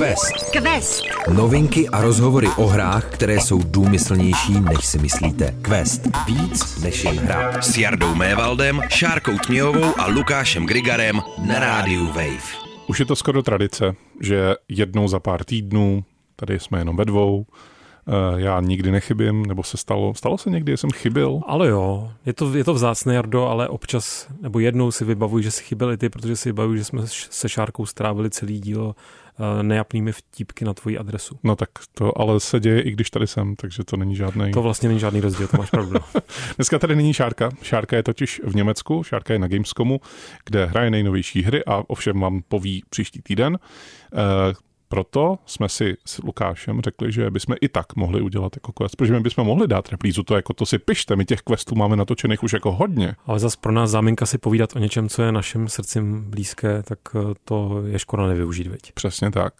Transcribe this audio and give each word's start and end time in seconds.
Quest. 0.00 0.50
Quest. 0.50 1.04
Novinky 1.34 1.88
a 1.88 2.02
rozhovory 2.02 2.46
o 2.56 2.66
hrách, 2.66 3.10
které 3.10 3.34
jsou 3.34 3.62
důmyslnější, 3.62 4.60
než 4.60 4.86
si 4.86 4.98
myslíte. 4.98 5.54
Quest. 5.62 6.08
Víc 6.26 6.82
než 6.82 7.04
jen 7.04 7.18
hra. 7.18 7.62
S 7.62 7.78
Jardou 7.78 8.14
Mévaldem, 8.14 8.80
Šárkou 8.88 9.38
Tměhovou 9.46 10.00
a 10.00 10.06
Lukášem 10.06 10.66
Grigarem 10.66 11.20
na 11.48 11.58
rádiu 11.58 12.06
Wave. 12.06 12.56
Už 12.86 13.00
je 13.00 13.06
to 13.06 13.16
skoro 13.16 13.42
tradice, 13.42 13.94
že 14.20 14.54
jednou 14.68 15.08
za 15.08 15.20
pár 15.20 15.44
týdnů, 15.44 16.04
tady 16.36 16.58
jsme 16.58 16.78
jenom 16.78 16.96
ve 16.96 17.04
dvou, 17.04 17.46
eh, 17.46 18.40
já 18.40 18.60
nikdy 18.60 18.90
nechybím, 18.90 19.46
nebo 19.46 19.62
se 19.62 19.76
stalo, 19.76 20.14
stalo 20.14 20.38
se 20.38 20.50
někdy, 20.50 20.72
že 20.72 20.76
jsem 20.76 20.90
chybil? 20.90 21.40
Ale 21.46 21.68
jo, 21.68 22.10
je 22.26 22.32
to, 22.32 22.56
je 22.56 22.64
to 22.64 22.74
vzácné, 22.74 23.14
Jardo, 23.14 23.46
ale 23.46 23.68
občas, 23.68 24.28
nebo 24.42 24.58
jednou 24.58 24.90
si 24.90 25.04
vybavuji, 25.04 25.44
že 25.44 25.50
si 25.50 25.62
chyběl 25.62 25.92
i 25.92 25.96
ty, 25.96 26.08
protože 26.08 26.36
si 26.36 26.48
vybavuji, 26.48 26.78
že 26.78 26.84
jsme 26.84 27.02
se 27.06 27.48
Šárkou 27.48 27.86
strávili 27.86 28.30
celý 28.30 28.60
dílo 28.60 28.86
uh, 28.86 28.94
nejapnými 29.62 30.12
vtípky 30.12 30.64
na 30.64 30.74
tvoji 30.74 30.98
adresu. 30.98 31.38
No 31.42 31.56
tak 31.56 31.68
to 31.94 32.20
ale 32.20 32.40
se 32.40 32.60
děje, 32.60 32.80
i 32.80 32.90
když 32.90 33.10
tady 33.10 33.26
jsem, 33.26 33.56
takže 33.56 33.84
to 33.84 33.96
není 33.96 34.16
žádný. 34.16 34.50
To 34.50 34.62
vlastně 34.62 34.88
není 34.88 35.00
žádný 35.00 35.20
rozdíl, 35.20 35.48
to 35.48 35.56
máš 35.56 35.70
pravdu. 35.70 36.00
Dneska 36.56 36.78
tady 36.78 36.96
není 36.96 37.14
Šárka. 37.14 37.50
Šárka 37.62 37.96
je 37.96 38.02
totiž 38.02 38.40
v 38.44 38.54
Německu, 38.54 39.02
Šárka 39.02 39.32
je 39.32 39.38
na 39.38 39.48
Gamescomu, 39.48 40.00
kde 40.44 40.66
hraje 40.66 40.90
nejnovější 40.90 41.42
hry 41.42 41.64
a 41.64 41.82
ovšem 41.86 42.20
vám 42.20 42.42
poví 42.48 42.82
příští 42.90 43.22
týden. 43.22 43.58
Proto 44.92 45.38
jsme 45.46 45.68
si 45.68 45.96
s 46.06 46.18
Lukášem 46.18 46.80
řekli, 46.80 47.12
že 47.12 47.30
bychom 47.30 47.56
i 47.60 47.68
tak 47.68 47.96
mohli 47.96 48.20
udělat 48.20 48.56
jako 48.56 48.72
quest, 48.72 48.96
protože 48.96 49.12
my 49.12 49.20
bychom 49.20 49.46
mohli 49.46 49.68
dát 49.68 49.88
replízu, 49.88 50.22
to 50.22 50.36
jako 50.36 50.52
to 50.52 50.66
si 50.66 50.78
pište, 50.78 51.16
my 51.16 51.24
těch 51.24 51.40
questů 51.40 51.74
máme 51.74 51.96
natočených 51.96 52.42
už 52.42 52.52
jako 52.52 52.72
hodně. 52.72 53.14
Ale 53.26 53.38
zas 53.38 53.56
pro 53.56 53.72
nás 53.72 53.90
záminka 53.90 54.26
si 54.26 54.38
povídat 54.38 54.76
o 54.76 54.78
něčem, 54.78 55.08
co 55.08 55.22
je 55.22 55.32
našim 55.32 55.68
srdcem 55.68 56.30
blízké, 56.30 56.82
tak 56.82 56.98
eh, 57.14 57.34
to 57.44 57.82
je 57.86 57.98
škoda 57.98 58.26
nevyužít, 58.26 58.66
veď. 58.66 58.92
Přesně 58.92 59.30
tak. 59.30 59.54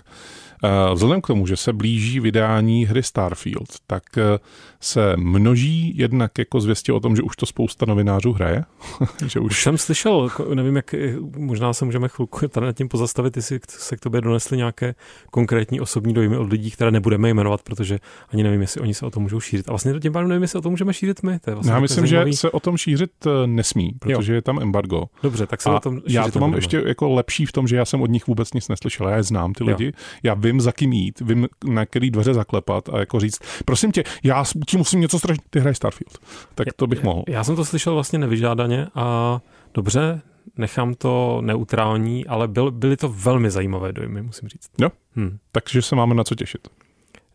Eh, 0.65 0.95
vzhledem 0.95 1.21
k 1.21 1.27
tomu, 1.27 1.47
že 1.47 1.57
se 1.57 1.73
blíží 1.73 2.21
vydání 2.21 2.87
hry 2.87 3.03
Starfield, 3.03 3.69
tak 3.87 4.03
eh, 4.19 4.39
se 4.81 5.17
množí 5.17 5.93
jednak 5.97 6.39
jako 6.39 6.61
zvěstě 6.61 6.93
o 6.93 7.01
tom, 7.01 7.17
že 7.17 7.23
už 7.23 7.37
to 7.37 7.47
spousta 7.47 7.87
novinářů 7.87 8.33
hraje. 8.33 8.65
že 9.27 9.41
už... 9.41 9.51
už 9.51 9.63
jsem 9.63 9.79
slyšel, 9.79 10.31
nevím, 10.55 10.77
jak, 10.77 10.95
možná 11.37 11.73
se 11.73 11.85
můžeme 11.85 12.09
chvilku 12.09 12.49
tady 12.49 12.67
nad 12.67 12.77
tím 12.77 12.89
pozastavit, 12.89 13.37
jestli 13.37 13.61
se 13.69 13.97
k 13.97 14.01
tobě 14.01 14.21
donesly 14.21 14.57
nějaké 14.57 14.95
konkrétní 15.31 15.81
osobní 15.81 16.15
dojmy 16.15 16.37
od 16.37 16.51
lidí, 16.51 16.71
které 16.71 16.91
nebudeme 16.91 17.29
jmenovat, 17.29 17.63
protože 17.63 17.99
ani 18.33 18.43
nevím, 18.43 18.61
jestli 18.61 18.81
oni 18.81 18.95
se 18.95 19.07
o 19.07 19.11
tom 19.11 19.23
můžou 19.23 19.41
šířit. 19.41 19.69
A 19.69 19.73
vlastně 19.73 20.01
tím 20.01 20.13
pádem 20.13 20.29
nevím, 20.29 20.43
jestli 20.43 20.59
o 20.59 20.63
tom 20.63 20.73
můžeme 20.73 20.95
šířit 20.95 21.23
my. 21.23 21.39
To 21.39 21.51
je 21.51 21.55
vlastně 21.55 21.73
já 21.73 21.81
myslím, 21.81 22.07
zajímavý... 22.07 22.33
že 22.33 22.39
se 22.39 22.51
o 22.51 22.61
tom 22.61 22.77
šířit 22.77 23.11
eh, 23.27 23.47
nesmí, 23.47 23.93
protože 23.99 24.33
jo. 24.33 24.35
je 24.35 24.43
tam 24.43 24.63
embargo. 24.63 25.05
Dobře, 25.23 25.47
tak 25.47 25.63
se 25.63 25.71
a 25.71 25.77
o 25.77 25.81
tom 25.81 26.01
Já 26.09 26.31
to 26.31 26.39
mám 26.39 26.55
ještě 26.55 26.83
jako 26.87 27.09
lepší 27.09 27.47
v 27.47 27.53
tom, 27.53 27.69
že 27.69 27.77
já 27.77 27.85
jsem 27.85 28.03
od 28.03 28.11
nich 28.11 28.27
vůbec 28.27 28.53
nic 28.53 28.69
neslyšel. 28.69 29.09
Já 29.09 29.17
je 29.17 29.23
znám, 29.23 29.53
ty 29.53 29.65
lidi. 29.65 29.85
Jo. 29.85 29.93
Já 30.23 30.35
vím, 30.35 30.50
za 30.59 30.73
kým 30.73 30.93
jít, 30.93 31.21
vím, 31.21 31.49
na 31.65 31.87
který 31.87 32.11
dveře 32.11 32.35
zaklepat 32.35 32.89
a 32.89 32.99
jako 32.99 33.21
říct, 33.21 33.39
prosím 33.65 33.93
tě, 33.93 34.05
já 34.23 34.45
ti 34.67 34.77
musím 34.77 35.01
něco 35.01 35.19
strašně, 35.19 35.45
ty 35.51 35.61
hraj 35.61 35.75
Starfield. 35.75 36.19
Tak 36.55 36.69
to 36.77 36.87
bych 36.87 37.03
mohl. 37.03 37.25
Já 37.29 37.45
jsem 37.45 37.57
to 37.57 37.65
slyšel 37.65 37.95
vlastně 37.95 38.19
nevyžádaně 38.19 38.87
a 38.95 39.41
dobře, 39.75 40.23
nechám 40.57 40.95
to 40.95 41.41
neutrální, 41.45 42.27
ale 42.27 42.49
byl, 42.49 42.71
byly 42.71 42.97
to 42.97 43.09
velmi 43.09 43.51
zajímavé 43.51 43.93
dojmy, 43.93 44.23
musím 44.23 44.49
říct. 44.49 44.71
Jo, 44.79 44.89
hmm. 45.17 45.39
takže 45.53 45.83
se 45.83 45.97
máme 45.97 46.15
na 46.15 46.25
co 46.25 46.35
těšit. 46.35 46.69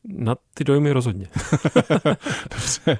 Na 0.08 0.36
ty 0.54 0.64
dojmy 0.64 0.92
rozhodně. 0.92 1.28
Dobře. 2.52 2.98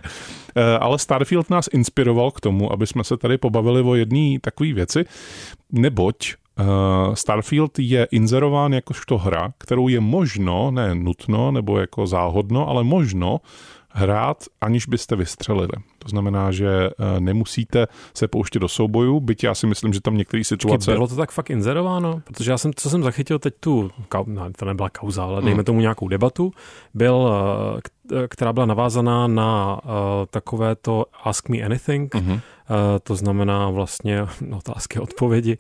Eh, 0.56 0.78
ale 0.80 1.00
Starfield 1.00 1.50
nás 1.50 1.70
inspiroval 1.74 2.32
k 2.32 2.42
tomu, 2.42 2.74
aby 2.74 2.88
jsme 2.88 3.04
se 3.04 3.18
tady 3.18 3.38
pobavili 3.38 3.82
o 3.82 3.96
jedné 3.96 4.40
takové 4.42 4.74
věci, 4.74 5.06
neboť 5.72 6.34
Starfield 7.14 7.80
je 7.80 8.08
inzerován 8.12 8.74
jakožto 8.74 9.18
hra, 9.18 9.54
kterou 9.58 9.88
je 9.88 10.00
možno, 10.00 10.72
ne 10.72 10.96
nutno 10.96 11.52
nebo 11.52 11.78
jako 11.78 12.08
záhodno, 12.08 12.70
ale 12.70 12.84
možno 12.84 13.40
hrát, 13.96 14.44
aniž 14.62 14.88
byste 14.88 15.16
vystřelili. 15.16 15.74
To 16.00 16.10
znamená, 16.10 16.52
že 16.52 16.70
eh, 16.70 17.20
nemusíte 17.20 17.88
se 18.14 18.28
pouštět 18.28 18.60
do 18.60 18.68
soubojů, 18.68 19.20
byť 19.20 19.44
já 19.44 19.56
si 19.56 19.68
myslím, 19.68 19.94
že 19.94 20.02
tam 20.02 20.18
některé 20.18 20.44
situace... 20.44 20.92
Bylo 20.92 21.08
to 21.08 21.16
tak 21.16 21.32
fakt 21.32 21.50
inzerováno? 21.50 22.22
Protože 22.24 22.52
já 22.52 22.58
jsem, 22.58 22.72
co 22.76 22.90
jsem 22.90 23.04
zachytil 23.04 23.40
teď 23.40 23.54
tu, 23.60 23.92
no, 24.26 24.54
to 24.58 24.66
nebyla 24.66 24.90
kauza, 24.90 25.24
ale 25.24 25.42
dejme 25.42 25.58
hmm. 25.58 25.64
tomu 25.64 25.80
nějakou 25.80 26.08
debatu, 26.08 26.54
byl, 26.94 27.34
eh, 28.12 28.28
která 28.28 28.54
byla 28.54 28.66
navázaná 28.66 29.28
na 29.28 29.82
takové 30.30 30.76
to 30.76 31.06
Ask 31.24 31.50
Me 31.50 31.58
Anything, 31.58 32.16
uh, 32.70 32.76
to 33.04 33.16
znamená 33.16 33.70
vlastně 33.70 34.22
otázky, 34.58 35.00
odpovědi 35.00 35.58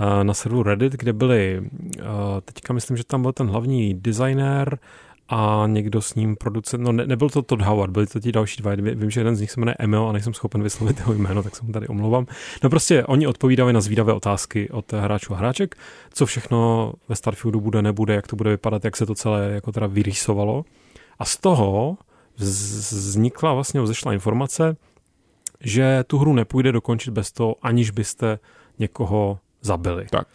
uh, 0.00 0.24
na 0.24 0.34
serveru 0.34 0.62
Reddit, 0.62 0.92
kde 0.92 1.12
byly, 1.12 1.60
uh, 1.60 2.04
teďka 2.44 2.72
myslím, 2.72 2.96
že 2.96 3.04
tam 3.04 3.22
byl 3.22 3.32
ten 3.32 3.48
hlavní 3.48 3.94
designér, 3.94 4.78
a 5.28 5.64
někdo 5.66 6.02
s 6.02 6.14
ním 6.14 6.36
producent, 6.36 6.84
no 6.84 6.92
ne, 6.92 7.06
nebyl 7.06 7.30
to 7.30 7.42
Todd 7.42 7.62
Howard, 7.62 7.92
byli 7.92 8.06
to 8.06 8.20
ti 8.20 8.32
další 8.32 8.62
dva, 8.62 8.74
vím, 8.74 9.10
že 9.10 9.20
jeden 9.20 9.36
z 9.36 9.40
nich 9.40 9.50
se 9.50 9.60
jmenuje 9.60 9.74
Emil 9.78 10.08
a 10.08 10.12
nejsem 10.12 10.34
schopen 10.34 10.62
vyslovit 10.62 10.98
jeho 10.98 11.12
jméno, 11.12 11.42
tak 11.42 11.56
se 11.56 11.64
mu 11.64 11.72
tady 11.72 11.88
omlouvám. 11.88 12.26
No 12.62 12.70
prostě 12.70 13.04
oni 13.04 13.26
odpovídali 13.26 13.72
na 13.72 13.80
zvídavé 13.80 14.12
otázky 14.12 14.70
od 14.70 14.92
hráčů 14.92 15.34
a 15.34 15.36
hráček, 15.36 15.76
co 16.12 16.26
všechno 16.26 16.92
ve 17.08 17.16
Starfieldu 17.16 17.60
bude, 17.60 17.82
nebude, 17.82 18.14
jak 18.14 18.26
to 18.26 18.36
bude 18.36 18.50
vypadat, 18.50 18.84
jak 18.84 18.96
se 18.96 19.06
to 19.06 19.14
celé 19.14 19.50
jako 19.50 19.72
teda 19.72 19.86
vyrýsovalo. 19.86 20.64
A 21.18 21.24
z 21.24 21.36
toho 21.36 21.96
vznikla 22.36 23.54
vlastně 23.54 23.80
vzešla 23.80 24.12
informace, 24.12 24.76
že 25.60 26.04
tu 26.06 26.18
hru 26.18 26.32
nepůjde 26.32 26.72
dokončit 26.72 27.10
bez 27.10 27.32
toho, 27.32 27.56
aniž 27.62 27.90
byste 27.90 28.38
někoho 28.78 29.38
zabili. 29.60 30.06
Tak. 30.10 30.28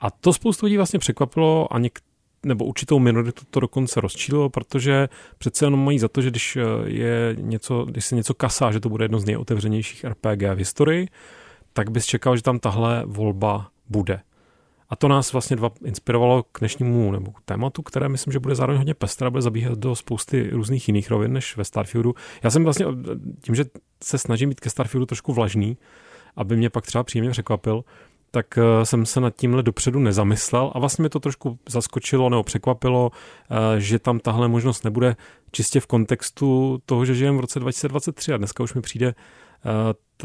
A 0.00 0.10
to 0.10 0.32
spoustu 0.32 0.66
lidí 0.66 0.76
vlastně 0.76 0.98
překvapilo 0.98 1.72
a 1.74 1.78
něk- 1.78 2.00
nebo 2.46 2.64
určitou 2.64 2.98
minoritu 2.98 3.42
to 3.50 3.60
dokonce 3.60 4.00
rozčílilo, 4.00 4.50
protože 4.50 5.08
přece 5.38 5.66
jenom 5.66 5.84
mají 5.84 5.98
za 5.98 6.08
to, 6.08 6.22
že 6.22 6.30
když, 6.30 6.56
eh, 6.56 6.62
je 6.84 7.36
něco, 7.40 7.84
když 7.84 8.04
se 8.04 8.14
něco 8.14 8.34
kasá, 8.34 8.72
že 8.72 8.80
to 8.80 8.88
bude 8.88 9.04
jedno 9.04 9.18
z 9.18 9.24
nejotevřenějších 9.24 10.04
RPG 10.04 10.54
v 10.54 10.58
historii, 10.58 11.08
tak 11.72 11.90
bys 11.90 12.06
čekal, 12.06 12.36
že 12.36 12.42
tam 12.42 12.58
tahle 12.58 13.02
volba 13.06 13.68
bude. 13.88 14.20
A 14.88 14.96
to 14.96 15.08
nás 15.08 15.32
vlastně 15.32 15.56
dva 15.56 15.70
inspirovalo 15.84 16.42
k 16.42 16.58
dnešnímu 16.58 17.12
nebo 17.12 17.30
k 17.30 17.40
tématu, 17.44 17.82
které 17.82 18.08
myslím, 18.08 18.32
že 18.32 18.38
bude 18.38 18.54
zároveň 18.54 18.78
hodně 18.78 18.94
pestré, 18.94 19.30
bude 19.30 19.42
zabíhat 19.42 19.78
do 19.78 19.96
spousty 19.96 20.50
různých 20.50 20.88
jiných 20.88 21.10
rovin 21.10 21.32
než 21.32 21.56
ve 21.56 21.64
Starfieldu. 21.64 22.14
Já 22.42 22.50
jsem 22.50 22.64
vlastně 22.64 22.86
tím, 23.40 23.54
že 23.54 23.64
se 24.04 24.18
snažím 24.18 24.48
být 24.48 24.60
ke 24.60 24.70
Starfieldu 24.70 25.06
trošku 25.06 25.32
vlažný, 25.32 25.78
aby 26.36 26.56
mě 26.56 26.70
pak 26.70 26.86
třeba 26.86 27.04
příjemně 27.04 27.30
překvapil, 27.30 27.84
tak 28.34 28.58
eh, 28.58 28.86
jsem 28.86 29.06
se 29.06 29.20
nad 29.20 29.36
tímhle 29.36 29.62
dopředu 29.62 29.98
nezamyslel 29.98 30.72
a 30.74 30.78
vlastně 30.78 31.02
mi 31.02 31.08
to 31.08 31.20
trošku 31.20 31.58
zaskočilo 31.68 32.28
nebo 32.28 32.42
překvapilo, 32.42 33.10
eh, 33.50 33.80
že 33.80 33.98
tam 33.98 34.18
tahle 34.18 34.48
možnost 34.48 34.84
nebude 34.84 35.16
čistě 35.50 35.80
v 35.80 35.86
kontextu 35.86 36.78
toho, 36.86 37.04
že 37.04 37.14
žijeme 37.14 37.38
v 37.38 37.40
roce 37.40 37.60
2023 37.60 38.32
a 38.32 38.36
dneska 38.36 38.62
už 38.62 38.74
mi 38.74 38.80
přijde 38.80 39.06
eh, 39.06 39.14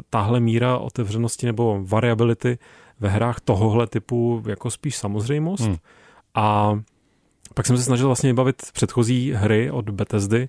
tahle 0.10 0.40
míra 0.40 0.78
otevřenosti 0.78 1.46
nebo 1.46 1.80
variability 1.84 2.58
ve 3.00 3.10
hrách 3.10 3.40
tohohle 3.40 3.88
typu 3.88 4.44
jako 4.48 4.72
spíš 4.72 4.96
samozřejmost. 4.96 5.64
Hmm. 5.64 5.78
A 6.36 6.80
pak 7.54 7.66
jsem 7.66 7.78
se 7.78 7.84
snažil 7.84 8.08
vlastně 8.08 8.34
bavit 8.34 8.64
předchozí 8.74 9.32
hry 9.32 9.72
od 9.72 9.90
Bethesdy, 9.90 10.48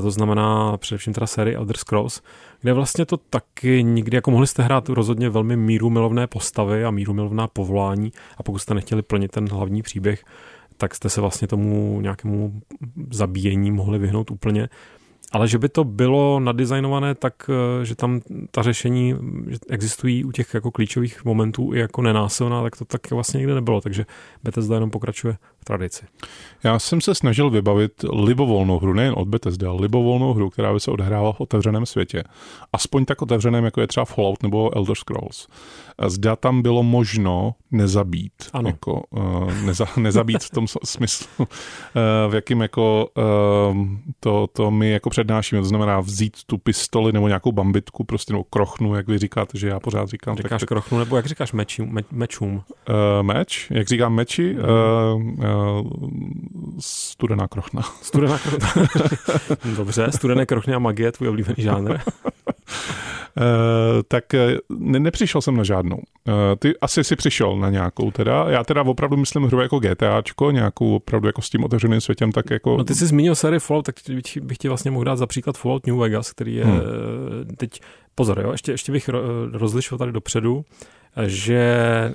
to 0.00 0.10
znamená 0.10 0.76
především 0.76 1.12
teda 1.12 1.26
série 1.26 1.56
Elder 1.56 1.76
Scrolls, 1.76 2.22
kde 2.60 2.72
vlastně 2.72 3.06
to 3.06 3.16
taky 3.16 3.82
nikdy, 3.82 4.16
jako 4.16 4.30
mohli 4.30 4.46
jste 4.46 4.62
hrát 4.62 4.88
rozhodně 4.88 5.30
velmi 5.30 5.56
míru 5.56 5.90
milovné 5.90 6.26
postavy 6.26 6.84
a 6.84 6.90
míru 6.90 7.14
milovná 7.14 7.46
povolání 7.46 8.12
a 8.36 8.42
pokud 8.42 8.58
jste 8.58 8.74
nechtěli 8.74 9.02
plnit 9.02 9.30
ten 9.30 9.48
hlavní 9.48 9.82
příběh, 9.82 10.24
tak 10.76 10.94
jste 10.94 11.08
se 11.08 11.20
vlastně 11.20 11.48
tomu 11.48 12.00
nějakému 12.00 12.60
zabíjení 13.10 13.70
mohli 13.70 13.98
vyhnout 13.98 14.30
úplně. 14.30 14.68
Ale 15.32 15.48
že 15.48 15.58
by 15.58 15.68
to 15.68 15.84
bylo 15.84 16.40
nadizajnované 16.40 17.14
tak, 17.14 17.34
eh, 17.50 17.84
že 17.84 17.94
tam 17.94 18.20
ta 18.50 18.62
řešení 18.62 19.14
existují 19.70 20.24
u 20.24 20.32
těch 20.32 20.54
jako 20.54 20.70
klíčových 20.70 21.24
momentů 21.24 21.74
i 21.74 21.78
jako 21.78 22.02
nenásilná, 22.02 22.62
tak 22.62 22.76
to 22.76 22.84
tak 22.84 23.10
vlastně 23.10 23.38
nikdy 23.38 23.54
nebylo, 23.54 23.80
takže 23.80 24.06
Bethesda 24.42 24.74
jenom 24.74 24.90
pokračuje 24.90 25.36
v 25.62 25.64
tradici. 25.64 26.06
Já 26.64 26.78
jsem 26.78 27.00
se 27.00 27.14
snažil 27.14 27.50
vybavit 27.50 27.92
libovolnou 28.12 28.78
hru, 28.78 28.92
nejen 28.92 29.14
od 29.16 29.28
Bethesda, 29.28 29.70
ale 29.70 29.80
libovolnou 29.80 30.32
hru, 30.32 30.50
která 30.50 30.72
by 30.72 30.80
se 30.80 30.90
odhrávala 30.90 31.32
v 31.32 31.40
otevřeném 31.40 31.86
světě. 31.86 32.24
Aspoň 32.72 33.04
tak 33.04 33.22
otevřeném, 33.22 33.64
jako 33.64 33.80
je 33.80 33.86
třeba 33.86 34.04
Fallout 34.04 34.42
nebo 34.42 34.76
Elder 34.76 34.96
Scrolls. 34.96 35.48
Zda 36.06 36.36
tam 36.36 36.62
bylo 36.62 36.82
možno 36.82 37.54
nezabít. 37.70 38.32
Ano. 38.52 38.68
Jako, 38.68 39.02
uh, 39.10 39.54
neza, 39.64 39.86
nezabít 39.96 40.42
v 40.42 40.50
tom 40.50 40.66
smyslu, 40.84 41.26
uh, 41.38 41.46
v 42.28 42.34
jakým 42.34 42.60
jako 42.60 43.08
uh, 43.70 43.86
to, 44.20 44.46
to 44.52 44.70
my 44.70 44.90
jako 44.90 45.10
přednášíme. 45.10 45.60
To 45.60 45.68
znamená 45.68 46.00
vzít 46.00 46.36
tu 46.46 46.58
pistoli 46.58 47.12
nebo 47.12 47.28
nějakou 47.28 47.52
bambitku, 47.52 48.04
prostě 48.04 48.32
nebo 48.32 48.44
krochnu, 48.44 48.94
jak 48.94 49.08
vy 49.08 49.18
říkáte, 49.18 49.58
že 49.58 49.68
já 49.68 49.80
pořád 49.80 50.08
říkám. 50.08 50.36
Říkáš 50.36 50.60
tak, 50.60 50.68
krochnu, 50.68 50.98
nebo 50.98 51.16
jak 51.16 51.26
říkáš 51.26 51.52
mečům? 51.52 51.92
Me, 51.92 52.02
mečům? 52.10 52.54
Uh, 52.54 52.62
meč, 53.22 53.70
jak 53.70 53.88
říkám 53.88 54.14
meči, 54.14 54.56
uh, 54.56 55.22
uh, 55.22 55.44
studená 56.78 57.48
krochna. 57.48 57.82
Studená 58.02 58.38
krochna. 58.38 58.86
Dobře, 59.76 60.12
studené 60.12 60.46
krochny 60.46 60.74
a 60.74 60.78
magie, 60.78 61.12
tvůj 61.12 61.28
oblíbený 61.28 61.56
žánr. 61.58 61.98
tak 64.08 64.24
ne, 64.68 65.00
nepřišel 65.00 65.40
jsem 65.40 65.56
na 65.56 65.64
žádnou. 65.64 65.96
Uh, 65.96 66.34
ty 66.58 66.74
asi 66.80 67.04
si 67.04 67.16
přišel 67.16 67.56
na 67.56 67.70
nějakou 67.70 68.10
teda. 68.10 68.44
Já 68.48 68.64
teda 68.64 68.82
opravdu 68.82 69.16
myslím 69.16 69.42
hru 69.42 69.60
jako 69.60 69.78
GTAčko, 69.80 70.50
nějakou 70.50 70.96
opravdu 70.96 71.28
jako 71.28 71.42
s 71.42 71.50
tím 71.50 71.64
otevřeným 71.64 72.00
světem, 72.00 72.32
tak 72.32 72.50
jako... 72.50 72.76
No 72.76 72.84
ty 72.84 72.94
jsi 72.94 73.06
zmínil 73.06 73.34
sérii 73.34 73.60
Fallout, 73.60 73.86
tak 73.86 73.94
bych 74.40 74.58
ti 74.58 74.68
vlastně 74.68 74.90
mohl 74.90 75.04
dát 75.04 75.16
za 75.16 75.26
příklad 75.26 75.58
Fallout 75.58 75.86
New 75.86 75.96
Vegas, 75.96 76.32
který 76.32 76.54
je 76.54 76.64
hmm. 76.64 76.80
teď... 77.56 77.80
Pozor, 78.14 78.40
jo, 78.40 78.52
ještě, 78.52 78.72
ještě 78.72 78.92
bych 78.92 79.10
rozlišil 79.52 79.98
tady 79.98 80.12
dopředu, 80.12 80.64
že 81.26 82.14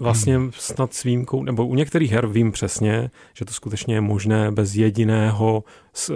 vlastně 0.00 0.40
snad 0.50 0.94
s 0.94 1.02
výjimkou, 1.02 1.42
nebo 1.42 1.66
u 1.66 1.74
některých 1.74 2.12
her 2.12 2.26
vím 2.26 2.52
přesně, 2.52 3.10
že 3.34 3.44
to 3.44 3.52
skutečně 3.52 3.94
je 3.94 4.00
možné 4.00 4.52
bez 4.52 4.74
jediného 4.74 5.64
eh, 6.10 6.14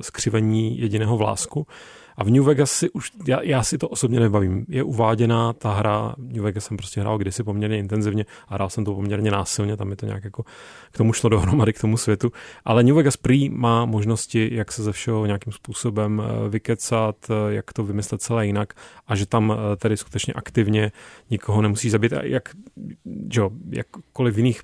skřivení 0.00 0.78
jediného 0.80 1.16
vlásku. 1.16 1.66
A 2.18 2.24
v 2.24 2.30
New 2.30 2.42
Vegas 2.42 2.70
si 2.70 2.90
už, 2.90 3.12
já, 3.26 3.42
já 3.42 3.62
si 3.62 3.78
to 3.78 3.88
osobně 3.88 4.20
nebavím. 4.20 4.66
Je 4.68 4.82
uváděná 4.82 5.52
ta 5.52 5.74
hra, 5.74 6.14
New 6.18 6.42
Vegas 6.42 6.64
jsem 6.64 6.76
prostě 6.76 7.00
hrál 7.00 7.18
kdysi 7.18 7.42
poměrně 7.42 7.78
intenzivně 7.78 8.24
a 8.48 8.54
hrál 8.54 8.70
jsem 8.70 8.84
to 8.84 8.94
poměrně 8.94 9.30
násilně, 9.30 9.76
tam 9.76 9.90
je 9.90 9.96
to 9.96 10.06
nějak 10.06 10.24
jako 10.24 10.42
k 10.90 10.96
tomu 10.96 11.12
šlo 11.12 11.30
dohromady, 11.30 11.72
k 11.72 11.80
tomu 11.80 11.96
světu. 11.96 12.32
Ale 12.64 12.82
New 12.82 12.94
Vegas 12.94 13.16
prý 13.16 13.48
má 13.48 13.84
možnosti, 13.84 14.50
jak 14.52 14.72
se 14.72 14.82
ze 14.82 14.92
všeho 14.92 15.26
nějakým 15.26 15.52
způsobem 15.52 16.22
eh, 16.24 16.48
vykecat, 16.48 17.16
eh, 17.30 17.54
jak 17.54 17.72
to 17.72 17.84
vymyslet 17.84 18.22
celé 18.22 18.46
jinak 18.46 18.74
a 19.06 19.16
že 19.16 19.26
tam 19.26 19.52
eh, 19.52 19.76
tedy 19.76 19.96
skutečně 19.96 20.34
aktivně 20.34 20.92
nikoho 21.30 21.62
nemusí 21.62 21.90
zabít. 21.90 22.12
A 22.12 22.24
jak, 22.24 22.48
že, 23.32 23.42
jakkoliv 23.70 24.34
v 24.34 24.38
jiných 24.38 24.62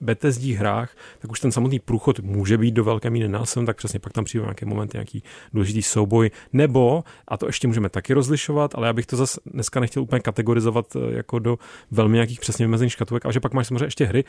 betezdích 0.00 0.58
hrách, 0.58 0.96
tak 1.18 1.30
už 1.30 1.40
ten 1.40 1.52
samotný 1.52 1.78
průchod 1.78 2.20
může 2.20 2.58
být 2.58 2.74
do 2.74 2.84
velké 2.84 3.10
míry 3.10 3.28
násilný, 3.28 3.66
tak 3.66 3.76
přesně 3.76 3.98
pak 3.98 4.12
tam 4.12 4.24
přijde 4.24 4.42
nějaké 4.42 4.66
momenty, 4.66 4.96
nějaký 4.96 5.22
důležitý 5.52 5.82
souboj, 5.82 6.30
nebo 6.52 6.93
a 7.28 7.36
to 7.36 7.46
ještě 7.46 7.68
můžeme 7.68 7.88
taky 7.88 8.14
rozlišovat, 8.14 8.74
ale 8.74 8.86
já 8.86 8.92
bych 8.92 9.06
to 9.06 9.16
zase 9.16 9.40
dneska 9.46 9.80
nechtěl 9.80 10.02
úplně 10.02 10.20
kategorizovat 10.20 10.96
eh, 10.96 11.16
jako 11.16 11.38
do 11.38 11.58
velmi 11.90 12.14
nějakých 12.14 12.40
přesně 12.40 12.66
vymezených 12.66 12.92
škatulek, 12.92 13.26
a 13.26 13.32
že 13.32 13.40
pak 13.40 13.52
máš 13.52 13.66
samozřejmě 13.66 13.86
ještě 13.86 14.04
hry, 14.04 14.24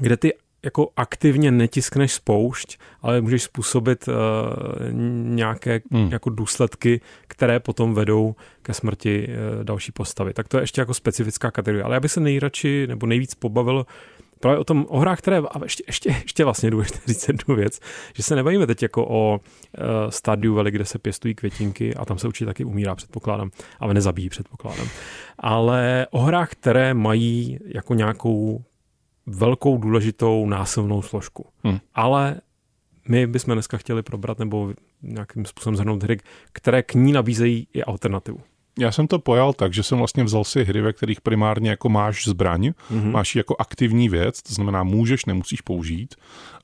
kde 0.00 0.16
ty 0.16 0.32
jako 0.64 0.90
aktivně 0.96 1.50
netiskneš 1.50 2.12
spoušť, 2.12 2.78
ale 3.02 3.20
můžeš 3.20 3.42
způsobit 3.42 4.08
uh, 4.08 4.14
nějaké 5.22 5.80
hmm. 5.92 6.08
jako 6.12 6.30
důsledky, 6.30 7.00
které 7.28 7.60
potom 7.60 7.94
vedou 7.94 8.34
ke 8.62 8.74
smrti 8.74 9.28
uh, 9.28 9.64
další 9.64 9.92
postavy. 9.92 10.34
Tak 10.34 10.48
to 10.48 10.56
je 10.56 10.62
ještě 10.62 10.80
jako 10.80 10.94
specifická 10.94 11.50
kategorie. 11.50 11.84
Ale 11.84 11.96
já 11.96 12.00
bych 12.00 12.12
se 12.12 12.20
nejradši 12.20 12.86
nebo 12.86 13.06
nejvíc 13.06 13.34
pobavil 13.34 13.86
právě 14.40 14.58
o 14.58 14.64
tom, 14.64 14.86
o 14.88 14.98
hrách, 14.98 15.18
které, 15.18 15.38
a 15.38 15.64
ještě, 15.64 15.84
ještě, 15.86 16.10
ještě 16.22 16.44
vlastně 16.44 16.70
důležité 16.70 16.98
říct 17.06 17.28
jednu 17.28 17.54
věc, 17.54 17.80
že 18.14 18.22
se 18.22 18.36
nebavíme 18.36 18.66
teď 18.66 18.82
jako 18.82 19.06
o 19.08 19.38
uh, 19.38 19.40
Stardew 20.10 20.52
Valley, 20.52 20.72
kde 20.72 20.84
se 20.84 20.98
pěstují 20.98 21.34
květinky 21.34 21.94
a 21.94 22.04
tam 22.04 22.18
se 22.18 22.28
určitě 22.28 22.46
taky 22.46 22.64
umírá, 22.64 22.94
předpokládám, 22.94 23.50
ale 23.80 23.94
nezabíjí, 23.94 24.28
předpokládám. 24.28 24.88
Ale 25.38 26.06
o 26.10 26.20
hrách, 26.20 26.50
které 26.50 26.94
mají 26.94 27.58
jako 27.64 27.94
nějakou 27.94 28.64
velkou 29.26 29.78
důležitou 29.78 30.46
násilnou 30.46 31.02
složku. 31.02 31.46
Hmm. 31.64 31.78
Ale 31.94 32.40
my 33.08 33.26
bychom 33.26 33.54
dneska 33.54 33.76
chtěli 33.76 34.02
probrat 34.02 34.38
nebo 34.38 34.72
nějakým 35.02 35.44
způsobem 35.44 35.76
zhrnout 35.76 36.02
hry, 36.02 36.18
které 36.52 36.82
k 36.82 36.94
ní 36.94 37.12
nabízejí 37.12 37.68
i 37.72 37.82
alternativu. 37.82 38.40
Já 38.78 38.92
jsem 38.92 39.06
to 39.06 39.18
pojal 39.18 39.52
tak, 39.52 39.74
že 39.74 39.82
jsem 39.82 39.98
vlastně 39.98 40.24
vzal 40.24 40.44
si 40.44 40.64
hry, 40.64 40.80
ve 40.80 40.92
kterých 40.92 41.20
primárně 41.20 41.70
jako 41.70 41.88
máš 41.88 42.24
zbraň, 42.24 42.66
mm-hmm. 42.66 43.10
máš 43.10 43.34
ji 43.34 43.38
jako 43.38 43.56
aktivní 43.58 44.08
věc, 44.08 44.42
to 44.42 44.54
znamená 44.54 44.82
můžeš, 44.82 45.24
nemusíš 45.24 45.60
použít 45.60 46.14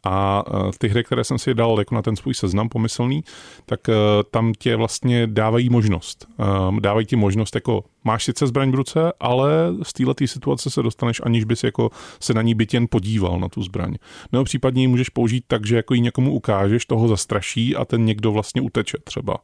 a 0.04 0.44
e, 0.46 0.78
ty 0.78 0.88
hry, 0.88 1.04
které 1.04 1.24
jsem 1.24 1.38
si 1.38 1.54
dal 1.54 1.78
jako 1.78 1.94
na 1.94 2.02
ten 2.02 2.16
svůj 2.16 2.34
seznam 2.34 2.68
pomyslný, 2.68 3.24
tak 3.66 3.88
e, 3.88 3.92
tam 4.30 4.52
tě 4.58 4.76
vlastně 4.76 5.26
dávají 5.26 5.70
možnost. 5.70 6.26
E, 6.40 6.80
dávají 6.80 7.06
ti 7.06 7.16
možnost 7.16 7.54
jako 7.54 7.84
máš 8.04 8.24
sice 8.24 8.46
zbraň 8.46 8.70
v 8.70 8.74
ruce, 8.74 9.12
ale 9.20 9.48
z 9.82 9.92
této 9.92 10.26
situace 10.26 10.70
se 10.70 10.82
dostaneš, 10.82 11.20
aniž 11.24 11.44
bys 11.44 11.64
jako 11.64 11.90
se 12.20 12.34
na 12.34 12.42
ní 12.42 12.54
byt 12.54 12.74
jen 12.74 12.86
podíval 12.90 13.40
na 13.40 13.48
tu 13.48 13.62
zbraň. 13.62 13.94
Nebo 14.32 14.44
případně 14.44 14.82
ji 14.82 14.88
můžeš 14.88 15.08
použít 15.08 15.44
tak, 15.46 15.66
že 15.66 15.76
jako 15.76 15.94
ji 15.94 16.00
někomu 16.00 16.32
ukážeš, 16.32 16.86
toho 16.86 17.08
zastraší 17.08 17.76
a 17.76 17.84
ten 17.84 18.04
někdo 18.04 18.32
vlastně 18.32 18.60
uteče 18.60 18.98
třeba. 19.04 19.36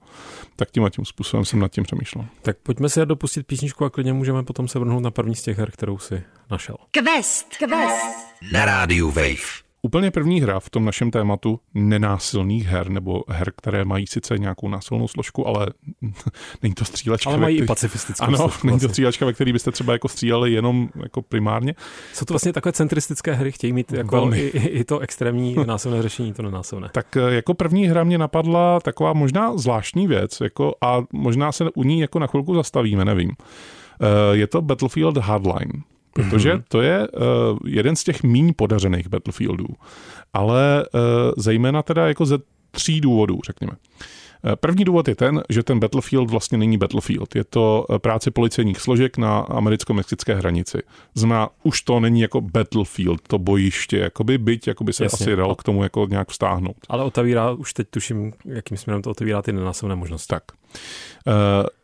Tak 0.56 0.70
tím 0.70 0.84
a 0.84 0.90
tím 0.90 1.04
způsobem 1.04 1.44
jsem 1.44 1.58
nad 1.58 1.72
tím 1.72 1.84
přemýšlel. 1.84 2.24
Tak 2.42 2.56
pojďme 2.62 2.88
si 2.88 3.06
dopustit 3.06 3.46
písničku 3.46 3.84
a 3.84 3.90
klidně 3.90 4.12
můžeme 4.12 4.42
potom 4.42 4.68
se 4.68 4.78
vrhnout 4.78 5.02
na 5.02 5.10
první 5.10 5.34
z 5.34 5.42
těch 5.42 5.58
her, 5.58 5.70
kterou 5.70 5.98
si 5.98 6.22
našel. 6.50 6.76
Quest, 6.90 7.56
Quest. 7.56 8.16
Na 8.52 8.64
rádiu 8.64 9.10
Wave. 9.10 9.69
Úplně 9.82 10.10
první 10.10 10.40
hra 10.40 10.60
v 10.60 10.70
tom 10.70 10.84
našem 10.84 11.10
tématu 11.10 11.60
nenásilných 11.74 12.66
her, 12.66 12.88
nebo 12.88 13.24
her, 13.28 13.52
které 13.56 13.84
mají 13.84 14.06
sice 14.06 14.38
nějakou 14.38 14.68
násilnou 14.68 15.08
složku, 15.08 15.46
ale 15.46 15.66
není 16.62 16.74
to 16.74 16.84
střílečka. 16.84 17.30
Ale 17.30 17.38
mají 17.38 17.56
který... 17.56 17.64
i 17.64 17.66
pacifistickou 17.66 18.24
Ano, 18.24 18.38
složku, 18.38 18.66
není 18.66 18.80
to 18.80 18.88
střílečka, 18.88 19.26
ve 19.26 19.32
které 19.32 19.52
byste 19.52 19.70
třeba 19.70 19.92
jako 19.92 20.08
stříleli 20.08 20.52
jenom 20.52 20.88
jako 21.02 21.22
primárně. 21.22 21.74
Jsou 22.12 22.24
to 22.24 22.34
vlastně 22.34 22.52
takové 22.52 22.72
centristické 22.72 23.32
hry, 23.32 23.52
chtějí 23.52 23.72
mít 23.72 23.92
jako 23.92 24.30
i, 24.34 24.46
i, 24.48 24.84
to 24.84 24.98
extrémní 24.98 25.56
násilné 25.66 26.02
řešení, 26.02 26.32
to 26.32 26.42
nenásilné. 26.42 26.88
Tak 26.92 27.16
eh, 27.16 27.34
jako 27.34 27.54
první 27.54 27.86
hra 27.86 28.04
mě 28.04 28.18
napadla 28.18 28.80
taková 28.80 29.12
možná 29.12 29.56
zvláštní 29.56 30.06
věc, 30.06 30.40
jako 30.40 30.74
a 30.80 31.02
možná 31.12 31.52
se 31.52 31.64
u 31.74 31.82
ní 31.82 32.00
jako 32.00 32.18
na 32.18 32.26
chvilku 32.26 32.54
zastavíme, 32.54 33.04
nevím. 33.04 33.30
Eh, 33.30 34.36
je 34.36 34.46
to 34.46 34.62
Battlefield 34.62 35.16
Hardline 35.16 35.72
protože 36.12 36.54
mm-hmm. 36.54 36.64
to 36.68 36.82
je 36.82 37.08
uh, 37.08 37.24
jeden 37.66 37.96
z 37.96 38.04
těch 38.04 38.22
míň 38.22 38.52
podařených 38.56 39.08
Battlefieldů. 39.08 39.68
Ale 40.32 40.84
uh, 40.94 41.00
zejména 41.36 41.82
teda 41.82 42.08
jako 42.08 42.26
ze 42.26 42.38
tří 42.70 43.00
důvodů, 43.00 43.40
řekněme. 43.46 43.72
Eh, 44.44 44.56
první 44.56 44.84
důvod 44.84 45.08
je 45.08 45.14
ten, 45.14 45.42
že 45.48 45.62
ten 45.62 45.80
Battlefield 45.80 46.30
vlastně 46.30 46.58
není 46.58 46.78
Battlefield. 46.78 47.36
Je 47.36 47.44
to 47.44 47.86
práce 47.98 48.30
policejních 48.30 48.80
složek 48.80 49.18
na 49.18 49.38
americko-mexické 49.38 50.34
hranici. 50.34 50.78
Znamená, 51.14 51.48
už 51.62 51.82
to 51.82 52.00
není 52.00 52.20
jako 52.20 52.40
Battlefield, 52.40 53.20
to 53.28 53.38
bojiště, 53.38 53.98
jakoby, 53.98 54.38
byť 54.38 54.68
jakoby 54.68 54.92
se 54.92 55.04
Jasně. 55.04 55.24
asi 55.24 55.36
dalo 55.36 55.54
k 55.54 55.62
tomu 55.62 55.82
jako 55.82 56.06
nějak 56.10 56.28
vztáhnout. 56.28 56.76
Ale 56.88 57.04
otevírá, 57.04 57.50
už 57.50 57.72
teď 57.72 57.88
tuším, 57.90 58.32
jakým 58.44 58.76
směrem 58.76 59.02
to 59.02 59.10
otevírá 59.10 59.42
ty 59.42 59.52
nenásilné 59.52 59.96
možnosti. 59.96 60.28
Tak. 60.28 60.42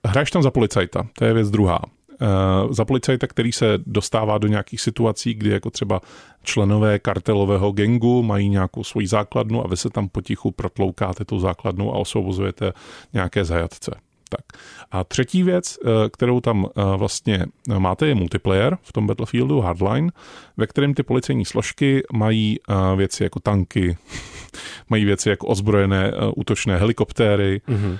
Hraješ 0.06 0.30
tam 0.30 0.42
za 0.42 0.50
policajta, 0.50 1.06
to 1.18 1.24
je 1.24 1.34
věc 1.34 1.50
druhá. 1.50 1.80
Eh, 2.20 2.74
za 2.74 2.84
policajta, 2.84 3.26
který 3.26 3.52
se 3.52 3.78
dostává 3.86 4.38
do 4.38 4.48
nějakých 4.48 4.80
situací, 4.80 5.34
kdy 5.34 5.50
jako 5.50 5.70
třeba 5.70 6.00
členové 6.42 6.98
kartelového 6.98 7.72
gengu 7.72 8.22
mají 8.22 8.48
nějakou 8.48 8.84
svoji 8.84 9.06
základnu 9.06 9.64
a 9.64 9.68
vy 9.68 9.76
se 9.76 9.90
tam 9.90 10.08
potichu 10.08 10.50
protloukáte 10.50 11.24
tu 11.24 11.38
základnu 11.38 11.94
a 11.94 11.98
osvobozujete 11.98 12.72
nějaké 13.12 13.44
zajatce. 13.44 14.05
Tak. 14.28 14.60
A 14.90 15.04
třetí 15.04 15.42
věc, 15.42 15.78
eh, 15.84 15.88
kterou 16.10 16.40
tam 16.40 16.66
eh, 16.66 16.82
vlastně 16.96 17.46
máte, 17.78 18.06
je 18.06 18.14
multiplayer 18.14 18.78
v 18.82 18.92
tom 18.92 19.06
Battlefieldu 19.06 19.60
Hardline, 19.60 20.10
ve 20.56 20.66
kterém 20.66 20.94
ty 20.94 21.02
policejní 21.02 21.44
složky 21.44 22.02
mají 22.12 22.58
věci 22.96 23.22
jako 23.22 23.40
tanky, 23.40 23.96
mají 24.90 25.04
věci 25.04 25.28
jako 25.28 25.46
ozbrojené 25.46 26.12
útočné 26.36 26.76
helikoptéry, 26.76 27.60
mm-hmm. 27.68 27.98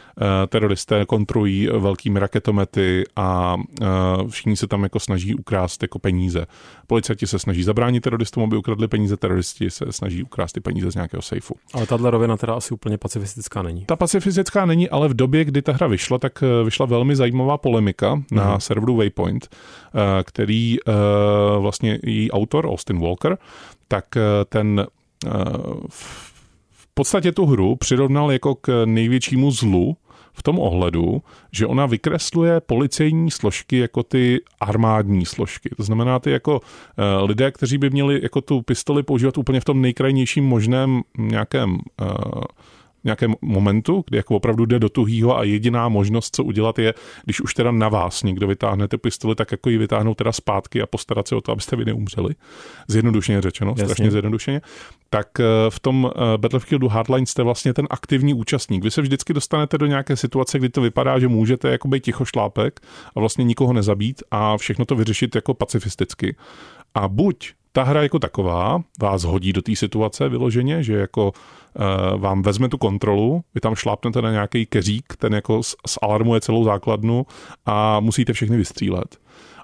teroristé 0.49 1.05
kontrolují 1.05 1.67
velkými 1.67 2.19
raketomety 2.19 3.05
a 3.17 3.57
všichni 4.29 4.57
se 4.57 4.67
tam 4.67 4.83
jako 4.83 5.01
snaží 5.01 5.35
ukrást 5.35 5.83
jako 5.83 5.99
peníze. 5.99 6.47
Policajti 6.87 7.27
se 7.27 7.39
snaží 7.39 7.63
zabránit 7.63 8.01
teroristům, 8.01 8.45
aby 8.45 8.57
ukradli 8.57 8.89
peníze, 8.89 9.17
teroristi 9.17 9.71
se 9.71 9.93
snaží 9.93 10.23
ukrást 10.23 10.53
ty 10.53 10.61
peníze 10.61 10.93
z 10.93 10.95
nějakého 10.95 11.23
sejfu. 11.23 11.55
Ale 11.73 11.87
tahle 11.87 12.11
rovina 12.11 12.37
teda 12.37 12.55
asi 12.55 12.75
úplně 12.75 12.99
pacifistická 12.99 13.63
není. 13.63 13.85
Ta 13.85 13.97
pacifistická 13.97 14.67
není, 14.67 14.89
ale 14.89 15.09
v 15.09 15.15
době, 15.15 15.45
kdy 15.45 15.63
ta 15.63 15.73
hra 15.73 15.87
vyšla, 15.87 16.16
tak 16.19 16.43
eh, 16.43 16.65
vyšla 16.65 16.87
velmi 16.87 17.17
zajímavá 17.17 17.59
polemika 17.59 18.15
mm-hmm. 18.15 18.37
na 18.37 18.51
mhm. 18.51 18.61
serveru 18.61 18.97
Waypoint, 18.97 19.49
eh, 19.49 20.25
který 20.25 20.77
eh, 20.77 20.93
vlastně 21.59 21.99
její 22.03 22.31
autor, 22.31 22.67
Austin 22.67 23.01
Walker, 23.01 23.39
tak 23.89 24.05
ten 24.49 24.87
v 25.89 26.89
podstatě 26.95 27.33
tu 27.33 27.47
hru 27.47 27.77
přirovnal 27.77 28.33
jako 28.33 28.55
k 28.55 28.85
největšímu 28.85 29.51
zlu 29.51 29.97
v 30.37 30.43
tom 30.43 30.59
ohledu, 30.59 31.23
že 31.53 31.67
ona 31.67 31.87
vykresluje 31.87 32.61
policejní 32.61 33.31
složky 33.31 33.79
jako 33.79 34.03
ty 34.03 34.41
armádní 34.61 35.27
složky. 35.27 35.71
To 35.77 35.83
znamená 35.83 36.19
ty 36.19 36.31
jako 36.31 36.61
uh, 36.61 37.29
lidé, 37.29 37.51
kteří 37.51 37.79
by 37.79 37.91
měli 37.91 38.23
jako 38.23 38.41
tu 38.41 38.63
pistoli 38.63 39.03
používat 39.03 39.39
úplně 39.39 39.61
v 39.61 39.65
tom 39.65 39.83
nejkrajnějším 39.83 40.45
možném 40.45 41.03
nějakém 41.19 41.71
uh, 41.73 42.43
nějakém 43.07 43.35
momentu, 43.43 44.05
kdy 44.07 44.17
jako 44.17 44.37
opravdu 44.37 44.67
jde 44.67 44.79
do 44.79 44.89
tuhýho 44.89 45.39
a 45.39 45.45
jediná 45.45 45.89
možnost, 45.89 46.37
co 46.37 46.45
udělat 46.45 46.79
je, 46.79 46.95
když 47.25 47.41
už 47.41 47.55
teda 47.55 47.71
na 47.71 47.89
vás 47.89 48.23
někdo 48.23 48.47
vytáhne 48.47 48.89
ty 48.89 48.99
pistoli, 48.99 49.35
tak 49.35 49.53
jako 49.53 49.71
ji 49.71 49.79
vytáhnout 49.79 50.15
teda 50.15 50.33
zpátky 50.33 50.83
a 50.83 50.87
postarat 50.87 51.29
se 51.29 51.37
o 51.37 51.41
to, 51.41 51.53
abyste 51.53 51.77
vy 51.77 51.85
neumřeli. 51.85 52.35
Zjednodušeně 52.89 53.43
řečeno, 53.43 53.71
Jasně. 53.71 53.85
strašně 53.85 54.11
zjednodušeně. 54.11 54.61
Tak 55.11 55.41
eh, 55.41 55.45
v 55.71 55.81
tom 55.81 56.11
eh, 56.15 56.39
Battlefieldu 56.39 56.89
Hardline 56.89 57.27
jste 57.27 57.43
vlastně 57.43 57.75
ten 57.75 57.87
aktivní 57.91 58.35
účastník. 58.35 58.85
Vy 58.85 58.91
se 58.91 59.03
vždycky 59.03 59.35
dostanete 59.35 59.79
do 59.79 59.87
nějaké 59.87 60.17
situace, 60.17 60.59
kdy 60.59 60.69
to 60.69 60.81
vypadá, 60.81 61.19
že 61.19 61.29
můžete 61.29 61.71
jako 61.71 61.89
být 61.89 62.05
ticho 62.05 62.25
šlápek 62.25 62.81
a 63.17 63.21
vlastně 63.21 63.45
nikoho 63.45 63.73
nezabít 63.73 64.23
a 64.31 64.57
všechno 64.57 64.85
to 64.85 64.97
vyřešit 64.97 65.35
jako 65.35 65.55
pacifisticky. 65.55 66.37
A 66.95 67.09
buď 67.09 67.53
ta 67.77 67.83
hra 67.83 68.03
jako 68.03 68.19
taková 68.19 68.81
vás 69.01 69.25
hodí 69.25 69.53
do 69.53 69.63
té 69.63 69.77
situace 69.77 70.29
vyloženě, 70.29 70.83
že 70.83 70.97
jako 70.97 71.33
uh, 71.33 72.21
vám 72.21 72.43
vezme 72.43 72.69
tu 72.69 72.79
kontrolu, 72.79 73.45
vy 73.55 73.61
tam 73.61 73.75
šlápnete 73.75 74.23
na 74.23 74.31
nějaký 74.31 74.67
keřík, 74.67 75.17
ten 75.19 75.35
jako 75.35 75.61
zalarmuje 76.03 76.41
celou 76.41 76.65
základnu 76.65 77.27
a 77.67 78.01
musíte 78.01 78.33
všechny 78.33 78.57
vystřílet. 78.57 79.19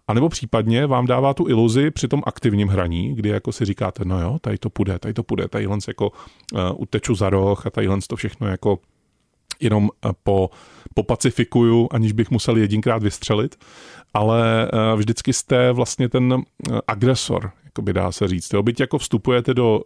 A 0.08 0.14
nebo 0.14 0.28
případně 0.28 0.86
vám 0.86 1.06
dává 1.06 1.34
tu 1.34 1.48
iluzi 1.48 1.90
při 1.90 2.08
tom 2.08 2.22
aktivním 2.26 2.68
hraní, 2.68 3.14
kdy 3.14 3.28
jako 3.28 3.52
si 3.52 3.64
říkáte, 3.64 4.04
no 4.04 4.20
jo, 4.20 4.38
tady 4.40 4.58
to 4.58 4.70
půjde, 4.70 4.98
tady 4.98 5.14
to 5.14 5.22
půjde, 5.22 5.48
tadyhle 5.48 5.78
jako 5.88 6.10
uh, 6.10 6.60
uteču 6.76 7.14
za 7.14 7.30
roh 7.30 7.66
a 7.66 7.70
tadyhle 7.70 7.98
to 8.08 8.16
všechno 8.16 8.46
jako 8.46 8.78
jenom 9.62 9.84
uh, 9.84 10.12
po, 10.22 10.50
popacifikuju, 10.94 11.88
aniž 11.90 12.12
bych 12.12 12.30
musel 12.30 12.56
jedinkrát 12.56 13.02
vystřelit, 13.02 13.56
ale 14.14 14.70
uh, 14.72 14.98
vždycky 14.98 15.32
jste 15.32 15.72
vlastně 15.72 16.08
ten 16.08 16.32
uh, 16.32 16.42
agresor, 16.86 17.50
jako 17.64 17.82
by 17.82 17.92
dá 17.92 18.12
se 18.12 18.28
říct. 18.28 18.52
Jo? 18.52 18.62
Byť 18.62 18.80
jako 18.80 18.98
vstupujete 18.98 19.54
do 19.54 19.80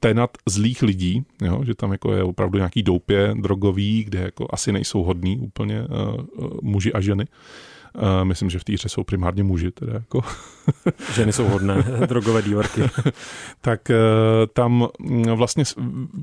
tenat 0.00 0.30
zlých 0.46 0.82
lidí, 0.82 1.24
jo? 1.42 1.64
že 1.64 1.74
tam 1.74 1.92
jako 1.92 2.12
je 2.12 2.22
opravdu 2.22 2.58
nějaký 2.58 2.82
doupě 2.82 3.34
drogový, 3.40 4.04
kde 4.04 4.18
jako 4.18 4.46
asi 4.50 4.72
nejsou 4.72 5.02
hodní 5.02 5.38
úplně 5.38 5.82
muži 6.62 6.92
a 6.92 7.00
ženy. 7.00 7.24
Uh, 8.02 8.24
myslím, 8.24 8.50
že 8.50 8.58
v 8.58 8.64
té 8.64 8.72
hře 8.72 8.88
jsou 8.88 9.04
primárně 9.04 9.42
muži. 9.42 9.70
Teda 9.70 9.92
jako. 9.92 10.20
Ženy 11.14 11.32
jsou 11.32 11.44
hodné, 11.44 11.82
drogové 12.06 12.42
dívarky. 12.42 12.80
tak 13.60 13.90
uh, 13.90 14.46
tam 14.52 14.88
mm, 15.00 15.24
vlastně 15.24 15.64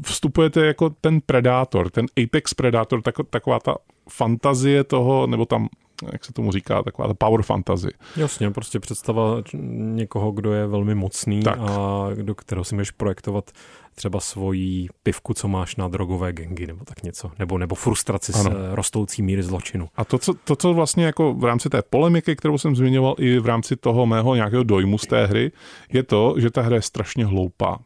vstupujete 0.06 0.66
jako 0.66 0.90
ten 0.90 1.22
predátor, 1.22 1.90
ten 1.90 2.06
apex 2.24 2.54
predátor, 2.54 3.02
tak, 3.02 3.16
taková 3.30 3.60
ta 3.60 3.76
fantazie 4.10 4.84
toho, 4.84 5.28
nebo 5.28 5.46
tam 5.46 5.68
jak 6.12 6.26
se 6.26 6.34
tomu 6.34 6.52
říká, 6.52 6.84
taková 6.84 7.08
ta 7.08 7.14
power 7.14 7.42
fantasy. 7.42 7.90
Jasně, 8.18 8.52
prostě 8.52 8.80
představa 8.80 9.42
někoho, 9.74 10.32
kdo 10.32 10.54
je 10.54 10.68
velmi 10.68 10.96
mocný 10.96 11.44
tak. 11.44 11.58
a 11.60 12.08
do 12.22 12.36
kterého 12.36 12.64
si 12.64 12.76
můžeš 12.76 12.92
projektovat 12.92 13.52
třeba 13.96 14.20
svoji 14.20 14.88
pivku, 15.04 15.34
co 15.34 15.48
máš 15.48 15.76
na 15.76 15.88
drogové 15.88 16.34
gengy, 16.34 16.68
nebo 16.68 16.86
tak 16.86 17.04
něco, 17.04 17.32
nebo, 17.40 17.58
nebo 17.58 17.76
frustraci 17.76 18.34
ano. 18.34 18.44
z 18.44 18.48
eh, 18.48 18.76
rostoucí 18.76 19.22
míry 19.22 19.44
zločinu. 19.44 19.90
A 19.96 20.06
to 20.06 20.18
co, 20.18 20.34
to, 20.34 20.56
co 20.56 20.74
vlastně 20.74 21.06
jako 21.06 21.34
v 21.34 21.44
rámci 21.44 21.70
té 21.70 21.82
polemiky, 21.82 22.36
kterou 22.36 22.58
jsem 22.58 22.76
zmiňoval 22.76 23.16
i 23.20 23.40
v 23.40 23.46
rámci 23.46 23.76
toho 23.76 24.06
mého 24.06 24.36
nějakého 24.36 24.64
dojmu 24.64 24.98
z 24.98 25.08
té 25.08 25.26
hry, 25.26 25.52
je 25.94 26.04
to, 26.04 26.36
že 26.38 26.52
ta 26.52 26.62
hra 26.62 26.76
je 26.76 26.82
strašně 26.82 27.26
hloupá 27.26 27.80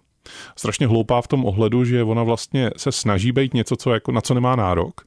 strašně 0.56 0.88
hloupá 0.88 1.22
v 1.22 1.28
tom 1.28 1.46
ohledu, 1.46 1.86
že 1.86 2.04
ona 2.04 2.24
vlastně 2.24 2.70
se 2.78 2.92
snaží 2.92 3.32
být 3.32 3.54
něco, 3.54 3.76
co 3.76 3.94
jako, 3.94 4.12
na 4.12 4.22
co 4.22 4.34
nemá 4.34 4.56
nárok 4.56 5.02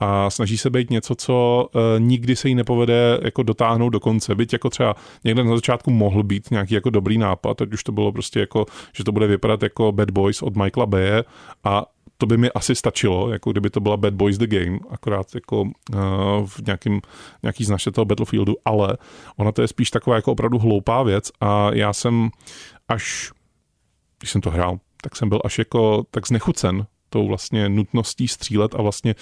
a 0.00 0.30
snaží 0.30 0.58
se 0.58 0.70
být 0.70 0.90
něco, 0.90 1.14
co 1.14 1.68
e, 1.74 2.00
nikdy 2.00 2.36
se 2.36 2.48
jí 2.48 2.54
nepovede 2.54 3.20
jako 3.22 3.42
dotáhnout 3.42 3.90
do 3.90 4.00
konce. 4.00 4.34
Byť 4.34 4.52
jako 4.52 4.70
třeba 4.70 4.94
někde 5.24 5.44
na 5.44 5.54
začátku 5.54 5.90
mohl 5.90 6.22
být 6.22 6.50
nějaký 6.50 6.74
jako 6.74 6.90
dobrý 6.90 7.18
nápad, 7.18 7.56
teď 7.56 7.72
už 7.72 7.84
to 7.84 7.92
bylo 7.92 8.12
prostě 8.12 8.40
jako, 8.40 8.66
že 8.96 9.04
to 9.04 9.12
bude 9.12 9.26
vypadat 9.26 9.62
jako 9.62 9.92
Bad 9.92 10.10
Boys 10.10 10.42
od 10.42 10.56
Michaela 10.56 10.86
Baye 10.86 11.24
a 11.64 11.86
to 12.18 12.26
by 12.26 12.36
mi 12.36 12.50
asi 12.50 12.74
stačilo, 12.74 13.30
jako 13.30 13.52
kdyby 13.52 13.70
to 13.70 13.80
byla 13.80 13.96
Bad 13.96 14.14
Boys 14.14 14.38
the 14.38 14.46
Game, 14.46 14.78
akorát 14.90 15.34
jako 15.34 15.62
uh, 15.62 15.70
v 16.46 16.60
nějakým, 16.66 17.00
nějaký 17.42 17.64
značce 17.64 17.90
toho 17.90 18.04
Battlefieldu, 18.04 18.54
ale 18.64 18.96
ona 19.36 19.52
to 19.52 19.62
je 19.62 19.68
spíš 19.68 19.90
taková 19.90 20.16
jako 20.16 20.32
opravdu 20.32 20.58
hloupá 20.58 21.02
věc 21.02 21.30
a 21.40 21.70
já 21.74 21.92
jsem 21.92 22.30
až 22.88 23.32
když 24.18 24.30
jsem 24.30 24.40
to 24.40 24.50
hrál, 24.50 24.78
tak 25.02 25.16
jsem 25.16 25.28
byl 25.28 25.40
až 25.44 25.58
jako 25.58 26.04
tak 26.10 26.26
znechucen 26.26 26.86
tou 27.10 27.28
vlastně 27.28 27.68
nutností 27.68 28.28
střílet 28.28 28.74
a 28.74 28.82
vlastně 28.82 29.14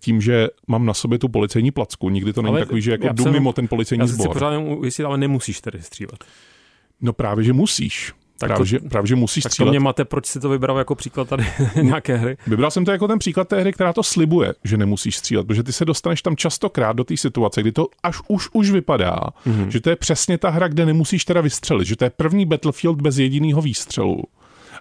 tím, 0.00 0.20
že 0.20 0.48
mám 0.68 0.86
na 0.86 0.94
sobě 0.94 1.18
tu 1.18 1.28
policejní 1.28 1.70
placku. 1.70 2.10
Nikdy 2.10 2.32
to 2.32 2.42
není 2.42 2.56
ale 2.56 2.60
takový, 2.60 2.82
že 2.82 2.90
jako 2.90 3.08
jdu 3.12 3.30
mimo 3.30 3.52
ten 3.52 3.68
policejní 3.68 4.00
já 4.00 4.06
sbor. 4.06 4.26
Já 4.26 4.32
pořád 4.32 4.58
ujistit, 4.58 5.04
ale 5.04 5.18
nemusíš 5.18 5.60
tedy 5.60 5.82
střílet. 5.82 6.24
No 7.00 7.12
právě, 7.12 7.44
že 7.44 7.52
musíš. 7.52 8.12
Tak 8.38 8.48
právě, 8.48 8.58
to, 8.58 8.64
že, 8.64 8.78
právě, 8.78 9.06
že 9.06 9.16
musíš 9.16 9.42
tak 9.42 9.52
střílet. 9.52 9.66
to 9.66 9.70
mě 9.70 9.80
máte, 9.80 10.04
proč 10.04 10.26
si 10.26 10.40
to 10.40 10.48
vybral 10.48 10.78
jako 10.78 10.94
příklad 10.94 11.28
tady 11.28 11.46
nějaké 11.82 12.16
hry? 12.16 12.36
Vybral 12.46 12.70
jsem 12.70 12.84
to 12.84 12.90
jako 12.90 13.08
ten 13.08 13.18
příklad 13.18 13.48
té 13.48 13.60
hry, 13.60 13.72
která 13.72 13.92
to 13.92 14.02
slibuje, 14.02 14.54
že 14.64 14.76
nemusíš 14.76 15.16
střílet, 15.16 15.46
protože 15.46 15.62
ty 15.62 15.72
se 15.72 15.84
dostaneš 15.84 16.22
tam 16.22 16.36
častokrát 16.36 16.96
do 16.96 17.04
té 17.04 17.16
situace, 17.16 17.60
kdy 17.60 17.72
to 17.72 17.88
až 18.02 18.16
už 18.28 18.48
už 18.52 18.70
vypadá, 18.70 19.16
mm-hmm. 19.46 19.66
že 19.66 19.80
to 19.80 19.90
je 19.90 19.96
přesně 19.96 20.38
ta 20.38 20.50
hra, 20.50 20.68
kde 20.68 20.86
nemusíš 20.86 21.24
teda 21.24 21.40
vystřelit, 21.40 21.88
že 21.88 21.96
to 21.96 22.04
je 22.04 22.10
první 22.10 22.46
Battlefield 22.46 23.02
bez 23.02 23.18
jediného 23.18 23.62
výstřelu. 23.62 24.22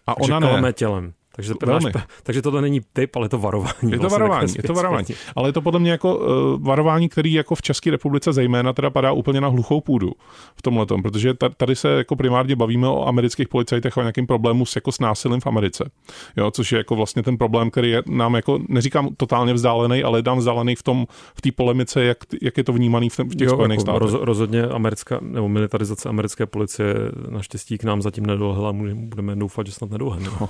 A 0.07 0.17
ona 0.17 0.39
ne. 0.39 0.73
tělem. 0.73 1.13
Takže, 1.35 1.53
to 1.59 1.65
máš, 1.65 1.83
takže 2.23 2.41
tohle 2.41 2.61
není 2.61 2.81
typ, 2.93 3.15
ale 3.15 3.25
je 3.25 3.29
to 3.29 3.37
varování. 3.37 3.91
Je 3.91 3.99
to 3.99 3.99
vlastně 3.99 4.19
varování, 4.19 4.53
je 4.57 4.63
to 4.63 4.73
varování. 4.73 5.07
Ale 5.35 5.49
je 5.49 5.53
to 5.53 5.61
podle 5.61 5.79
mě 5.79 5.91
jako 5.91 6.15
uh, 6.15 6.25
varování, 6.63 7.09
který 7.09 7.33
jako 7.33 7.55
v 7.55 7.61
České 7.61 7.91
republice 7.91 8.33
zejména 8.33 8.73
teda 8.73 8.89
padá 8.89 9.11
úplně 9.11 9.41
na 9.41 9.47
hluchou 9.47 9.81
půdu 9.81 10.11
v 10.55 10.61
tomhle 10.61 10.85
tom, 10.85 11.01
protože 11.01 11.33
tady 11.57 11.75
se 11.75 11.89
jako 11.89 12.15
primárně 12.15 12.55
bavíme 12.55 12.87
o 12.87 13.07
amerických 13.07 13.47
policajtech 13.47 13.97
a 13.97 14.01
nějakým 14.01 14.27
problému 14.27 14.65
s, 14.65 14.75
jako 14.75 14.91
s 14.91 14.99
násilím 14.99 15.39
v 15.39 15.47
Americe. 15.47 15.91
Jo, 16.37 16.51
což 16.51 16.71
je 16.71 16.77
jako 16.77 16.95
vlastně 16.95 17.23
ten 17.23 17.37
problém, 17.37 17.71
který 17.71 17.89
je 17.89 18.03
nám 18.07 18.35
jako, 18.35 18.59
neříkám 18.67 19.09
totálně 19.17 19.53
vzdálený, 19.53 20.03
ale 20.03 20.19
je 20.19 20.23
nám 20.25 20.37
vzdálený 20.37 20.75
v 20.75 20.83
tom, 20.83 21.07
v 21.35 21.41
té 21.41 21.51
polemice, 21.51 22.03
jak, 22.03 22.17
jak 22.41 22.57
je 22.57 22.63
to 22.63 22.73
vnímaný 22.73 23.09
v, 23.09 23.19
v 23.19 23.35
těch 23.35 23.47
jo, 23.47 23.53
Spojených 23.53 23.79
jako 23.79 23.81
státech. 23.81 24.01
Roz, 24.01 24.13
rozhodně 24.21 24.63
americká, 24.63 25.19
nebo 25.21 25.49
militarizace 25.49 26.09
americké 26.09 26.45
policie 26.45 26.95
naštěstí 27.29 27.77
k 27.77 27.83
nám 27.83 28.01
zatím 28.01 28.25
nedolehla, 28.25 28.73
budeme 28.93 29.35
doufat, 29.35 29.67
že 29.67 29.73
snad 29.73 29.91
nedolehne. 29.91 30.29
No. 30.41 30.49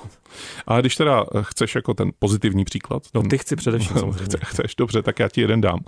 A 0.72 0.80
když 0.80 0.96
teda 0.96 1.24
eh, 1.34 1.38
chceš 1.42 1.74
jako 1.74 1.94
ten 1.94 2.10
pozitivní 2.18 2.64
příklad. 2.64 3.02
No 3.14 3.22
ty 3.22 3.38
chci 3.38 3.56
především 3.56 3.96
samozřejmě. 3.98 4.38
Chceš, 4.44 4.74
dobře, 4.74 5.02
tak 5.02 5.18
já 5.18 5.28
ti 5.28 5.40
jeden 5.40 5.60
dám. 5.60 5.80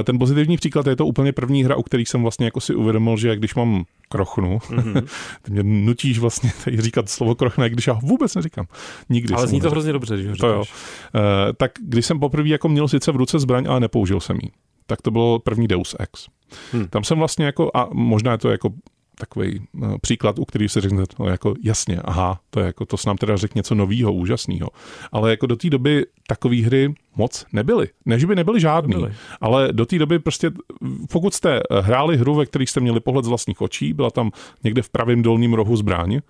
Eh, 0.00 0.02
ten 0.02 0.18
pozitivní 0.18 0.56
příklad 0.56 0.86
je 0.86 0.96
to 0.96 1.06
úplně 1.06 1.32
první 1.32 1.64
hra, 1.64 1.76
u 1.76 1.82
který 1.82 2.06
jsem 2.06 2.22
vlastně 2.22 2.44
jako 2.44 2.60
si 2.60 2.74
uvědomil, 2.74 3.16
že 3.16 3.36
když 3.36 3.54
mám 3.54 3.84
krochnu, 4.08 4.58
mm-hmm. 4.58 5.06
ty 5.42 5.50
mě 5.52 5.62
nutíš 5.62 6.18
vlastně 6.18 6.52
tady 6.64 6.80
říkat 6.80 7.08
slovo 7.08 7.34
krochna, 7.34 7.68
když 7.68 7.86
já 7.86 7.98
vůbec 8.02 8.34
neříkám. 8.34 8.66
Nikdy. 9.08 9.34
Ale 9.34 9.46
zní 9.46 9.60
to 9.60 9.70
hrozně 9.70 9.92
dobře, 9.92 10.14
když 10.14 10.26
ho 10.26 10.36
to 10.36 10.46
jo. 10.46 10.64
Eh, 11.14 11.52
tak 11.56 11.72
když 11.80 12.06
jsem 12.06 12.20
poprvé 12.20 12.48
jako 12.48 12.68
měl 12.68 12.88
sice 12.88 13.12
v 13.12 13.16
ruce 13.16 13.38
zbraň, 13.38 13.66
ale 13.68 13.80
nepoužil 13.80 14.20
jsem 14.20 14.36
ji 14.42 14.50
tak 14.86 15.02
to 15.02 15.10
bylo 15.10 15.38
první 15.38 15.68
Deus 15.68 15.96
Ex. 15.98 16.26
Hmm. 16.72 16.88
Tam 16.88 17.04
jsem 17.04 17.18
vlastně 17.18 17.46
jako, 17.46 17.70
a 17.74 17.88
možná 17.92 18.32
je 18.32 18.38
to 18.38 18.50
jako 18.50 18.70
takový 19.18 19.60
no, 19.74 19.98
příklad, 19.98 20.38
u 20.38 20.44
kterého 20.44 20.68
si 20.68 20.80
řekne, 20.80 21.04
no 21.18 21.26
jako 21.26 21.54
jasně, 21.64 21.98
aha, 22.04 22.40
to 22.50 22.60
je 22.60 22.66
jako, 22.66 22.86
to 22.86 22.96
s 22.96 23.04
nám 23.04 23.16
teda 23.16 23.36
řekne 23.36 23.58
něco 23.58 23.74
nového, 23.74 24.12
úžasného. 24.12 24.70
Ale 25.12 25.30
jako 25.30 25.46
do 25.46 25.56
té 25.56 25.70
doby 25.70 26.06
takové 26.26 26.56
hry 26.56 26.94
moc 27.16 27.46
nebyly. 27.52 27.88
Ne, 28.04 28.18
že 28.18 28.26
by 28.26 28.34
nebyly 28.34 28.60
žádný, 28.60 28.94
nebyly. 28.94 29.12
ale 29.40 29.72
do 29.72 29.86
té 29.86 29.98
doby 29.98 30.18
prostě, 30.18 30.50
pokud 31.10 31.34
jste 31.34 31.60
hráli 31.80 32.16
hru, 32.16 32.34
ve 32.34 32.46
které 32.46 32.66
jste 32.66 32.80
měli 32.80 33.00
pohled 33.00 33.24
z 33.24 33.28
vlastních 33.28 33.60
očí, 33.60 33.92
byla 33.92 34.10
tam 34.10 34.30
někde 34.64 34.82
v 34.82 34.90
pravém 34.90 35.22
dolním 35.22 35.54
rohu 35.54 35.76
zbraň, 35.76 36.20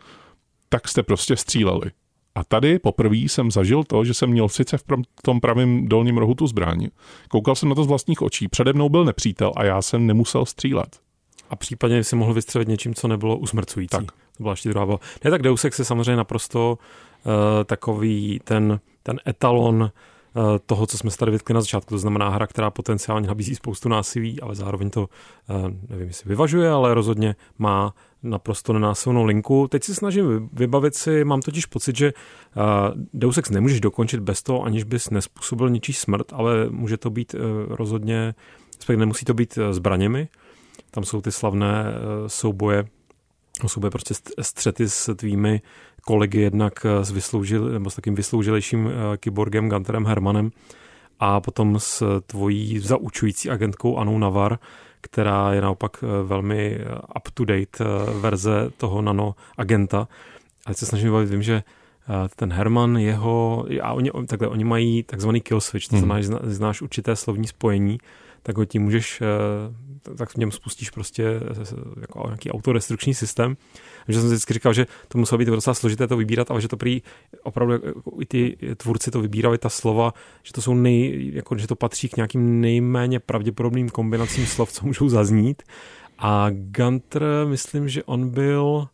tak 0.68 0.88
jste 0.88 1.02
prostě 1.02 1.36
stříleli. 1.36 1.90
A 2.34 2.44
tady 2.44 2.78
poprvé 2.78 3.16
jsem 3.16 3.50
zažil 3.50 3.84
to, 3.84 4.04
že 4.04 4.14
jsem 4.14 4.30
měl 4.30 4.48
sice 4.48 4.78
v 4.78 4.84
tom 5.22 5.40
pravém 5.40 5.88
dolním 5.88 6.18
rohu 6.18 6.34
tu 6.34 6.46
zbraň, 6.46 6.88
koukal 7.28 7.54
jsem 7.54 7.68
na 7.68 7.74
to 7.74 7.84
z 7.84 7.86
vlastních 7.86 8.22
očí, 8.22 8.48
přede 8.48 8.72
mnou 8.72 8.88
byl 8.88 9.04
nepřítel 9.04 9.52
a 9.56 9.64
já 9.64 9.82
jsem 9.82 10.06
nemusel 10.06 10.46
střílet. 10.46 11.00
A 11.50 11.56
případně 11.56 12.04
si 12.04 12.16
mohl 12.16 12.34
vystřelit 12.34 12.68
něčím, 12.68 12.94
co 12.94 13.08
nebylo 13.08 13.36
usmrcující. 13.36 13.90
Tak. 13.90 14.04
To 14.36 14.42
byla 14.42 14.52
ještě 14.52 14.68
druhá. 14.68 14.98
Ne, 15.24 15.30
tak 15.30 15.42
Deus 15.42 15.64
Ex 15.64 15.78
je 15.78 15.84
samozřejmě 15.84 16.16
naprosto 16.16 16.78
uh, 16.78 17.32
takový 17.64 18.40
ten, 18.44 18.80
ten 19.02 19.20
etalon 19.26 19.82
uh, 19.82 20.42
toho, 20.66 20.86
co 20.86 20.98
jsme 20.98 21.10
se 21.10 21.18
tady 21.18 21.30
vytkli 21.30 21.54
na 21.54 21.60
začátku. 21.60 21.94
To 21.94 21.98
znamená 21.98 22.28
hra, 22.28 22.46
která 22.46 22.70
potenciálně 22.70 23.28
nabízí 23.28 23.54
spoustu 23.54 23.88
násilí, 23.88 24.40
ale 24.40 24.54
zároveň 24.54 24.90
to, 24.90 25.00
uh, 25.00 25.70
nevím, 25.88 26.08
jestli 26.08 26.28
vyvažuje, 26.28 26.70
ale 26.70 26.94
rozhodně 26.94 27.36
má 27.58 27.94
naprosto 28.22 28.72
nenásilnou 28.72 29.24
linku. 29.24 29.68
Teď 29.68 29.84
si 29.84 29.94
snažím 29.94 30.50
vybavit 30.52 30.94
si, 30.94 31.24
mám 31.24 31.40
totiž 31.40 31.66
pocit, 31.66 31.96
že 31.96 32.12
Deus 33.14 33.38
Ex 33.38 33.50
nemůžeš 33.50 33.80
dokončit 33.80 34.20
bez 34.20 34.42
toho, 34.42 34.62
aniž 34.62 34.84
bys 34.84 35.10
nespůsobil 35.10 35.70
ničí 35.70 35.92
smrt, 35.92 36.32
ale 36.32 36.70
může 36.70 36.96
to 36.96 37.10
být 37.10 37.34
rozhodně, 37.68 38.34
nemusí 38.96 39.24
to 39.24 39.34
být 39.34 39.58
zbraněmi, 39.70 40.28
tam 40.94 41.04
jsou 41.04 41.20
ty 41.20 41.32
slavné 41.32 41.84
eh, 41.86 42.28
souboje, 42.28 42.84
souboje 43.66 43.90
prostě 43.90 44.14
střety 44.40 44.88
s 44.88 45.14
tvými 45.14 45.62
kolegy, 46.06 46.40
jednak 46.40 46.86
eh, 46.86 47.04
s 47.04 47.10
vysloužil, 47.10 47.68
nebo 47.68 47.90
s 47.90 47.94
takým 47.94 48.14
vysloužilejším 48.14 48.88
eh, 48.88 49.16
kyborgem 49.16 49.68
Gunterem 49.68 50.06
Hermanem 50.06 50.50
a 51.20 51.40
potom 51.40 51.78
s 51.78 52.20
tvojí 52.26 52.78
zaučující 52.78 53.50
agentkou 53.50 53.96
Anou 53.96 54.18
Navar, 54.18 54.58
která 55.00 55.52
je 55.52 55.60
naopak 55.60 56.04
velmi 56.22 56.80
up-to-date 57.16 57.84
verze 58.20 58.70
toho 58.76 59.02
nano 59.02 59.34
agenta. 59.58 60.08
Ale 60.66 60.74
se 60.74 60.86
snažím 60.86 61.12
bavit, 61.12 61.30
vím, 61.30 61.42
že 61.42 61.62
ten 62.36 62.52
Herman, 62.52 62.96
jeho, 62.96 63.66
a 63.82 63.92
oni, 63.92 64.10
takhle, 64.26 64.48
oni 64.48 64.64
mají 64.64 65.02
takzvaný 65.02 65.40
kill 65.40 65.60
switch, 65.60 65.88
to 65.88 65.96
hmm. 65.96 66.04
znamená, 66.04 66.20
že 66.20 66.54
znáš 66.54 66.82
určité 66.82 67.16
slovní 67.16 67.46
spojení, 67.46 67.98
tak 68.46 68.56
ho 68.56 68.64
tím 68.64 68.82
můžeš, 68.82 69.22
eh, 69.22 70.14
tak 70.16 70.30
v 70.30 70.36
něm 70.36 70.50
spustíš 70.50 70.90
prostě 70.90 71.24
eh, 71.24 72.00
jako 72.00 72.22
nějaký 72.26 72.50
autodestrukční 72.50 73.14
systém. 73.14 73.56
Že 74.08 74.20
jsem 74.20 74.28
vždycky 74.28 74.54
říkal, 74.54 74.72
že 74.72 74.86
to 75.08 75.18
muselo 75.18 75.38
být 75.38 75.48
docela 75.48 75.74
složité 75.74 76.06
to 76.06 76.16
vybírat, 76.16 76.50
ale 76.50 76.60
že 76.60 76.68
to 76.68 76.76
prý 76.76 77.02
opravdu 77.42 77.72
jako 77.72 78.12
i 78.20 78.26
ty 78.26 78.56
tvůrci 78.76 79.10
to 79.10 79.20
vybírali 79.20 79.58
ta 79.58 79.68
slova, 79.68 80.14
že 80.42 80.52
to 80.52 80.62
jsou 80.62 80.74
nej, 80.74 81.30
jako, 81.34 81.58
že 81.58 81.66
to 81.66 81.76
patří 81.76 82.08
k 82.08 82.16
nějakým 82.16 82.60
nejméně 82.60 83.20
pravděpodobným 83.20 83.88
kombinacím 83.88 84.46
slov, 84.46 84.72
co 84.72 84.86
můžou 84.86 85.08
zaznít. 85.08 85.62
A 86.18 86.46
Gunter, 86.50 87.22
myslím, 87.46 87.88
že 87.88 88.04
on 88.04 88.30
byl 88.30 88.88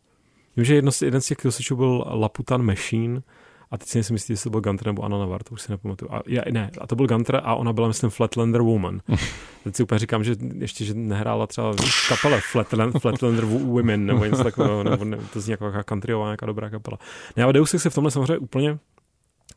Vím, 0.55 0.65
že 0.65 0.75
jedno, 0.75 0.91
jeden 1.05 1.21
z 1.21 1.25
těch 1.25 1.37
killswitchů 1.37 1.75
byl 1.75 2.05
Laputan 2.07 2.61
Machine, 2.61 3.21
a 3.71 3.77
teď 3.77 3.87
si 3.87 3.97
nejsem 3.97 4.15
jistý, 4.15 4.33
jestli 4.33 4.43
to 4.43 4.49
byl 4.49 4.61
Gunter 4.61 4.87
nebo 4.87 5.03
Anna 5.03 5.17
Navar, 5.17 5.43
to 5.43 5.53
už 5.53 5.61
si 5.61 5.71
nepamatuju. 5.71 6.13
A, 6.13 6.21
já, 6.27 6.41
ne, 6.51 6.71
a 6.81 6.87
to 6.87 6.95
byl 6.95 7.07
Gunter 7.07 7.41
a 7.43 7.55
ona 7.55 7.73
byla, 7.73 7.87
myslím, 7.87 8.09
Flatlander 8.09 8.61
Woman. 8.61 9.01
teď 9.63 9.75
si 9.75 9.83
úplně 9.83 9.99
říkám, 9.99 10.23
že 10.23 10.35
ještě, 10.57 10.85
že 10.85 10.93
nehrála 10.93 11.47
třeba 11.47 11.73
v 11.73 12.09
kapele 12.09 12.41
Flatland, 12.51 12.99
Flatlander 12.99 13.45
Women 13.45 14.05
nebo 14.05 14.25
něco 14.25 14.43
takového, 14.43 14.83
nebo 14.83 15.05
ne, 15.05 15.17
to 15.33 15.41
zní 15.41 15.51
jako 15.51 15.63
nějaká 15.63 15.83
countryová, 15.83 16.25
nějaká 16.25 16.45
dobrá 16.45 16.69
kapela. 16.69 16.97
Ne, 17.37 17.43
ale 17.43 17.53
Deus 17.53 17.73
Ex 17.73 17.85
je 17.85 17.91
v 17.91 17.95
tomhle 17.95 18.11
samozřejmě 18.11 18.37
úplně 18.37 18.77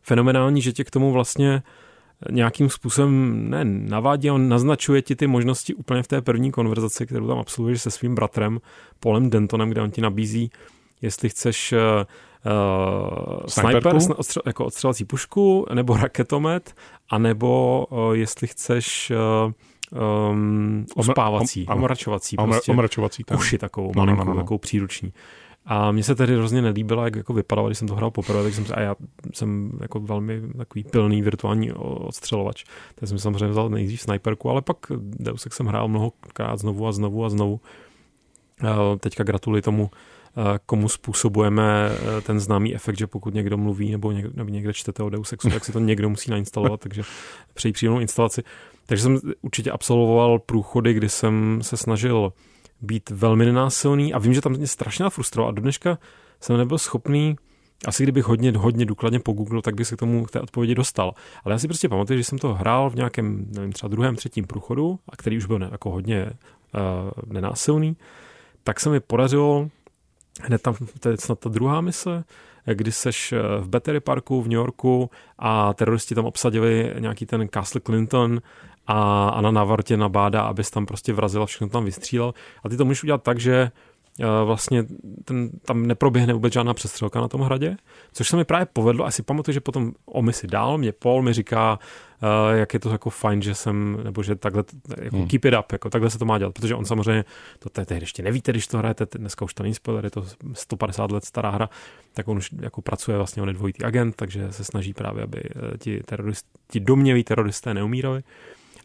fenomenální, 0.02 0.62
že 0.62 0.72
tě 0.72 0.84
k 0.84 0.90
tomu 0.90 1.12
vlastně 1.12 1.62
nějakým 2.30 2.68
způsobem 2.70 3.44
ne 3.50 3.64
navádí, 3.64 4.30
on 4.30 4.48
naznačuje 4.48 5.02
ti 5.02 5.16
ty 5.16 5.26
možnosti 5.26 5.74
úplně 5.74 6.02
v 6.02 6.08
té 6.08 6.22
první 6.22 6.52
konverzaci, 6.52 7.06
kterou 7.06 7.28
tam 7.28 7.38
absolvuješ 7.38 7.82
se 7.82 7.90
svým 7.90 8.14
bratrem 8.14 8.60
Polem 9.00 9.30
Dentonem, 9.30 9.70
kde 9.70 9.80
on 9.80 9.90
ti 9.90 10.00
nabízí, 10.00 10.50
jestli 11.02 11.28
chceš 11.28 11.74
uh, 12.46 13.46
sniper, 13.46 13.96
odstřel, 14.16 14.42
jako 14.46 14.64
odstřelací 14.64 15.04
pušku, 15.04 15.66
nebo 15.74 15.96
raketomet, 15.96 16.74
anebo 17.10 17.86
uh, 17.90 18.12
jestli 18.12 18.46
chceš 18.46 19.12
uh, 19.44 19.52
um, 20.30 20.86
ospávací, 20.96 21.66
Om, 21.66 21.78
omračovací, 21.78 22.36
prostě 22.36 22.72
omračovací 22.72 23.24
tak. 23.24 23.38
uši 23.38 23.58
takovou, 23.58 23.92
no, 23.96 24.00
malinkou, 24.02 24.24
no, 24.24 24.24
no, 24.24 24.34
no. 24.34 24.42
takovou 24.42 24.58
příruční. 24.58 25.12
A 25.66 25.92
mně 25.92 26.02
se 26.02 26.14
tedy 26.14 26.34
hrozně 26.34 26.62
nelíbilo, 26.62 27.04
jak 27.04 27.16
jako 27.16 27.32
vypadalo, 27.32 27.68
když 27.68 27.78
jsem 27.78 27.88
to 27.88 27.94
hrál 27.94 28.10
poprvé, 28.10 28.42
tak 28.42 28.54
jsem 28.54 28.64
a 28.74 28.80
já 28.80 28.96
jsem 29.32 29.78
jako 29.80 30.00
velmi 30.00 30.42
takový 30.58 30.84
pilný 30.84 31.22
virtuální 31.22 31.72
odstřelovač. 31.72 32.64
Tak 32.94 33.08
jsem 33.08 33.18
samozřejmě 33.18 33.48
vzal 33.48 33.68
nejdřív 33.68 34.00
sniperku, 34.00 34.50
ale 34.50 34.62
pak 34.62 34.76
Deus 34.98 35.46
jsem 35.50 35.66
hrál 35.66 35.88
mnohokrát 35.88 36.56
znovu 36.56 36.86
a 36.86 36.92
znovu 36.92 37.24
a 37.24 37.30
znovu. 37.30 37.60
Teďka 39.00 39.24
gratuluji 39.24 39.62
tomu 39.62 39.90
komu 40.66 40.88
způsobujeme 40.88 41.90
eh, 41.90 42.20
ten 42.20 42.40
známý 42.40 42.74
efekt, 42.74 42.98
že 42.98 43.06
pokud 43.06 43.34
někdo 43.34 43.56
mluví 43.56 43.90
nebo 43.90 44.12
někde, 44.12 44.30
nebo 44.34 44.50
někde 44.50 44.72
čtete 44.72 45.02
o 45.02 45.10
Deus 45.10 45.32
Exu, 45.32 45.50
tak 45.50 45.64
si 45.64 45.72
to 45.72 45.78
někdo 45.78 46.10
musí 46.10 46.30
nainstalovat, 46.30 46.80
takže 46.80 47.02
přeji 47.54 47.72
příjemnou 47.72 48.00
instalaci. 48.00 48.42
Takže 48.86 49.02
jsem 49.02 49.18
určitě 49.42 49.70
absolvoval 49.70 50.38
průchody, 50.38 50.94
kdy 50.94 51.08
jsem 51.08 51.58
se 51.62 51.76
snažil 51.76 52.32
být 52.80 53.10
velmi 53.10 53.44
nenásilný 53.44 54.14
a 54.14 54.18
vím, 54.18 54.34
že 54.34 54.40
tam 54.40 54.52
mě 54.52 54.66
strašně 54.66 55.10
frustroval 55.10 55.48
a 55.48 55.52
do 55.52 55.62
dneška 55.62 55.98
jsem 56.40 56.56
nebyl 56.56 56.78
schopný 56.78 57.36
asi 57.86 58.02
kdybych 58.02 58.24
hodně, 58.24 58.52
hodně 58.56 58.86
důkladně 58.86 59.20
pogooglil, 59.20 59.62
tak 59.62 59.74
bych 59.74 59.86
se 59.86 59.96
k 59.96 59.98
tomu 59.98 60.24
k 60.24 60.30
té 60.30 60.40
odpovědi 60.40 60.74
dostal. 60.74 61.14
Ale 61.44 61.54
já 61.54 61.58
si 61.58 61.68
prostě 61.68 61.88
pamatuju, 61.88 62.18
že 62.18 62.24
jsem 62.24 62.38
to 62.38 62.54
hrál 62.54 62.90
v 62.90 62.94
nějakém, 62.94 63.46
nevím, 63.50 63.72
třeba 63.72 63.88
druhém, 63.88 64.16
třetím 64.16 64.46
průchodu, 64.46 64.98
a 65.08 65.16
který 65.16 65.36
už 65.36 65.46
byl 65.46 65.58
ne, 65.58 65.68
jako 65.72 65.90
hodně 65.90 66.24
uh, 66.24 67.32
nenásilný, 67.32 67.96
tak 68.64 68.80
se 68.80 68.90
mi 68.90 69.00
podařilo 69.00 69.68
hned 70.42 70.62
tam, 70.62 70.74
to 71.00 71.08
je 71.08 71.16
snad 71.16 71.38
ta 71.38 71.48
druhá 71.48 71.80
mise, 71.80 72.24
kdy 72.74 72.92
seš 72.92 73.32
eh, 73.32 73.40
v 73.60 73.68
Battery 73.68 74.00
Parku 74.00 74.42
v 74.42 74.48
New 74.48 74.56
Yorku 74.56 75.10
a 75.38 75.74
teroristi 75.74 76.14
tam 76.14 76.24
obsadili 76.24 76.94
nějaký 76.98 77.26
ten 77.26 77.48
Castle 77.54 77.80
Clinton 77.80 78.40
a, 78.86 79.28
a 79.28 79.40
na 79.40 79.50
Navartě 79.50 79.96
nabádá, 79.96 80.42
abys 80.42 80.70
tam 80.70 80.86
prostě 80.86 81.12
vrazil 81.12 81.42
a 81.42 81.46
všechno 81.46 81.68
tam 81.68 81.84
vystřílel. 81.84 82.34
A 82.64 82.68
ty 82.68 82.76
to 82.76 82.84
můžeš 82.84 83.02
udělat 83.02 83.22
tak, 83.22 83.40
že 83.40 83.70
vlastně 84.44 84.84
ten, 85.24 85.50
tam 85.64 85.86
neproběhne 85.86 86.32
vůbec 86.32 86.52
žádná 86.52 86.74
přestřelka 86.74 87.20
na 87.20 87.28
tom 87.28 87.40
hradě, 87.40 87.76
což 88.12 88.28
se 88.28 88.36
mi 88.36 88.44
právě 88.44 88.66
povedlo. 88.72 89.06
Asi 89.06 89.22
pamatuju, 89.22 89.52
že 89.52 89.60
potom 89.60 89.92
o 90.06 90.22
misi 90.22 90.46
dál 90.46 90.78
mě 90.78 90.92
Paul 90.92 91.22
mi 91.22 91.32
říká, 91.32 91.78
uh, 92.22 92.58
jak 92.58 92.74
je 92.74 92.80
to 92.80 92.90
jako 92.90 93.10
fajn, 93.10 93.42
že 93.42 93.54
jsem, 93.54 93.98
nebo 94.04 94.22
že 94.22 94.34
takhle, 94.34 94.64
jako 95.02 95.16
hmm. 95.16 95.28
keep 95.28 95.44
it 95.44 95.54
up, 95.58 95.72
jako 95.72 95.90
takhle 95.90 96.10
se 96.10 96.18
to 96.18 96.24
má 96.24 96.38
dělat, 96.38 96.54
protože 96.54 96.74
on 96.74 96.84
samozřejmě, 96.84 97.24
to 97.58 97.70
tehdy 97.70 98.02
ještě 98.02 98.22
nevíte, 98.22 98.52
když 98.52 98.66
to 98.66 98.78
hrajete, 98.78 99.06
dneska 99.18 99.44
už 99.44 99.54
to 99.54 99.62
není 99.62 99.74
spoiler, 99.74 100.04
je 100.04 100.10
to 100.10 100.24
150 100.52 101.10
let 101.10 101.24
stará 101.24 101.50
hra, 101.50 101.68
tak 102.12 102.28
on 102.28 102.36
už 102.36 102.50
jako 102.60 102.82
pracuje 102.82 103.16
vlastně, 103.16 103.42
on 103.42 103.48
je 103.48 103.54
dvojitý 103.54 103.84
agent, 103.84 104.16
takže 104.16 104.52
se 104.52 104.64
snaží 104.64 104.92
právě, 104.92 105.22
aby 105.22 105.42
eh, 105.44 105.78
ti, 105.78 106.00
teroristi, 106.00 106.48
ti 106.70 106.80
domněví 106.80 107.24
teroristé 107.24 107.74
neumírali. 107.74 108.22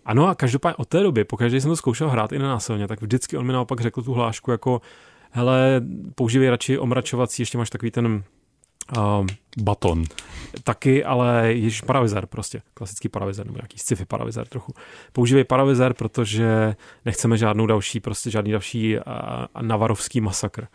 Ano 0.06 0.28
a 0.28 0.36
každopádně 0.36 0.76
od 0.76 0.88
té 0.88 1.04
doby, 1.04 1.24
pokaždé 1.24 1.62
jsem 1.62 1.70
to 1.70 1.76
zkoušel 1.76 2.10
hrát 2.10 2.32
i 2.32 2.40
na 2.40 2.48
násilně, 2.48 2.88
tak 2.88 3.02
vždycky 3.02 3.38
on 3.38 3.46
mi 3.46 3.54
naopak 3.54 3.82
řekl 3.82 4.02
tu 4.02 4.14
hlášku 4.14 4.52
jako 4.52 4.82
hele, 5.30 5.82
používej 6.16 6.50
radši 6.50 6.78
omračovací, 6.78 7.42
ještě 7.42 7.58
máš 7.58 7.70
takový 7.70 7.92
ten 7.92 8.24
Uh, 8.98 9.28
Baton. 9.62 10.04
Taky, 10.64 11.04
ale 11.04 11.54
jež 11.54 11.82
paravizar 11.82 12.26
prostě, 12.26 12.62
klasický 12.74 13.10
paravizar 13.10 13.46
nebo 13.46 13.58
nějaký 13.58 13.78
sci-fi 13.78 14.06
paravizar 14.06 14.48
trochu. 14.48 14.74
Používej 15.14 15.44
paravizar, 15.44 15.94
protože 15.94 16.76
nechceme 17.06 17.38
žádnou 17.38 17.68
další, 17.68 18.00
prostě 18.00 18.32
žádný 18.32 18.52
další 18.52 18.98
uh, 18.98 19.04
navarovský 19.62 20.22
masakr. 20.22 20.68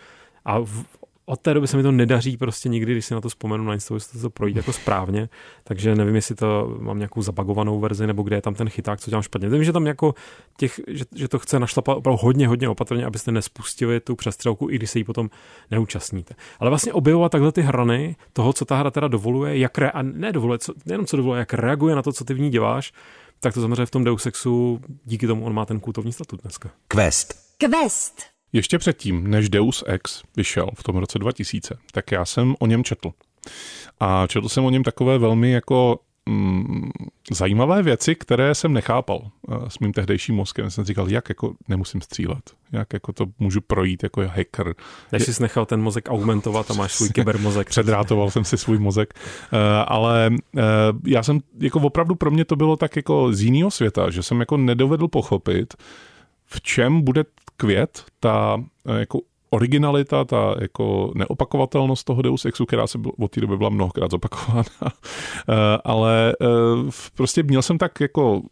A 0.45 0.59
v, 0.59 0.85
od 1.27 1.41
té 1.41 1.55
doby 1.55 1.69
se 1.69 1.77
mi 1.77 1.83
to 1.83 1.93
nedaří 1.93 2.37
prostě 2.37 2.69
nikdy, 2.69 2.93
když 2.93 3.07
si 3.07 3.15
na 3.15 3.21
to 3.21 3.29
vzpomenu 3.29 3.65
na 3.65 3.75
Instalu, 3.75 4.01
to 4.23 4.31
projít 4.31 4.57
jako 4.57 4.73
správně, 4.73 5.29
takže 5.65 5.95
nevím, 5.95 6.15
jestli 6.15 6.35
to 6.35 6.77
mám 6.81 6.99
nějakou 6.99 7.23
zabagovanou 7.23 7.81
verzi, 7.81 8.07
nebo 8.07 8.23
kde 8.23 8.37
je 8.37 8.43
tam 8.43 8.55
ten 8.55 8.69
chyták, 8.69 9.01
co 9.01 9.11
dělám 9.11 9.23
špatně. 9.23 9.49
Vím, 9.49 9.65
že 9.65 9.73
tam 9.73 9.87
jako 9.87 10.15
těch, 10.57 10.81
že, 10.89 11.05
že 11.15 11.29
to 11.29 11.39
chce 11.39 11.59
našlapat 11.59 11.97
opravdu 11.97 12.19
hodně, 12.23 12.49
hodně 12.49 12.69
opatrně, 12.69 13.07
abyste 13.07 13.33
nespustili 13.33 14.01
tu 14.01 14.17
přestřelku, 14.17 14.71
i 14.71 14.75
když 14.75 14.91
se 14.91 14.99
jí 14.99 15.05
potom 15.05 15.31
neúčastníte. 15.71 16.35
Ale 16.61 16.71
vlastně 16.71 16.93
objevovat 16.93 17.33
takhle 17.33 17.53
ty 17.53 17.63
hrany 17.63 18.17
toho, 18.33 18.53
co 18.53 18.65
ta 18.65 18.77
hra 18.77 18.91
teda 18.91 19.09
dovoluje, 19.09 19.59
jak 19.59 19.79
re, 19.79 19.91
a 19.91 20.03
ne 20.03 20.33
dovoluje, 20.33 20.59
co, 20.59 20.73
nejenom 20.87 21.07
co 21.07 21.17
dovoluje, 21.17 21.39
jak 21.39 21.55
reaguje 21.55 21.95
na 21.95 22.03
to, 22.03 22.13
co 22.13 22.25
ty 22.25 22.35
v 22.35 22.41
ní 22.41 22.51
děláš, 22.51 22.93
tak 23.41 23.55
to 23.55 23.61
samozřejmě 23.61 23.87
v 23.87 23.91
tom 23.91 24.05
Deus 24.05 24.27
Exu, 24.27 24.81
díky 25.05 25.27
tomu 25.27 25.45
on 25.45 25.55
má 25.55 25.65
ten 25.65 25.81
kultovní 25.81 26.13
statut 26.13 26.43
dneska. 26.43 26.71
Quest. 26.89 27.35
Quest. 27.59 28.34
Ještě 28.55 28.79
předtím, 28.79 29.31
než 29.31 29.49
Deus 29.49 29.85
Ex 29.87 30.23
vyšel 30.37 30.67
v 30.75 30.83
tom 30.83 30.97
roce 30.97 31.19
2000, 31.19 31.79
tak 31.93 32.13
já 32.13 32.25
jsem 32.25 32.55
o 32.59 32.67
něm 32.67 32.85
četl. 32.85 33.11
A 34.01 34.27
četl 34.27 34.49
jsem 34.49 34.65
o 34.65 34.71
něm 34.71 34.83
takové 34.83 35.19
velmi 35.19 35.51
jako 35.51 35.99
mm, 36.29 36.91
zajímavé 37.31 37.83
věci, 37.83 38.15
které 38.15 38.55
jsem 38.55 38.73
nechápal 38.73 39.17
uh, 39.17 39.69
s 39.69 39.79
mým 39.79 39.93
tehdejším 39.93 40.35
mozkem. 40.35 40.71
Jsem 40.71 40.85
říkal, 40.85 41.11
jak 41.11 41.29
jako 41.29 41.55
nemusím 41.69 42.01
střílet, 42.01 42.51
jak 42.73 42.93
jako 42.93 43.13
to 43.13 43.27
můžu 43.39 43.61
projít 43.61 44.03
jako 44.03 44.21
hacker. 44.21 44.75
Než 45.13 45.23
jsi 45.23 45.43
nechal 45.43 45.67
ten 45.67 45.83
mozek 45.83 46.09
augmentovat 46.09 46.71
a 46.71 46.75
máš 46.75 46.93
svůj 46.93 47.09
kybermozek. 47.15 47.69
Předrátoval 47.69 48.31
jsem 48.31 48.45
si 48.45 48.59
svůj 48.59 48.79
mozek, 48.79 49.15
uh, 49.53 49.59
ale 49.87 50.31
uh, 50.31 50.63
já 51.07 51.23
jsem, 51.23 51.41
jako 51.61 51.81
opravdu 51.81 52.15
pro 52.15 52.31
mě 52.31 52.45
to 52.45 52.57
bylo 52.57 52.77
tak 52.77 52.97
jako 52.97 53.33
z 53.33 53.43
jiného 53.43 53.71
světa, 53.71 54.11
že 54.11 54.23
jsem 54.23 54.41
jako 54.41 54.57
nedovedl 54.57 55.09
pochopit, 55.09 55.75
v 56.47 56.61
čem 56.61 57.03
bude 57.03 57.25
květ, 57.57 58.05
ta 58.21 58.65
eh, 58.87 59.01
jako 59.01 59.21
originalita, 59.51 60.25
ta 60.25 60.55
jako 60.61 61.13
neopakovatelnost 61.15 62.07
toho 62.07 62.23
Deus 62.23 62.45
Exu, 62.45 62.67
která 62.67 62.87
se 62.87 62.99
od 63.19 63.31
té 63.31 63.41
doby 63.41 63.57
byla 63.57 63.71
mnohokrát 63.71 64.11
zopakována, 64.11 64.65
eh, 64.83 65.55
ale 65.85 66.35
eh, 66.43 66.47
prostě 67.15 67.43
měl 67.43 67.63
jsem 67.63 67.79
tak 67.79 68.01
jako 68.01 68.43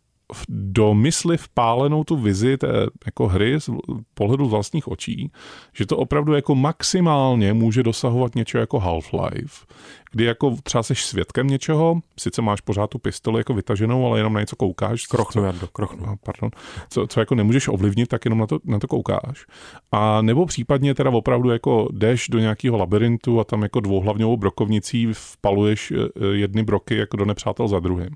do 0.49 0.95
mysli 0.95 1.37
vpálenou 1.37 2.05
tu 2.05 2.17
vizi 2.17 2.57
té 2.57 2.69
jako 3.07 3.29
hry 3.29 3.61
z 3.61 3.71
pohledu 4.15 4.49
vlastních 4.49 4.89
očí, 4.89 5.33
že 5.73 5.87
to 5.87 5.97
opravdu 5.97 6.33
jako 6.33 6.55
maximálně 6.55 7.53
může 7.53 7.83
dosahovat 7.83 8.35
něco 8.35 8.59
jako 8.59 8.79
Half-Life, 8.79 9.67
kdy 10.13 10.25
jako 10.25 10.57
třeba 10.63 10.83
jsi 10.83 10.95
svědkem 10.95 11.47
něčeho, 11.47 12.01
sice 12.21 12.43
máš 12.43 12.61
pořád 12.61 12.91
tu 12.91 12.99
pistoli 12.99 13.41
jako 13.41 13.55
vytaženou, 13.55 14.07
ale 14.07 14.19
jenom 14.19 14.33
na 14.33 14.41
něco 14.41 14.57
koukáš. 14.57 15.07
Krochnu, 15.07 15.45
Jardo, 15.45 15.67
krochnu. 15.67 16.07
No, 16.07 16.17
pardon. 16.25 16.51
Co, 16.91 17.07
co 17.07 17.21
jako 17.21 17.35
nemůžeš 17.35 17.69
ovlivnit, 17.69 18.09
tak 18.09 18.25
jenom 18.25 18.39
na 18.39 18.47
to, 18.47 18.59
na 18.65 18.79
to 18.79 18.89
koukáš. 18.89 19.47
A 19.93 20.23
nebo 20.23 20.47
případně 20.47 20.95
teda 20.95 21.11
opravdu 21.11 21.51
jako 21.51 21.89
jdeš 21.93 22.29
do 22.29 22.39
nějakého 22.39 22.77
labirintu 22.77 23.41
a 23.41 23.45
tam 23.45 23.63
jako 23.63 23.81
dvouhlavňovou 23.81 24.37
brokovnicí 24.37 25.09
vpaluješ 25.13 25.91
eh, 25.93 26.27
jedny 26.33 26.63
broky 26.63 26.97
jako 26.97 27.17
do 27.17 27.25
nepřátel 27.25 27.69
za 27.69 27.81
druhým. 27.81 28.11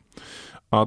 A 0.73 0.87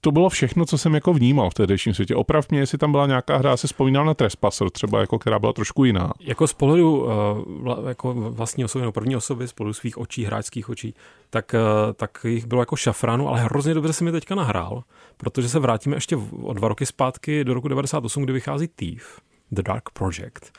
to 0.00 0.12
bylo 0.12 0.28
všechno, 0.28 0.66
co 0.66 0.78
jsem 0.78 0.94
jako 0.94 1.12
vnímal 1.12 1.50
v 1.50 1.54
tehdejším 1.54 1.94
světě. 1.94 2.14
Oprav 2.14 2.50
mě, 2.50 2.60
jestli 2.60 2.78
tam 2.78 2.92
byla 2.92 3.06
nějaká 3.06 3.36
hra, 3.36 3.56
se 3.56 3.66
vzpomínal 3.66 4.04
na 4.04 4.14
Trespasser 4.14 4.70
třeba, 4.70 5.00
jako, 5.00 5.18
která 5.18 5.38
byla 5.38 5.52
trošku 5.52 5.84
jiná. 5.84 6.12
Jako 6.20 6.46
z 6.46 6.52
pohledu 6.52 7.04
uh, 7.04 7.88
jako 7.88 8.14
vlastní 8.14 8.64
osoby, 8.64 8.80
nebo 8.80 8.92
první 8.92 9.16
osoby, 9.16 9.48
z 9.48 9.52
pohledu 9.52 9.74
svých 9.74 9.98
očí, 9.98 10.24
hráčských 10.24 10.68
očí, 10.68 10.94
tak, 11.30 11.54
uh, 11.54 11.92
tak 11.92 12.18
jich 12.24 12.46
bylo 12.46 12.62
jako 12.62 12.76
šafránu, 12.76 13.28
ale 13.28 13.40
hrozně 13.40 13.74
dobře 13.74 13.92
se 13.92 14.04
mi 14.04 14.12
teďka 14.12 14.34
nahrál, 14.34 14.82
protože 15.16 15.48
se 15.48 15.58
vrátíme 15.58 15.96
ještě 15.96 16.16
o 16.42 16.52
dva 16.52 16.68
roky 16.68 16.86
zpátky 16.86 17.44
do 17.44 17.54
roku 17.54 17.68
98, 17.68 18.22
kdy 18.22 18.32
vychází 18.32 18.68
Thief, 18.68 19.20
The 19.50 19.62
Dark 19.62 19.90
Project. 19.90 20.52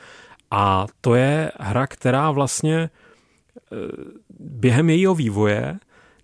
A 0.50 0.86
to 1.00 1.14
je 1.14 1.52
hra, 1.60 1.86
která 1.86 2.30
vlastně 2.30 2.90
uh, 3.72 3.78
během 4.38 4.90
jejího 4.90 5.14
vývoje 5.14 5.78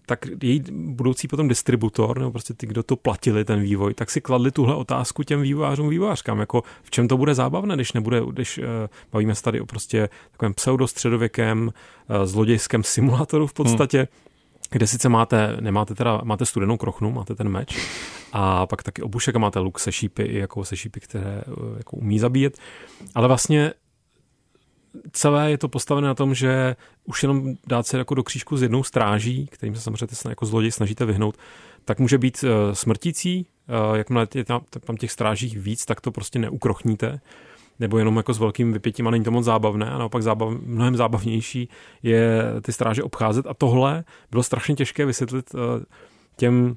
tak 0.08 0.26
její 0.42 0.62
budoucí 0.70 1.28
potom 1.28 1.48
distributor, 1.48 2.18
nebo 2.18 2.30
prostě 2.30 2.54
ty, 2.54 2.66
kdo 2.66 2.82
to 2.82 2.96
platili, 2.96 3.44
ten 3.44 3.60
vývoj, 3.60 3.94
tak 3.94 4.10
si 4.10 4.20
kladli 4.20 4.50
tuhle 4.50 4.74
otázku 4.74 5.22
těm 5.22 5.42
vývojářům, 5.42 5.88
vývojářkám, 5.88 6.40
jako 6.40 6.62
v 6.82 6.90
čem 6.90 7.08
to 7.08 7.16
bude 7.16 7.34
zábavné, 7.34 7.74
když 7.74 7.92
nebude, 7.92 8.22
když 8.32 8.58
uh, 8.58 8.64
bavíme 9.12 9.34
se 9.34 9.42
tady 9.42 9.60
o 9.60 9.66
prostě 9.66 10.08
takovém 10.32 10.54
pseudostředověkém 10.54 11.62
uh, 11.66 12.24
zlodějském 12.24 12.82
simulátoru 12.82 13.46
v 13.46 13.52
podstatě, 13.52 13.98
hmm. 13.98 14.06
kde 14.70 14.86
sice 14.86 15.08
máte, 15.08 15.56
nemáte 15.60 15.94
teda, 15.94 16.20
máte 16.24 16.46
studenou 16.46 16.76
krochnu, 16.76 17.12
máte 17.12 17.34
ten 17.34 17.48
meč 17.48 17.76
a 18.32 18.66
pak 18.66 18.82
taky 18.82 19.02
obušek 19.02 19.36
a 19.36 19.38
máte 19.38 19.58
luk 19.58 19.78
se 19.78 19.92
šípy, 19.92 20.38
jako 20.38 20.64
se 20.64 20.76
šípy, 20.76 21.00
které 21.00 21.42
uh, 21.46 21.78
jako 21.78 21.96
umí 21.96 22.18
zabíjet, 22.18 22.58
ale 23.14 23.28
vlastně 23.28 23.72
celé 25.12 25.50
je 25.50 25.58
to 25.58 25.68
postavené 25.68 26.08
na 26.08 26.14
tom, 26.14 26.34
že 26.34 26.76
už 27.04 27.22
jenom 27.22 27.54
dát 27.66 27.86
se 27.86 27.98
jako 27.98 28.14
do 28.14 28.22
křížku 28.22 28.56
s 28.56 28.62
jednou 28.62 28.82
stráží, 28.82 29.46
kterým 29.46 29.74
se 29.74 29.80
samozřejmě 29.80 30.16
jako 30.28 30.46
zloděj 30.46 30.72
snažíte 30.72 31.04
vyhnout, 31.04 31.36
tak 31.84 31.98
může 31.98 32.18
být 32.18 32.44
uh, 32.44 32.74
smrtící, 32.74 33.46
uh, 33.90 33.96
jakmile 33.96 34.28
je 34.34 34.44
tam, 34.44 34.60
těch 34.98 35.12
stráží 35.12 35.58
víc, 35.58 35.84
tak 35.84 36.00
to 36.00 36.10
prostě 36.10 36.38
neukrochníte. 36.38 37.20
Nebo 37.80 37.98
jenom 37.98 38.16
jako 38.16 38.34
s 38.34 38.38
velkým 38.38 38.72
vypětím 38.72 39.08
a 39.08 39.10
není 39.10 39.24
to 39.24 39.30
moc 39.30 39.44
zábavné. 39.44 39.90
A 39.90 39.98
naopak 39.98 40.22
zábav, 40.22 40.52
mnohem 40.62 40.96
zábavnější 40.96 41.68
je 42.02 42.42
ty 42.62 42.72
stráže 42.72 43.02
obcházet. 43.02 43.46
A 43.46 43.54
tohle 43.54 44.04
bylo 44.30 44.42
strašně 44.42 44.74
těžké 44.74 45.06
vysvětlit 45.06 45.54
uh, 45.54 45.60
těm 46.36 46.76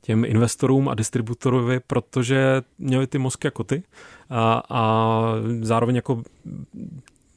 těm 0.00 0.24
investorům 0.24 0.88
a 0.88 0.94
distributorovi, 0.94 1.80
protože 1.86 2.62
měli 2.78 3.06
ty 3.06 3.18
mozky 3.18 3.46
jako 3.46 3.64
ty 3.64 3.82
a, 4.30 4.62
a 4.68 5.22
zároveň 5.60 5.96
jako 5.96 6.22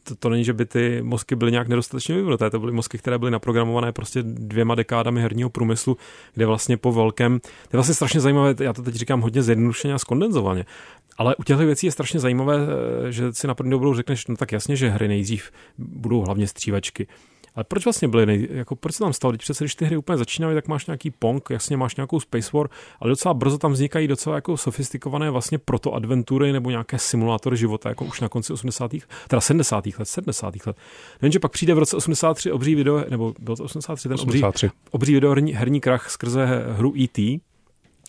to, 0.03 0.15
to 0.15 0.29
není, 0.29 0.43
že 0.43 0.53
by 0.53 0.65
ty 0.65 1.01
mozky 1.01 1.35
byly 1.35 1.51
nějak 1.51 1.67
nedostatečně 1.67 2.15
vyvinuté, 2.15 2.49
to 2.49 2.59
byly 2.59 2.71
mozky, 2.71 2.97
které 2.97 3.17
byly 3.17 3.31
naprogramované 3.31 3.91
prostě 3.91 4.23
dvěma 4.23 4.75
dekádami 4.75 5.21
herního 5.21 5.49
průmyslu, 5.49 5.97
kde 6.33 6.45
vlastně 6.45 6.77
po 6.77 6.91
velkém, 6.91 7.39
to 7.39 7.47
je 7.47 7.77
vlastně 7.77 7.95
strašně 7.95 8.19
zajímavé, 8.19 8.55
já 8.59 8.73
to 8.73 8.81
teď 8.81 8.95
říkám 8.95 9.21
hodně 9.21 9.43
zjednodušeně 9.43 9.93
a 9.93 9.99
skondenzovaně, 9.99 10.65
ale 11.17 11.35
u 11.35 11.43
těchto 11.43 11.65
věcí 11.65 11.87
je 11.87 11.91
strašně 11.91 12.19
zajímavé, 12.19 12.57
že 13.09 13.33
si 13.33 13.47
na 13.47 13.55
první 13.55 13.71
dobrou 13.71 13.93
řekneš, 13.93 14.27
no 14.27 14.35
tak 14.35 14.51
jasně, 14.51 14.75
že 14.75 14.89
hry 14.89 15.07
nejdřív 15.07 15.51
budou 15.77 16.21
hlavně 16.21 16.47
střívačky. 16.47 17.07
Ale 17.55 17.63
proč 17.63 17.85
vlastně 17.85 18.07
byly, 18.07 18.25
nej, 18.25 18.47
jako 18.51 18.75
proč 18.75 18.95
se 18.95 18.99
tam 18.99 19.13
stalo? 19.13 19.31
Když 19.31 19.43
přece, 19.43 19.63
když 19.63 19.75
ty 19.75 19.85
hry 19.85 19.97
úplně 19.97 20.17
začínaly, 20.17 20.55
tak 20.55 20.67
máš 20.67 20.85
nějaký 20.85 21.11
Pong, 21.11 21.49
jasně 21.49 21.77
máš 21.77 21.95
nějakou 21.95 22.19
Space 22.19 22.49
War, 22.53 22.69
ale 22.99 23.09
docela 23.09 23.33
brzo 23.33 23.57
tam 23.57 23.71
vznikají 23.71 24.07
docela 24.07 24.35
jako 24.35 24.57
sofistikované 24.57 25.29
vlastně 25.29 25.57
proto 25.57 25.93
adventury 25.93 26.51
nebo 26.51 26.69
nějaké 26.69 26.99
simulátory 26.99 27.57
života, 27.57 27.89
jako 27.89 28.05
už 28.05 28.21
na 28.21 28.29
konci 28.29 28.53
80. 28.53 28.91
teda 29.27 29.41
70. 29.41 29.85
let, 29.85 30.05
70. 30.05 30.53
let. 30.65 30.77
Nevím, 31.21 31.31
že 31.31 31.39
pak 31.39 31.51
přijde 31.51 31.73
v 31.73 31.79
roce 31.79 31.97
83 31.97 32.51
obří 32.51 32.75
video, 32.75 33.03
nebo 33.09 33.33
byl 33.39 33.55
to 33.55 33.63
83, 33.63 34.07
ten 34.07 34.13
83. 34.13 34.65
obří, 34.65 34.77
obří 34.91 35.13
video 35.13 35.29
herní, 35.29 35.53
herní 35.53 35.81
krach 35.81 36.09
skrze 36.09 36.45
hru 36.69 36.93
E.T., 36.97 37.39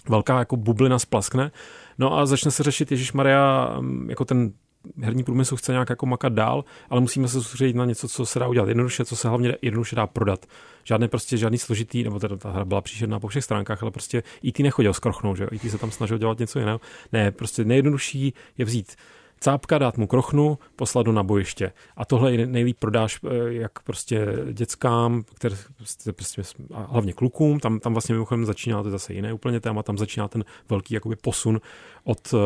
velká 0.09 0.38
jako 0.38 0.57
bublina 0.57 0.98
splaskne, 0.98 1.50
no 1.98 2.18
a 2.18 2.26
začne 2.26 2.50
se 2.50 2.62
řešit 2.62 2.90
Ježíš 2.90 3.12
Maria 3.12 3.70
jako 4.09 4.24
ten 4.24 4.52
herní 5.03 5.25
průmysl 5.25 5.57
chce 5.57 5.73
nějak 5.73 5.90
jako 5.90 6.07
makat 6.07 6.33
dál, 6.33 6.64
ale 6.90 7.01
musíme 7.01 7.29
se 7.29 7.35
soustředit 7.35 7.77
na 7.77 7.85
něco, 7.85 8.09
co 8.09 8.27
se 8.27 8.38
dá 8.38 8.49
udělat 8.49 8.68
jednoduše, 8.68 9.05
co 9.05 9.16
se 9.16 9.29
hlavně 9.29 9.57
jednoduše 9.62 9.97
dá 9.97 10.07
prodat. 10.07 10.47
Žádné 10.85 11.09
prostě 11.09 11.37
žádný 11.37 11.59
složitý, 11.59 12.05
nebo 12.05 12.18
teda 12.18 12.37
ta 12.37 12.51
hra 12.51 12.64
byla 12.64 12.81
příšerná 12.81 13.21
po 13.21 13.29
všech 13.29 13.45
stránkách, 13.45 13.83
ale 13.83 13.90
prostě 13.90 14.23
IT 14.42 14.59
nechodil 14.59 14.95
skrochnout, 14.95 15.37
že 15.37 15.47
IT 15.51 15.71
se 15.71 15.79
tam 15.79 15.90
snažil 15.90 16.18
dělat 16.18 16.38
něco 16.38 16.59
jiného. 16.59 16.81
Ne, 17.12 17.31
prostě 17.31 17.64
nejjednodušší 17.64 18.35
je 18.59 18.64
vzít 18.64 18.97
cápka, 19.42 19.78
dát 19.78 19.98
mu 19.98 20.07
krochnu, 20.07 20.59
poslat 20.76 21.02
do 21.02 21.12
na 21.12 21.22
bojiště. 21.22 21.72
A 21.96 22.05
tohle 22.05 22.33
nejlíp 22.46 22.76
prodáš 22.78 23.20
eh, 23.24 23.28
jak 23.52 23.83
prostě 23.83 24.26
dětskám, 24.52 25.22
které 25.35 25.57
prostě, 25.76 26.12
prostě 26.12 26.42
a 26.74 26.87
hlavně 26.90 27.12
klukům, 27.12 27.61
tam, 27.61 27.81
tam 27.81 27.92
vlastně 27.92 28.12
mimochodem 28.12 28.44
začíná 28.44 28.83
to 28.83 28.90
zase 28.90 29.14
jiné 29.14 29.33
úplně 29.33 29.61
téma, 29.61 29.83
tam 29.83 29.98
začíná 29.98 30.28
ten 30.28 30.44
velký 30.68 30.94
jakoby 30.94 31.16
posun 31.16 31.61
od 32.05 32.35
eh, 32.35 32.38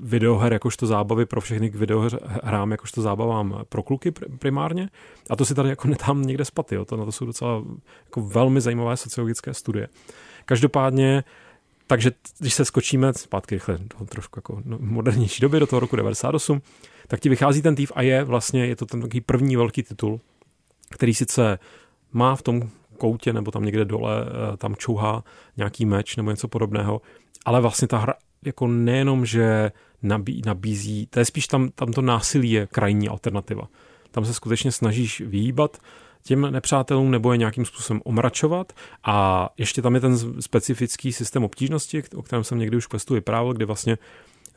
videoher 0.00 0.52
jakožto 0.52 0.86
zábavy 0.86 1.26
pro 1.26 1.40
všechny 1.40 1.70
k 1.70 1.74
videohrám 1.74 2.70
jakožto 2.70 3.02
zábavám 3.02 3.64
pro 3.68 3.82
kluky 3.82 4.10
primárně. 4.38 4.90
A 5.30 5.36
to 5.36 5.44
si 5.44 5.54
tady 5.54 5.68
jako 5.68 5.88
netám 5.88 6.22
někde 6.22 6.44
spaty, 6.44 6.74
jo. 6.74 6.84
To, 6.84 6.96
na 6.96 7.04
to 7.04 7.12
jsou 7.12 7.26
docela 7.26 7.62
jako 8.04 8.20
velmi 8.20 8.60
zajímavé 8.60 8.96
sociologické 8.96 9.54
studie. 9.54 9.88
Každopádně 10.44 11.24
takže 11.90 12.10
když 12.38 12.54
se 12.54 12.64
skočíme 12.64 13.12
zpátky 13.14 13.54
rychle 13.54 13.78
do 13.78 14.06
trošku 14.06 14.38
jako 14.38 14.62
no, 14.64 14.78
modernější 14.80 15.42
doby, 15.42 15.60
do 15.60 15.66
toho 15.66 15.80
roku 15.80 15.96
98, 15.96 16.62
tak 17.08 17.20
ti 17.20 17.28
vychází 17.28 17.62
ten 17.62 17.74
Thief 17.74 17.92
a 17.94 18.02
je 18.02 18.24
vlastně, 18.24 18.66
je 18.66 18.76
to 18.76 18.86
ten 18.86 19.00
takový 19.00 19.20
první 19.20 19.56
velký 19.56 19.82
titul, 19.82 20.20
který 20.90 21.14
sice 21.14 21.58
má 22.12 22.36
v 22.36 22.42
tom 22.42 22.70
koutě 22.98 23.32
nebo 23.32 23.50
tam 23.50 23.64
někde 23.64 23.84
dole, 23.84 24.12
eh, 24.26 24.56
tam 24.56 24.76
čouhá 24.76 25.24
nějaký 25.56 25.84
meč 25.84 26.16
nebo 26.16 26.30
něco 26.30 26.48
podobného, 26.48 27.00
ale 27.44 27.60
vlastně 27.60 27.88
ta 27.88 27.98
hra 27.98 28.14
jako 28.44 28.66
nejenom, 28.66 29.26
že 29.26 29.72
nabí, 30.02 30.42
nabízí, 30.46 31.06
to 31.06 31.18
je 31.18 31.24
spíš 31.24 31.46
tam, 31.46 31.70
tam 31.74 31.92
to 31.92 32.02
násilí 32.02 32.50
je 32.50 32.66
krajní 32.66 33.08
alternativa. 33.08 33.68
Tam 34.10 34.24
se 34.24 34.34
skutečně 34.34 34.72
snažíš 34.72 35.20
vyhýbat 35.20 35.78
těm 36.22 36.50
nepřátelům 36.50 37.10
nebo 37.10 37.32
je 37.32 37.38
nějakým 37.38 37.64
způsobem 37.64 38.02
omračovat. 38.04 38.72
A 39.04 39.48
ještě 39.58 39.82
tam 39.82 39.94
je 39.94 40.00
ten 40.00 40.40
specifický 40.40 41.12
systém 41.12 41.44
obtížnosti, 41.44 42.02
o 42.14 42.22
kterém 42.22 42.44
jsem 42.44 42.58
někdy 42.58 42.76
už 42.76 42.86
questu 42.86 43.14
vyprávěl, 43.14 43.54
kdy 43.54 43.64
vlastně, 43.64 43.98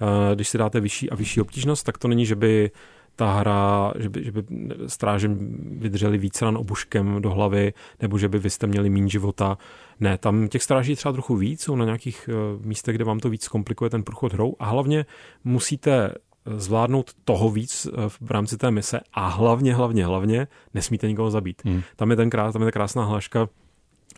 eh, 0.01 0.35
když 0.35 0.49
si 0.49 0.57
dáte 0.57 0.79
vyšší 0.79 1.09
a 1.09 1.15
vyšší 1.15 1.41
obtížnost, 1.41 1.85
tak 1.85 1.97
to 1.97 2.07
není, 2.07 2.25
že 2.25 2.35
by 2.35 2.71
ta 3.15 3.33
hra, 3.33 3.93
že 3.99 4.09
by, 4.09 4.23
že 4.23 4.31
by 4.31 4.43
strážem 4.87 5.57
vydrželi 5.79 6.17
víc 6.17 6.41
ran 6.41 6.57
obuškem 6.57 7.21
do 7.21 7.29
hlavy, 7.29 7.73
nebo 8.01 8.17
že 8.17 8.29
by 8.29 8.39
vy 8.39 8.49
jste 8.49 8.67
měli 8.67 8.89
méně 8.89 9.09
života. 9.09 9.57
Ne, 9.99 10.17
tam 10.17 10.47
těch 10.47 10.63
stráží 10.63 10.95
třeba 10.95 11.11
trochu 11.11 11.35
víc, 11.35 11.61
jsou 11.61 11.75
na 11.75 11.85
nějakých 11.85 12.29
uh, 12.29 12.65
místech, 12.65 12.95
kde 12.95 13.05
vám 13.05 13.19
to 13.19 13.29
víc 13.29 13.47
komplikuje 13.47 13.89
ten 13.89 14.03
průchod 14.03 14.33
hrou 14.33 14.55
a 14.59 14.65
hlavně 14.65 15.05
musíte 15.43 16.13
zvládnout 16.45 17.11
toho 17.25 17.49
víc 17.49 17.87
eh, 17.87 18.09
v 18.09 18.31
rámci 18.31 18.57
té 18.57 18.71
mise 18.71 18.99
a 19.13 19.27
hlavně, 19.27 19.75
hlavně, 19.75 20.05
hlavně 20.05 20.47
nesmíte 20.73 21.07
nikoho 21.07 21.31
zabít. 21.31 21.61
Hmm. 21.65 21.81
Tam, 21.95 22.09
je 22.09 22.15
ten 22.15 22.29
krás, 22.29 22.53
tam 22.53 22.61
je 22.61 22.65
ta 22.65 22.71
krásná 22.71 23.05
hláška 23.05 23.49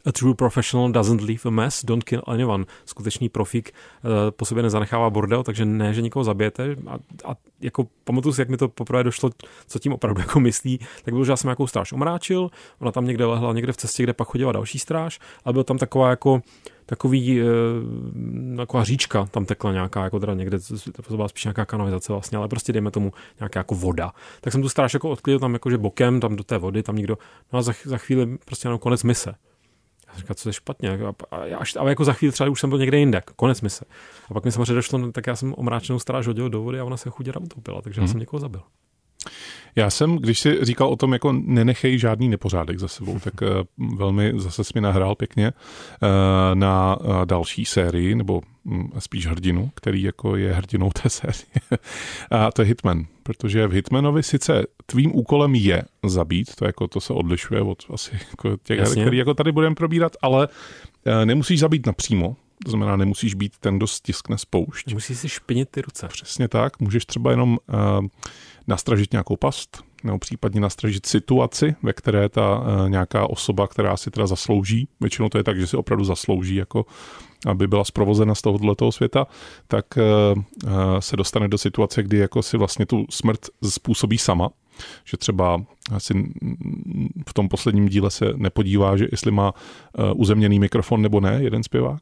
A 0.06 0.12
true 0.12 0.36
professional 0.36 0.92
doesn't 0.92 1.22
leave 1.22 1.42
a 1.46 1.50
mess, 1.50 1.86
don't 1.86 2.04
kill 2.04 2.22
anyone. 2.28 2.66
Skutečný 2.86 3.30
profík 3.30 3.72
uh, 4.04 4.12
po 4.32 4.46
sobě 4.46 4.64
nezanechává 4.64 5.10
bordel, 5.10 5.44
takže 5.44 5.66
ne, 5.66 5.94
že 5.94 6.02
nikoho 6.02 6.24
zabijete. 6.24 6.76
A, 6.88 6.94
a 7.26 7.36
jako 7.62 7.88
pamatuju 8.04 8.34
si, 8.34 8.42
jak 8.42 8.50
mi 8.50 8.58
to 8.58 8.70
poprvé 8.70 9.04
došlo, 9.04 9.30
co 9.68 9.80
tím 9.80 9.94
opravdu 9.94 10.22
jako 10.26 10.40
myslí, 10.40 10.78
tak 10.78 11.14
bylo, 11.14 11.26
že 11.26 11.32
já 11.32 11.38
jsem 11.38 11.48
nějakou 11.48 11.68
stráž 11.68 11.94
omráčil, 11.94 12.50
ona 12.80 12.92
tam 12.92 13.06
někde 13.06 13.26
lehla, 13.26 13.54
někde 13.54 13.74
v 13.74 13.78
cestě, 13.78 14.04
kde 14.04 14.14
pak 14.14 14.28
chodila 14.28 14.52
další 14.52 14.80
stráž, 14.80 15.20
ale 15.46 15.54
byl 15.54 15.64
tam 15.64 15.78
taková 15.78 16.10
jako 16.10 16.42
takový, 16.86 17.42
e, 17.42 17.46
taková 18.58 18.84
říčka 18.84 19.26
tam 19.26 19.46
tekla 19.46 19.72
nějaká, 19.72 20.04
jako 20.04 20.20
teda 20.20 20.34
někde, 20.34 20.60
to 21.08 21.16
byla 21.16 21.28
spíš 21.28 21.44
nějaká 21.44 21.66
kanalizace 21.66 22.14
vlastně, 22.14 22.38
ale 22.38 22.48
prostě 22.48 22.74
dejme 22.74 22.92
tomu 22.92 23.14
nějaká 23.40 23.60
jako 23.60 23.76
voda. 23.76 24.14
Tak 24.42 24.54
jsem 24.54 24.62
tu 24.62 24.70
stráž 24.70 24.94
jako 24.94 25.10
odklidil 25.10 25.40
tam 25.40 25.54
jakože 25.54 25.78
bokem, 25.78 26.20
tam 26.20 26.36
do 26.36 26.44
té 26.44 26.58
vody, 26.58 26.84
tam 26.84 26.96
někdo, 26.96 27.18
no 27.54 27.60
a 27.60 27.62
za, 27.62 27.74
za 27.84 27.98
chvíli 27.98 28.38
prostě 28.46 28.68
jenom 28.68 28.80
konec 28.80 29.04
mise. 29.04 29.36
Já 30.16 30.20
říkám, 30.20 30.36
co 30.36 30.50
je 30.50 30.54
špatně. 30.54 30.90
A, 30.90 31.14
a, 31.36 31.58
až, 31.58 31.76
ale 31.76 31.92
jako 31.92 32.06
za 32.06 32.14
chvíli 32.14 32.32
třeba 32.32 32.50
už 32.50 32.60
jsem 32.60 32.70
byl 32.70 32.80
někde 32.80 32.98
jinde, 32.98 33.22
konec 33.36 33.62
mise. 33.62 33.86
A 34.30 34.34
pak 34.34 34.46
mi 34.46 34.52
samozřejmě 34.52 34.74
došlo, 34.74 35.00
no, 35.00 35.12
tak 35.12 35.28
já 35.28 35.36
jsem 35.36 35.54
omráčenou 35.58 36.00
stráž 36.00 36.28
hodil 36.28 36.50
do 36.50 36.62
vody 36.62 36.80
a 36.80 36.84
ona 36.84 36.98
se 36.98 37.10
chudě 37.10 37.34
utopila, 37.34 37.82
takže 37.82 38.02
hmm. 38.02 38.08
já 38.08 38.12
jsem 38.12 38.20
někoho 38.20 38.40
zabil. 38.40 38.62
Já 39.76 39.90
jsem, 39.90 40.16
když 40.16 40.40
si 40.40 40.66
říkal 40.66 40.88
o 40.88 40.96
tom, 40.96 41.14
jako 41.14 41.32
nenechej 41.32 42.00
žádný 42.00 42.30
nepořádek 42.30 42.80
za 42.80 42.88
sebou, 42.88 43.20
tak 43.20 43.34
uh, 43.42 43.98
velmi 43.98 44.34
zase 44.36 44.62
mi 44.76 44.82
nahrál 44.82 45.16
pěkně 45.16 45.52
uh, 45.52 46.10
na 46.54 47.00
uh, 47.00 47.26
další 47.26 47.66
sérii, 47.66 48.16
nebo 48.16 48.42
um, 48.64 48.92
spíš 49.00 49.28
hrdinu, 49.28 49.72
který 49.76 50.02
jako 50.02 50.36
je 50.36 50.54
hrdinou 50.54 50.90
té 50.90 51.10
série. 51.10 51.46
a 52.32 52.52
to 52.52 52.62
je 52.62 52.68
Hitman, 52.68 53.06
protože 53.24 53.68
v 53.68 53.72
Hitmanovi 53.72 54.24
sice 54.24 54.64
tvým 54.86 55.16
úkolem 55.16 55.56
je 55.56 55.84
zabít, 56.06 56.56
to 56.56 56.66
jako 56.66 56.88
to 56.88 57.02
se 57.02 57.14
odlišuje 57.14 57.62
od 57.62 57.84
asi 57.94 58.20
jako 58.30 58.58
těch 58.64 58.80
her, 58.80 58.92
který 58.92 59.18
jako 59.18 59.34
tady 59.34 59.52
budeme 59.52 59.76
probírat, 59.76 60.12
ale 60.22 60.48
nemusíš 61.26 61.60
zabít 61.60 61.86
napřímo, 61.86 62.36
to 62.64 62.72
znamená, 62.72 62.96
nemusíš 62.96 63.34
být 63.34 63.58
ten, 63.60 63.78
kdo 63.78 63.88
stiskne 63.88 64.38
spoušť. 64.38 64.94
Musíš 64.94 65.18
si 65.18 65.30
špinit 65.30 65.70
ty 65.70 65.82
ruce. 65.82 66.08
Přesně 66.08 66.48
tak. 66.48 66.80
Můžeš 66.80 67.06
třeba 67.06 67.32
jenom 67.32 67.58
uh, 67.68 68.08
nastražit 68.68 69.12
nějakou 69.12 69.36
past, 69.36 69.84
nebo 70.04 70.20
případně 70.20 70.62
nastražit 70.62 71.06
situaci, 71.06 71.76
ve 71.84 71.94
které 71.94 72.30
ta 72.30 72.60
uh, 72.60 72.90
nějaká 72.90 73.30
osoba, 73.30 73.68
která 73.68 73.98
si 73.98 74.12
teda 74.12 74.28
zaslouží, 74.28 74.88
většinou 75.02 75.30
to 75.30 75.38
je 75.38 75.44
tak, 75.44 75.60
že 75.60 75.68
si 75.68 75.78
opravdu 75.78 76.06
zaslouží, 76.06 76.56
jako 76.56 76.86
aby 77.46 77.68
byla 77.68 77.84
zprovozena 77.84 78.36
z 78.36 78.42
tohoto 78.42 78.92
světa, 78.92 79.28
tak 79.68 79.86
uh, 79.98 80.42
se 81.00 81.18
dostane 81.18 81.48
do 81.48 81.58
situace, 81.58 82.04
kdy 82.04 82.18
jako 82.18 82.44
si 82.44 82.58
vlastně 82.58 82.86
tu 82.86 83.06
smrt 83.10 83.40
způsobí 83.70 84.18
sama, 84.18 84.50
že 85.06 85.18
třeba 85.18 85.62
asi 85.92 86.14
v 87.30 87.34
tom 87.34 87.50
posledním 87.50 87.90
díle 87.90 88.12
se 88.12 88.26
nepodívá, 88.36 88.98
že 88.98 89.08
jestli 89.12 89.32
má 89.32 89.54
uzemněný 90.16 90.60
mikrofon 90.60 91.02
nebo 91.02 91.20
ne, 91.20 91.40
jeden 91.42 91.64
zpěvák. 91.64 92.02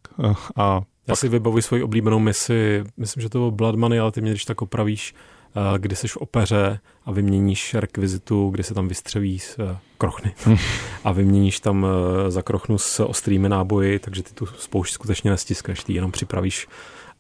A 0.55 0.73
já 0.73 0.81
pak... 1.05 1.17
si 1.17 1.29
vybavuji 1.29 1.63
svoji 1.63 1.83
oblíbenou 1.83 2.19
misi, 2.19 2.83
myslím, 2.97 3.21
že 3.21 3.29
to 3.29 3.39
byl 3.39 3.51
Blood 3.51 3.75
Money, 3.75 3.99
ale 3.99 4.11
ty 4.11 4.21
mě 4.21 4.31
když 4.31 4.45
tak 4.45 4.61
opravíš, 4.61 5.13
Eh, 5.42 5.42
kdy 5.77 5.95
seš 5.95 6.11
v 6.11 6.17
opeře 6.17 6.79
a 7.05 7.11
vyměníš 7.11 7.73
rekvizitu, 7.73 8.49
kdy 8.49 8.63
se 8.63 8.73
tam 8.73 8.87
vystřelí 8.87 9.39
z 9.39 9.59
eh, 9.59 9.77
krochny 9.97 10.33
a 11.03 11.11
vyměníš 11.11 11.59
tam 11.59 11.85
eh, 11.85 12.31
za 12.31 12.41
krochnu 12.41 12.77
s 12.77 12.99
ostrými 12.99 13.49
náboji, 13.49 13.99
takže 13.99 14.23
ty 14.23 14.33
tu 14.33 14.45
spoušť 14.45 14.93
skutečně 14.93 15.31
nestiskneš, 15.31 15.83
ty 15.83 15.93
jenom 15.93 16.11
připravíš 16.11 16.67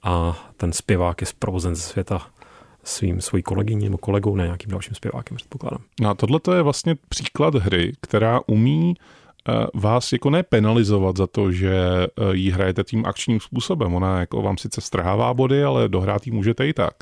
a 0.03 0.37
ten 0.57 0.73
zpěvák 0.73 1.21
je 1.21 1.27
zprovozen 1.27 1.75
ze 1.75 1.81
světa 1.81 2.27
svým 2.83 3.21
svojí 3.21 3.43
kolegyní 3.43 3.85
nebo 3.85 3.97
kolegou, 3.97 4.35
ne 4.35 4.43
nějakým 4.43 4.71
dalším 4.71 4.95
zpěvákem, 4.95 5.37
předpokládám. 5.37 5.81
No 6.01 6.09
a 6.09 6.13
tohle 6.13 6.39
je 6.55 6.61
vlastně 6.61 6.95
příklad 7.09 7.55
hry, 7.55 7.93
která 8.01 8.39
umí 8.47 8.93
vás 9.73 10.11
jako 10.11 10.29
nepenalizovat 10.29 11.17
za 11.17 11.27
to, 11.27 11.51
že 11.51 11.75
jí 12.31 12.51
hrajete 12.51 12.83
tím 12.83 13.05
akčním 13.05 13.39
způsobem. 13.39 13.95
Ona 13.95 14.19
jako 14.19 14.41
vám 14.41 14.57
sice 14.57 14.81
strhává 14.81 15.33
body, 15.33 15.63
ale 15.63 15.89
dohrát 15.89 16.27
jí 16.27 16.33
můžete 16.33 16.67
i 16.67 16.73
tak 16.73 16.93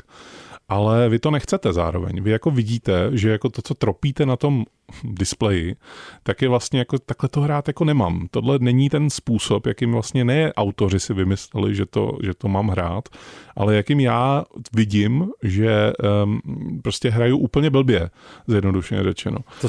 ale 0.72 1.08
vy 1.08 1.18
to 1.18 1.30
nechcete 1.30 1.72
zároveň. 1.72 2.22
Vy 2.22 2.30
jako 2.30 2.50
vidíte, 2.50 3.10
že 3.12 3.30
jako 3.30 3.48
to, 3.48 3.62
co 3.62 3.74
tropíte 3.74 4.26
na 4.26 4.36
tom 4.36 4.64
displeji, 5.04 5.76
tak 6.22 6.42
je 6.42 6.48
vlastně 6.48 6.78
jako 6.78 6.98
takhle 6.98 7.28
to 7.28 7.40
hrát 7.40 7.68
jako 7.68 7.84
nemám. 7.84 8.26
Tohle 8.30 8.58
není 8.58 8.88
ten 8.88 9.10
způsob, 9.10 9.66
jakým 9.66 9.92
vlastně 9.92 10.24
ne 10.24 10.52
autoři 10.52 11.00
si 11.00 11.14
vymysleli, 11.14 11.74
že 11.74 11.86
to, 11.86 12.18
že 12.22 12.34
to 12.34 12.48
mám 12.48 12.68
hrát, 12.68 13.08
ale 13.56 13.76
jakým 13.76 14.00
já 14.00 14.44
vidím, 14.74 15.28
že 15.42 15.92
um, 16.24 16.40
prostě 16.82 17.10
hraju 17.10 17.36
úplně 17.36 17.70
blbě, 17.70 18.10
zjednodušeně 18.46 19.02
řečeno. 19.02 19.38
To 19.60 19.68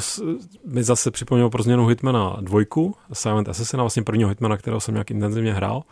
mi 0.66 0.82
zase 0.82 1.10
připomnělo 1.10 1.50
pro 1.50 1.62
změnu 1.62 1.86
Hitmana 1.86 2.36
dvojku, 2.40 2.94
Silent 3.12 3.48
Assassin, 3.48 3.80
vlastně 3.80 4.02
prvního 4.02 4.28
Hitmana, 4.28 4.56
kterého 4.56 4.80
jsem 4.80 4.94
nějak 4.94 5.10
intenzivně 5.10 5.52
hrál 5.52 5.82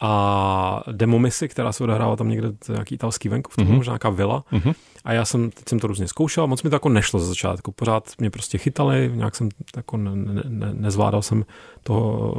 a 0.00 0.82
demo 0.92 1.18
misi, 1.18 1.48
která 1.48 1.72
se 1.72 1.84
odehrávala 1.84 2.16
tam 2.16 2.28
někde 2.28 2.52
nějaký 2.68 2.94
italský 2.94 3.28
venkov, 3.28 3.56
mm-hmm. 3.56 3.74
možná 3.74 3.90
nějaká 3.90 4.10
vila. 4.10 4.44
Mm-hmm. 4.52 4.74
A 5.04 5.12
já 5.12 5.24
jsem, 5.24 5.50
teď 5.50 5.68
jsem 5.68 5.78
to 5.78 5.86
různě 5.86 6.08
zkoušel, 6.08 6.46
moc 6.46 6.62
mi 6.62 6.70
to 6.70 6.76
jako 6.76 6.88
nešlo 6.88 7.20
ze 7.20 7.26
začátku. 7.26 7.72
Pořád 7.72 8.10
mě 8.18 8.30
prostě 8.30 8.58
chytali, 8.58 9.10
nějak 9.14 9.36
jsem 9.36 9.48
jako 9.76 9.96
ne, 9.96 10.10
ne, 10.14 10.42
ne, 10.48 10.70
nezvládal 10.72 11.22
jsem 11.22 11.44
toho 11.82 12.34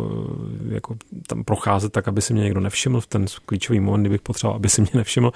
jako 0.69 0.95
tam 1.27 1.43
procházet 1.43 1.91
tak, 1.91 2.07
aby 2.07 2.21
si 2.21 2.33
mě 2.33 2.43
někdo 2.43 2.59
nevšiml 2.59 3.01
v 3.01 3.07
ten 3.07 3.25
klíčový 3.45 3.79
moment, 3.79 4.03
kdybych 4.03 4.21
potřeboval, 4.21 4.55
aby 4.55 4.69
si 4.69 4.81
mě 4.81 4.91
nevšiml. 4.93 5.31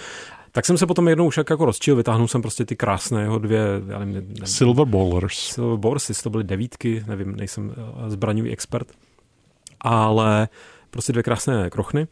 Tak 0.52 0.66
jsem 0.66 0.78
se 0.78 0.88
potom 0.88 1.08
jednou 1.08 1.26
už 1.26 1.38
jako 1.38 1.66
rozčil, 1.66 1.96
vytáhnul 1.96 2.28
jsem 2.28 2.42
prostě 2.42 2.66
ty 2.66 2.76
krásné 2.76 3.22
jeho 3.22 3.40
dvě, 3.40 3.62
já 3.88 4.00
nevím, 4.00 4.14
nevím 4.14 4.36
Silver 4.46 4.86
Ballers. 4.86 5.38
Silver 5.38 5.78
Ballers, 5.78 6.24
to 6.24 6.30
byly 6.30 6.44
devítky, 6.44 7.04
nevím, 7.08 7.36
nejsem 7.36 7.74
eh, 7.78 8.10
zbraňový 8.10 8.52
expert. 8.52 8.88
Ale 9.82 10.48
prostě 10.90 11.12
dvě 11.12 11.24
krásné 11.24 11.70
krochny. 11.70 12.08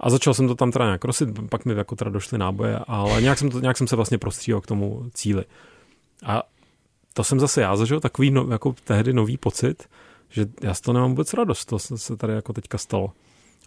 A 0.00 0.10
začal 0.10 0.34
jsem 0.34 0.48
to 0.48 0.54
tam 0.54 0.72
teda 0.72 0.84
nějak 0.84 1.04
rosit, 1.04 1.28
pak 1.50 1.64
mi 1.64 1.74
jako 1.74 1.96
teda 1.96 2.10
došly 2.10 2.38
náboje, 2.38 2.78
ale 2.86 3.22
nějak 3.22 3.38
jsem, 3.38 3.50
to, 3.50 3.60
nějak 3.60 3.76
jsem 3.78 3.88
se 3.88 3.96
vlastně 3.96 4.18
prostříhal 4.18 4.60
k 4.60 4.66
tomu 4.66 5.10
cíli. 5.14 5.44
A 6.24 6.42
to 7.14 7.24
jsem 7.24 7.40
zase 7.40 7.60
já 7.60 7.76
zažil 7.76 8.00
takový 8.00 8.30
no, 8.30 8.46
jako 8.50 8.74
tehdy 8.84 9.12
nový 9.12 9.36
pocit, 9.36 9.88
že 10.28 10.46
já 10.62 10.74
z 10.74 10.80
toho 10.80 10.92
nemám 10.92 11.10
vůbec 11.10 11.34
radost, 11.34 11.64
to 11.64 11.78
se 11.78 12.16
tady 12.16 12.32
jako 12.32 12.52
teďka 12.52 12.78
stalo. 12.78 13.12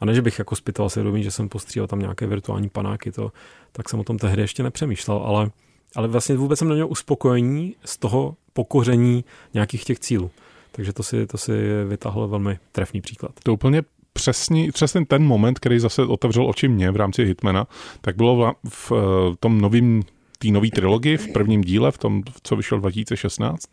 A 0.02 0.06
ne, 0.06 0.14
že 0.14 0.22
bych 0.22 0.40
jako 0.40 0.56
zpytoval 0.56 0.90
vědomí, 0.96 1.24
že 1.24 1.32
jsem 1.32 1.50
postříhal 1.50 1.88
tam 1.88 2.00
nějaké 2.00 2.28
virtuální 2.28 2.70
panáky, 2.70 3.12
to, 3.12 3.32
tak 3.72 3.90
jsem 3.90 4.00
o 4.00 4.04
tom 4.04 4.18
tehdy 4.18 4.42
ještě 4.42 4.64
nepřemýšlel, 4.64 5.18
ale, 5.18 5.52
ale 5.96 6.08
vlastně 6.08 6.36
vůbec 6.38 6.60
jsem 6.60 6.68
neměl 6.68 6.88
uspokojení 6.88 7.76
z 7.86 7.98
toho 7.98 8.36
pokoření 8.54 9.26
nějakých 9.54 9.84
těch 9.84 10.00
cílů. 10.00 10.32
Takže 10.72 10.94
to 10.94 11.04
si, 11.04 11.28
to 11.28 11.38
si 11.38 11.84
vytáhl 11.88 12.28
velmi 12.28 12.60
trefný 12.72 13.02
příklad. 13.02 13.32
To 13.44 13.54
úplně 13.54 13.84
přesně, 14.18 14.72
přesně 14.72 15.06
ten 15.06 15.24
moment, 15.24 15.60
který 15.60 15.80
zase 15.80 16.04
otevřel 16.04 16.50
oči 16.50 16.68
mě 16.68 16.92
v 16.92 16.96
rámci 16.96 17.26
Hitmana, 17.26 17.68
tak 18.02 18.16
bylo 18.16 18.36
v, 18.36 18.70
v, 18.70 18.92
v 18.92 19.36
tom 19.40 19.62
novým 19.62 20.04
té 20.40 20.48
nové 20.48 20.70
trilogii 20.70 21.18
v 21.18 21.34
prvním 21.34 21.62
díle, 21.62 21.92
v 21.92 21.98
tom, 21.98 22.24
co 22.44 22.56
vyšel 22.56 22.80
2016, 22.80 23.64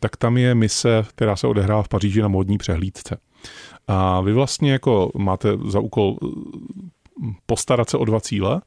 tak 0.00 0.16
tam 0.16 0.36
je 0.36 0.54
mise, 0.54 1.04
která 1.08 1.36
se 1.36 1.46
odehrává 1.46 1.82
v 1.82 1.88
Paříži 1.88 2.22
na 2.22 2.28
módní 2.28 2.58
přehlídce. 2.58 3.16
A 3.88 4.20
vy 4.20 4.32
vlastně 4.32 4.72
jako 4.72 5.10
máte 5.18 5.48
za 5.68 5.80
úkol 5.80 6.16
postarat 7.46 7.90
se 7.90 7.96
o 7.96 8.04
dva 8.04 8.20
cíle, 8.20 8.60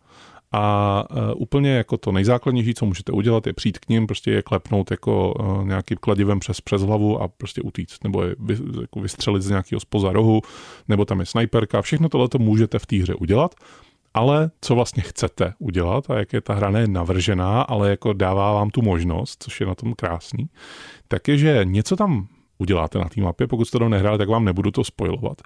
a 0.51 1.03
uh, 1.11 1.17
úplně 1.35 1.69
jako 1.69 1.97
to 1.97 2.11
nejzákladnější, 2.11 2.73
co 2.73 2.85
můžete 2.85 3.11
udělat, 3.11 3.47
je 3.47 3.53
přijít 3.53 3.79
k 3.79 3.89
ním, 3.89 4.07
prostě 4.07 4.31
je 4.31 4.41
klepnout 4.41 4.91
jako 4.91 5.33
uh, 5.33 5.67
nějakým 5.67 5.97
kladivem 5.97 6.39
přes, 6.39 6.61
přes 6.61 6.81
hlavu 6.81 7.21
a 7.21 7.27
prostě 7.27 7.61
utíct, 7.61 8.03
nebo 8.03 8.23
je 8.23 8.35
vy, 8.39 8.57
jako 8.81 8.99
vystřelit 8.99 9.43
z 9.43 9.49
nějakého 9.49 9.79
spoza 9.79 10.11
rohu, 10.11 10.41
nebo 10.87 11.05
tam 11.05 11.19
je 11.19 11.25
snajperka. 11.25 11.81
Všechno 11.81 12.09
tohle 12.09 12.29
to 12.29 12.39
můžete 12.39 12.79
v 12.79 12.85
té 12.85 12.95
hře 12.95 13.15
udělat, 13.15 13.55
ale 14.13 14.51
co 14.61 14.75
vlastně 14.75 15.03
chcete 15.03 15.53
udělat 15.59 16.09
a 16.09 16.17
jak 16.17 16.33
je 16.33 16.41
ta 16.41 16.53
hra 16.53 16.71
navržená, 16.87 17.61
ale 17.61 17.89
jako 17.89 18.13
dává 18.13 18.53
vám 18.53 18.69
tu 18.69 18.81
možnost, 18.81 19.43
což 19.43 19.61
je 19.61 19.67
na 19.67 19.75
tom 19.75 19.93
krásný, 19.93 20.49
tak 21.07 21.27
je, 21.27 21.37
že 21.37 21.61
něco 21.63 21.95
tam 21.95 22.27
uděláte 22.57 22.99
na 22.99 23.09
té 23.09 23.21
mapě, 23.21 23.47
pokud 23.47 23.65
jste 23.65 23.79
to 23.79 23.89
nehráli, 23.89 24.17
tak 24.17 24.29
vám 24.29 24.45
nebudu 24.45 24.71
to 24.71 24.83
spojovat 24.83 25.41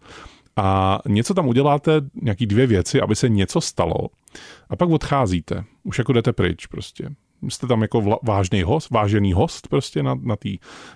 a 0.55 0.99
něco 1.07 1.33
tam 1.33 1.47
uděláte, 1.47 2.01
nějaký 2.21 2.45
dvě 2.45 2.67
věci, 2.67 3.01
aby 3.01 3.15
se 3.15 3.29
něco 3.29 3.61
stalo 3.61 3.95
a 4.69 4.75
pak 4.75 4.89
odcházíte. 4.89 5.63
Už 5.83 5.97
jako 5.97 6.13
jdete 6.13 6.33
pryč 6.33 6.65
prostě. 6.65 7.09
Jste 7.49 7.67
tam 7.67 7.81
jako 7.81 8.01
vla, 8.01 8.17
vážný 8.23 8.63
host, 8.63 8.89
vážený 8.89 9.33
host 9.33 9.67
prostě 9.67 10.03
na, 10.03 10.15
na 10.15 10.35
té 10.35 10.49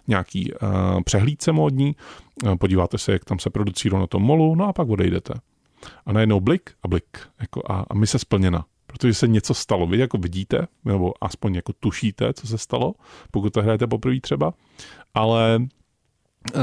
nějaký 0.08 0.54
uh, 0.54 0.60
přehlídce 1.04 1.52
módní, 1.52 1.96
uh, 2.44 2.56
podíváte 2.56 2.98
se, 2.98 3.12
jak 3.12 3.26
tam 3.26 3.40
se 3.40 3.50
producí 3.50 3.90
na 3.90 4.08
tom 4.08 4.24
molu, 4.24 4.56
no 4.56 4.68
a 4.68 4.74
pak 4.74 4.90
odejdete. 4.90 5.34
A 6.06 6.14
najednou 6.14 6.40
blik 6.40 6.70
a 6.84 6.88
blik. 6.88 7.18
Jako 7.40 7.62
a, 7.70 7.86
a 7.90 7.94
my 7.94 8.08
se 8.08 8.20
splněna 8.20 8.66
protože 8.98 9.14
se 9.14 9.28
něco 9.28 9.54
stalo. 9.54 9.88
Vy 9.88 9.98
jako 9.98 10.18
vidíte, 10.18 10.68
nebo 10.86 11.14
aspoň 11.22 11.56
jako 11.56 11.74
tušíte, 11.74 12.34
co 12.34 12.48
se 12.48 12.58
stalo, 12.58 12.94
pokud 13.32 13.54
to 13.54 13.62
hrajete 13.62 13.88
poprvé 13.88 14.20
třeba, 14.20 14.54
ale 15.14 15.60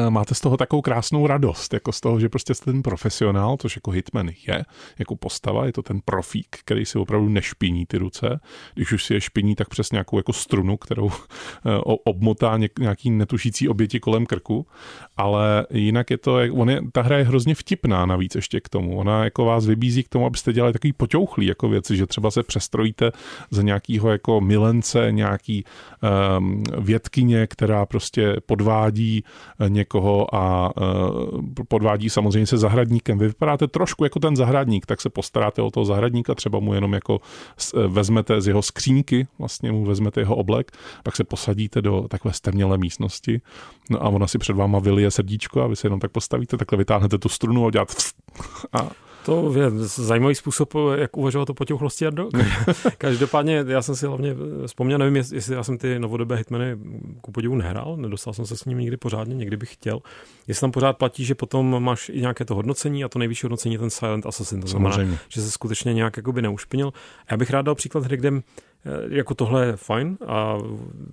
máte 0.08 0.34
z 0.34 0.40
toho 0.40 0.56
takovou 0.56 0.82
krásnou 0.82 1.26
radost, 1.26 1.74
jako 1.74 1.92
z 1.92 2.00
toho, 2.00 2.20
že 2.20 2.28
prostě 2.28 2.54
jste 2.54 2.64
ten 2.64 2.82
profesionál, 2.82 3.56
což 3.56 3.76
jako 3.76 3.90
hitman 3.90 4.28
je, 4.46 4.64
jako 4.98 5.16
postava, 5.16 5.66
je 5.66 5.72
to 5.72 5.82
ten 5.82 6.00
profík, 6.04 6.56
který 6.64 6.86
si 6.86 6.98
opravdu 6.98 7.28
nešpiní 7.28 7.86
ty 7.86 7.98
ruce. 7.98 8.40
Když 8.74 8.92
už 8.92 9.04
si 9.04 9.14
je 9.14 9.20
špiní, 9.20 9.54
tak 9.54 9.68
přes 9.68 9.92
nějakou 9.92 10.16
jako 10.16 10.32
strunu, 10.32 10.76
kterou 10.76 11.10
eh, 11.66 11.70
obmotá 12.04 12.58
nějaký 12.78 13.10
netušící 13.10 13.68
oběti 13.68 14.00
kolem 14.00 14.26
krku, 14.26 14.66
ale 15.16 15.66
jinak 15.70 16.10
je 16.10 16.18
to, 16.18 16.38
on 16.52 16.70
je, 16.70 16.80
ta 16.92 17.02
hra 17.02 17.18
je 17.18 17.24
hrozně 17.24 17.54
vtipná 17.54 18.06
navíc 18.06 18.34
ještě 18.34 18.60
k 18.60 18.68
tomu. 18.68 18.98
Ona 18.98 19.24
jako 19.24 19.44
vás 19.44 19.66
vybízí 19.66 20.02
k 20.02 20.08
tomu, 20.08 20.26
abyste 20.26 20.52
dělali 20.52 20.72
takový 20.72 20.92
poťouchlý 20.92 21.46
jako 21.46 21.68
věci, 21.68 21.96
že 21.96 22.06
třeba 22.06 22.30
se 22.30 22.42
přestrojíte 22.42 23.12
za 23.50 23.62
nějakýho 23.62 24.10
jako 24.10 24.40
milence, 24.40 25.08
nějaký 25.10 25.64
um, 26.38 26.64
vědkyně, 26.78 27.46
která 27.46 27.86
prostě 27.86 28.36
podvádí 28.46 29.24
eh, 29.60 29.70
někoho 29.70 30.34
a 30.34 30.72
e, 30.76 31.64
podvádí 31.68 32.10
samozřejmě 32.10 32.46
se 32.46 32.58
zahradníkem. 32.58 33.18
Vy 33.18 33.26
vypadáte 33.26 33.68
trošku 33.68 34.04
jako 34.04 34.18
ten 34.20 34.36
zahradník, 34.36 34.86
tak 34.86 35.00
se 35.00 35.10
postaráte 35.10 35.62
o 35.62 35.70
toho 35.70 35.84
zahradníka, 35.84 36.34
třeba 36.34 36.58
mu 36.58 36.74
jenom 36.74 36.92
jako 36.92 37.20
e, 37.74 37.88
vezmete 37.88 38.40
z 38.40 38.46
jeho 38.46 38.62
skřínky, 38.62 39.26
vlastně 39.38 39.72
mu 39.72 39.84
vezmete 39.84 40.20
jeho 40.20 40.36
oblek, 40.36 40.72
pak 41.02 41.16
se 41.16 41.24
posadíte 41.24 41.82
do 41.82 42.06
takové 42.08 42.34
stemnělé 42.34 42.78
místnosti, 42.78 43.40
no 43.90 44.02
a 44.02 44.08
ona 44.08 44.26
si 44.26 44.38
před 44.38 44.56
váma 44.56 44.78
vylije 45.02 45.10
srdíčko 45.10 45.62
a 45.62 45.66
vy 45.66 45.76
se 45.76 45.86
jenom 45.86 46.00
tak 46.00 46.10
postavíte, 46.10 46.56
takhle 46.56 46.78
vytáhnete 46.78 47.18
tu 47.18 47.28
strunu 47.28 47.66
a 47.66 47.70
dělat 47.70 47.88
a 48.72 48.90
to 49.24 49.52
je 49.58 49.70
zajímavý 49.84 50.34
způsob, 50.34 50.74
jak 50.94 51.16
uvažovat 51.16 51.50
o 51.50 51.54
potěuchlosti 51.54 52.04
Jardo. 52.04 52.28
Každopádně 52.98 53.64
já 53.68 53.82
jsem 53.82 53.96
si 53.96 54.06
hlavně 54.06 54.34
vzpomněl, 54.66 54.98
nevím, 54.98 55.16
jestli 55.16 55.54
já 55.54 55.62
jsem 55.62 55.78
ty 55.78 55.98
novodobé 55.98 56.36
hitmany 56.36 56.78
ku 57.20 57.32
podivu 57.32 57.54
nehrál, 57.54 57.96
nedostal 57.96 58.34
jsem 58.34 58.46
se 58.46 58.56
s 58.56 58.64
ním 58.64 58.78
nikdy 58.78 58.96
pořádně, 58.96 59.34
někdy 59.34 59.56
bych 59.56 59.72
chtěl. 59.72 60.00
Jestli 60.46 60.60
tam 60.60 60.72
pořád 60.72 60.92
platí, 60.92 61.24
že 61.24 61.34
potom 61.34 61.82
máš 61.84 62.08
i 62.08 62.20
nějaké 62.20 62.44
to 62.44 62.54
hodnocení 62.54 63.04
a 63.04 63.08
to 63.08 63.18
nejvyšší 63.18 63.44
hodnocení 63.44 63.74
je 63.74 63.78
ten 63.78 63.90
Silent 63.90 64.26
Assassin. 64.26 64.60
To 64.60 64.66
znamená, 64.66 64.92
Samozřejmě. 64.94 65.18
že 65.28 65.42
se 65.42 65.50
skutečně 65.50 65.94
nějak 65.94 66.16
jakoby 66.16 66.42
neušpinil. 66.42 66.92
Já 67.30 67.36
bych 67.36 67.50
rád 67.50 67.62
dal 67.62 67.74
příklad 67.74 68.04
hry, 68.04 68.16
kde 68.16 68.28
eh, 68.28 68.40
jako 69.08 69.34
tohle 69.34 69.66
je 69.66 69.76
fajn 69.76 70.18
a 70.26 70.58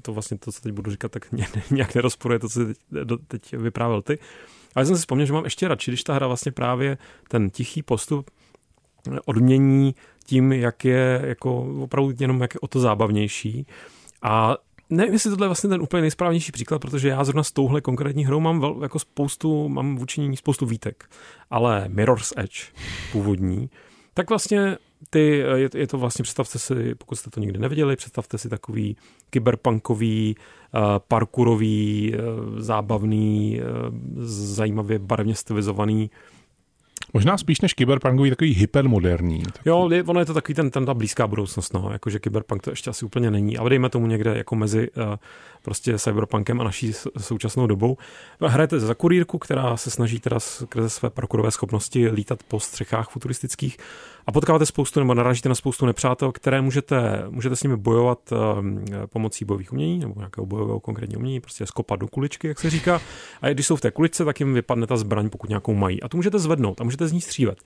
to 0.02 0.14
vlastně 0.14 0.38
to, 0.38 0.52
co 0.52 0.62
teď 0.62 0.74
budu 0.74 0.92
říkat, 0.92 1.12
tak 1.12 1.26
nějak 1.72 1.96
nerozporuje 1.96 2.40
to, 2.40 2.50
co 2.50 2.66
teď, 2.66 2.78
teď 3.28 3.54
vyprávěl 3.54 4.02
ty. 4.02 4.20
Ale 4.80 4.86
jsem 4.86 4.96
si 4.96 5.00
vzpomněl, 5.00 5.28
že 5.28 5.34
mám 5.34 5.44
ještě 5.44 5.68
radši, 5.68 5.92
když 5.92 6.04
ta 6.04 6.14
hra 6.14 6.28
vlastně 6.28 6.52
právě 6.52 6.98
ten 7.28 7.50
tichý 7.50 7.84
postup 7.84 8.32
odmění 9.26 9.96
tím, 10.26 10.52
jak 10.54 10.86
je 10.86 11.22
jako 11.26 11.82
opravdu 11.84 12.14
jenom 12.20 12.42
jak 12.42 12.54
je 12.54 12.60
o 12.60 12.68
to 12.68 12.80
zábavnější. 12.80 13.68
A 14.22 14.58
nevím, 14.90 15.14
jestli 15.14 15.30
tohle 15.30 15.46
je 15.46 15.48
vlastně 15.48 15.70
ten 15.70 15.82
úplně 15.82 16.02
nejsprávnější 16.02 16.52
příklad, 16.52 16.80
protože 16.80 17.10
já 17.10 17.24
zrovna 17.24 17.44
s 17.44 17.52
touhle 17.52 17.82
konkrétní 17.82 18.26
hrou 18.26 18.40
mám 18.40 18.60
vel, 18.60 18.80
jako 18.82 19.00
spoustu, 19.00 19.70
mám 19.70 19.96
vůči 19.96 20.22
ní 20.22 20.38
spoustu 20.38 20.66
výtek. 20.66 21.10
Ale 21.50 21.86
Mirror's 21.88 22.34
Edge, 22.38 22.64
původní, 23.12 23.70
tak 24.14 24.30
vlastně 24.30 24.78
ty, 25.10 25.44
je, 25.56 25.70
je 25.76 25.88
to 25.88 25.98
vlastně, 25.98 26.24
představte 26.24 26.60
si, 26.60 26.96
pokud 26.96 27.16
jste 27.16 27.30
to 27.30 27.40
nikdy 27.40 27.60
neviděli, 27.60 27.96
představte 27.96 28.38
si 28.38 28.50
takový 28.50 28.98
kyberpunkový, 29.30 30.36
uh, 30.76 30.82
parkourový, 31.08 32.14
uh, 32.14 32.60
zábavný, 32.60 33.62
zajímavě 34.22 35.00
barevně 35.00 35.36
stylizovaný 35.36 36.10
Možná 37.14 37.38
spíš 37.38 37.62
než 37.62 37.74
kyberpunkový, 37.74 38.30
takový 38.30 38.54
hypermoderní. 38.54 39.42
Takový. 39.42 39.64
Jo, 39.66 39.90
je, 39.92 40.04
ono 40.04 40.20
je 40.20 40.26
to 40.26 40.34
takový 40.34 40.56
ten, 40.56 40.72
ten 40.72 40.86
ta 40.86 40.94
blízká 40.94 41.28
budoucnost, 41.28 41.74
no, 41.74 41.90
jakože 41.92 42.20
kyberpunk 42.20 42.64
to 42.64 42.70
ještě 42.70 42.90
asi 42.90 43.06
úplně 43.06 43.32
není. 43.32 43.58
A 43.58 43.70
dejme 43.70 43.90
tomu 43.90 44.08
někde 44.08 44.38
jako 44.38 44.56
mezi 44.56 44.92
uh, 44.92 45.16
prostě 45.62 46.00
cyberpunkem 46.00 46.62
a 46.62 46.64
naší 46.64 46.94
současnou 47.18 47.68
dobou. 47.68 47.98
Hrajete 48.42 48.80
za 48.80 48.94
kurírku, 48.94 49.38
která 49.38 49.78
se 49.78 49.92
snaží 49.92 50.20
teda 50.20 50.40
skrze 50.40 50.90
své 50.90 51.10
parkourové 51.10 51.52
schopnosti 51.52 52.10
lítat 52.10 52.44
po 52.44 52.60
střechách 52.60 53.10
futuristických 53.10 53.78
a 54.30 54.32
potkáváte 54.32 54.66
spoustu 54.66 55.00
nebo 55.00 55.14
narážíte 55.14 55.50
na 55.50 55.56
spoustu 55.56 55.86
nepřátel, 55.86 56.32
které 56.32 56.62
můžete, 56.62 57.24
můžete 57.30 57.56
s 57.56 57.64
nimi 57.64 57.78
bojovat 57.78 58.20
um, 58.32 58.86
pomocí 59.10 59.46
bojových 59.46 59.74
umění 59.74 60.00
nebo 60.00 60.14
nějakého 60.18 60.46
bojového 60.46 60.80
konkrétního 60.80 61.20
umění, 61.20 61.40
prostě 61.40 61.66
skopat 61.66 62.00
do 62.00 62.08
kuličky, 62.08 62.48
jak 62.48 62.60
se 62.60 62.70
říká. 62.70 63.02
A 63.42 63.50
když 63.50 63.68
jsou 63.68 63.76
v 63.76 63.82
té 63.82 63.92
kuličce, 63.92 64.26
tak 64.26 64.40
jim 64.40 64.54
vypadne 64.54 64.88
ta 64.88 64.98
zbraň, 64.98 65.30
pokud 65.30 65.50
nějakou 65.50 65.74
mají. 65.74 66.04
A 66.04 66.10
tu 66.10 66.18
můžete 66.18 66.40
zvednout 66.40 66.82
a 66.82 66.84
můžete 66.84 67.08
z 67.08 67.12
ní 67.12 67.22
střílet. 67.22 67.58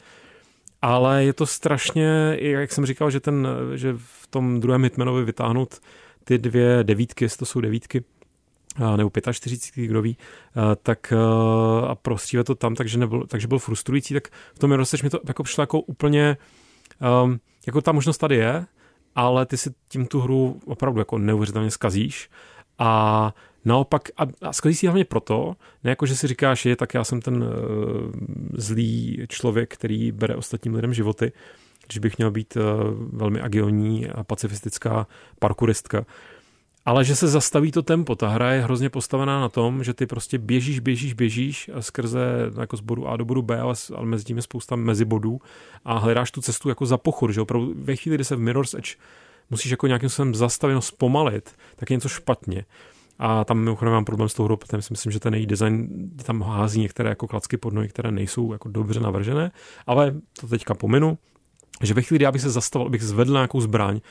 ale 0.82 1.24
je 1.24 1.34
to 1.34 1.46
strašně, 1.46 2.38
jak 2.40 2.72
jsem 2.72 2.86
říkal, 2.86 3.12
že, 3.12 3.20
ten, 3.20 3.48
že 3.76 3.94
v 3.98 4.28
tom 4.28 4.60
druhém 4.60 4.84
Hitmanovi 4.84 5.24
vytáhnout 5.26 5.80
ty 6.24 6.38
dvě 6.38 6.84
devítky, 6.84 7.28
to 7.40 7.46
jsou 7.46 7.62
devítky, 7.62 8.04
nebo 8.96 9.12
45, 9.32 9.88
kdo 9.88 10.02
ví, 10.02 10.18
tak 10.84 11.14
a 11.88 11.96
prostřívat 11.96 12.48
to 12.48 12.56
tam, 12.56 12.76
takže, 12.76 12.98
nebyl, 12.98 13.24
takže 13.28 13.48
byl 13.48 13.60
frustrující, 13.60 14.14
tak 14.14 14.28
v 14.54 14.60
tom 14.60 14.70
Mirror's 14.70 15.02
mi 15.02 15.10
to 15.10 15.20
jako 15.28 15.44
přišlo 15.44 15.62
jako 15.62 15.80
úplně, 15.80 16.38
um, 17.24 17.40
jako 17.66 17.82
ta 17.82 17.92
možnost 17.92 18.18
tady 18.18 18.36
je, 18.36 18.66
ale 19.16 19.46
ty 19.46 19.58
si 19.58 19.74
tím 19.90 20.06
tu 20.06 20.22
hru 20.22 20.60
opravdu 20.66 21.00
jako 21.00 21.18
neuvěřitelně 21.18 21.72
skazíš. 21.72 22.30
A 22.80 23.34
naopak, 23.66 24.10
a, 24.18 24.24
a 24.42 24.54
skazí 24.54 24.76
si 24.76 24.88
hlavně 24.88 25.06
proto, 25.06 25.56
ne 25.84 25.90
jako, 25.90 26.06
že 26.06 26.16
si 26.16 26.28
říkáš, 26.28 26.66
je, 26.66 26.76
tak 26.76 26.94
já 26.94 27.04
jsem 27.04 27.22
ten 27.22 27.44
uh, 27.44 27.50
zlý 28.54 29.26
člověk, 29.30 29.74
který 29.74 30.12
bere 30.12 30.36
ostatním 30.36 30.76
lidem 30.76 30.94
životy, 30.94 31.32
když 31.88 31.98
bych 32.00 32.18
měl 32.18 32.32
být 32.32 32.56
uh, 32.56 32.64
velmi 33.20 33.42
agilní 33.42 34.10
a 34.10 34.24
pacifistická 34.24 35.08
parkouristka, 35.40 36.06
ale 36.86 37.06
že 37.06 37.16
se 37.16 37.28
zastaví 37.28 37.72
to 37.72 37.82
tempo. 37.82 38.16
Ta 38.16 38.28
hra 38.28 38.52
je 38.52 38.62
hrozně 38.62 38.90
postavená 38.90 39.42
na 39.42 39.50
tom, 39.50 39.84
že 39.84 39.94
ty 39.94 40.06
prostě 40.06 40.38
běžíš, 40.38 40.80
běžíš, 40.80 41.14
běžíš 41.14 41.70
skrze 41.80 42.52
jako 42.60 42.78
z 42.78 42.82
bodu 42.82 43.08
A 43.08 43.18
do 43.18 43.26
bodu 43.26 43.42
B, 43.42 43.60
ale, 43.60 43.76
ale 43.96 44.06
mezi 44.06 44.24
tím 44.24 44.38
je 44.38 44.44
spousta 44.44 44.76
mezibodů 44.76 45.42
a 45.86 45.98
hledáš 45.98 46.32
tu 46.32 46.42
cestu 46.42 46.70
jako 46.70 46.86
za 46.86 46.98
pochod, 46.98 47.32
že 47.32 47.42
opravdu 47.42 47.74
ve 47.78 47.96
chvíli, 47.96 48.18
kdy 48.18 48.26
se 48.26 48.36
v 48.36 48.40
Mirror's 48.40 48.74
Edge 48.74 48.96
musíš 49.50 49.72
jako 49.72 49.88
nějakým 49.88 50.10
způsobem 50.10 50.36
zastavit, 50.36 50.84
zpomalit, 50.84 51.56
tak 51.76 51.90
je 51.90 51.98
něco 51.98 52.10
špatně. 52.10 52.66
A 53.20 53.44
tam 53.44 53.58
mimochodem 53.58 53.94
mám 53.94 54.06
problém 54.06 54.30
s 54.30 54.34
tou 54.34 54.44
hrou, 54.44 54.56
protože 54.56 54.82
si 54.82 54.94
myslím, 54.94 55.12
že 55.12 55.20
ten 55.20 55.34
její 55.34 55.46
design 55.46 56.10
tam 56.24 56.42
hází 56.42 56.82
některé 56.82 57.10
jako 57.10 57.28
klacky 57.28 57.58
pod 57.58 57.74
nohy, 57.74 57.88
které 57.88 58.12
nejsou 58.12 58.54
jako 58.54 58.70
dobře 58.70 59.00
navržené, 59.00 59.52
ale 59.88 60.16
to 60.40 60.48
teďka 60.48 60.74
pominu, 60.74 61.18
že 61.84 61.94
ve 61.94 62.02
chvíli, 62.02 62.18
kdy 62.18 62.24
já 62.24 62.32
bych 62.32 62.42
se 62.42 62.50
zastavil, 62.50 62.90
bych 62.90 63.04
zvedl 63.04 63.34
nějakou 63.34 63.62
zbraň, 63.62 64.02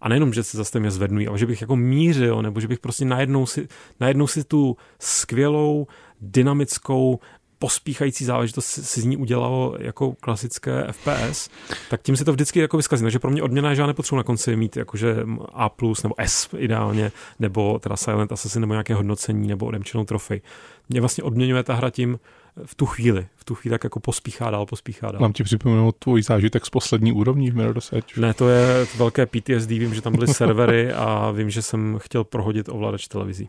a 0.00 0.08
nejenom, 0.08 0.32
že 0.32 0.42
se 0.42 0.56
zase 0.56 0.80
mě 0.80 0.90
zvednují, 0.90 1.28
ale 1.28 1.38
že 1.38 1.46
bych 1.46 1.60
jako 1.60 1.76
mířil, 1.76 2.42
nebo 2.42 2.60
že 2.60 2.68
bych 2.68 2.78
prostě 2.78 3.04
najednou 3.04 3.46
si, 3.46 3.68
najednou 4.00 4.26
si 4.26 4.44
tu 4.44 4.76
skvělou, 4.98 5.86
dynamickou, 6.20 7.18
pospíchající 7.58 8.24
záležitost 8.24 8.66
si 8.66 9.00
z 9.00 9.04
ní 9.04 9.16
udělalo 9.16 9.76
jako 9.78 10.12
klasické 10.12 10.86
FPS, 10.90 11.50
tak 11.90 12.02
tím 12.02 12.16
si 12.16 12.24
to 12.24 12.32
vždycky 12.32 12.60
jako 12.60 12.76
vyskazí. 12.76 13.02
Takže 13.02 13.18
pro 13.18 13.30
mě 13.30 13.42
odměna 13.42 13.70
je, 13.70 13.76
že 13.76 13.82
já 13.82 13.86
nepotřebuji 13.86 14.16
na 14.16 14.22
konci 14.22 14.56
mít 14.56 14.76
jakože 14.76 15.16
A+, 15.52 15.70
nebo 16.02 16.14
S 16.18 16.48
ideálně, 16.56 17.12
nebo 17.38 17.78
teda 17.78 17.96
Silent 17.96 18.32
Assassin, 18.32 18.60
nebo 18.60 18.72
nějaké 18.72 18.94
hodnocení, 18.94 19.48
nebo 19.48 19.66
odemčenou 19.66 20.04
trofej. 20.04 20.40
Mě 20.88 21.00
vlastně 21.00 21.24
odměňuje 21.24 21.62
ta 21.62 21.74
hra 21.74 21.90
tím, 21.90 22.18
v 22.64 22.74
tu 22.74 22.86
chvíli, 22.86 23.26
v 23.36 23.44
tu 23.44 23.54
chvíli 23.54 23.70
tak 23.74 23.84
jako 23.84 24.00
pospíchá 24.00 24.50
dál, 24.50 24.66
pospíchá 24.66 25.12
dál. 25.12 25.20
Mám 25.20 25.32
ti 25.32 25.44
připomenout 25.44 25.96
tvůj 25.98 26.22
zážitek 26.22 26.66
z 26.66 26.70
poslední 26.70 27.12
úrovní 27.12 27.50
v 27.50 27.56
Mirror's 27.56 27.92
Edge? 27.92 28.20
Ne, 28.20 28.34
to 28.34 28.48
je 28.48 28.86
velké 28.96 29.26
PTSD, 29.26 29.70
vím, 29.70 29.94
že 29.94 30.02
tam 30.02 30.12
byly 30.12 30.26
servery 30.26 30.92
a 30.92 31.30
vím, 31.30 31.50
že 31.50 31.62
jsem 31.62 31.98
chtěl 31.98 32.24
prohodit 32.24 32.68
ovladač 32.68 33.08
televizí. 33.08 33.48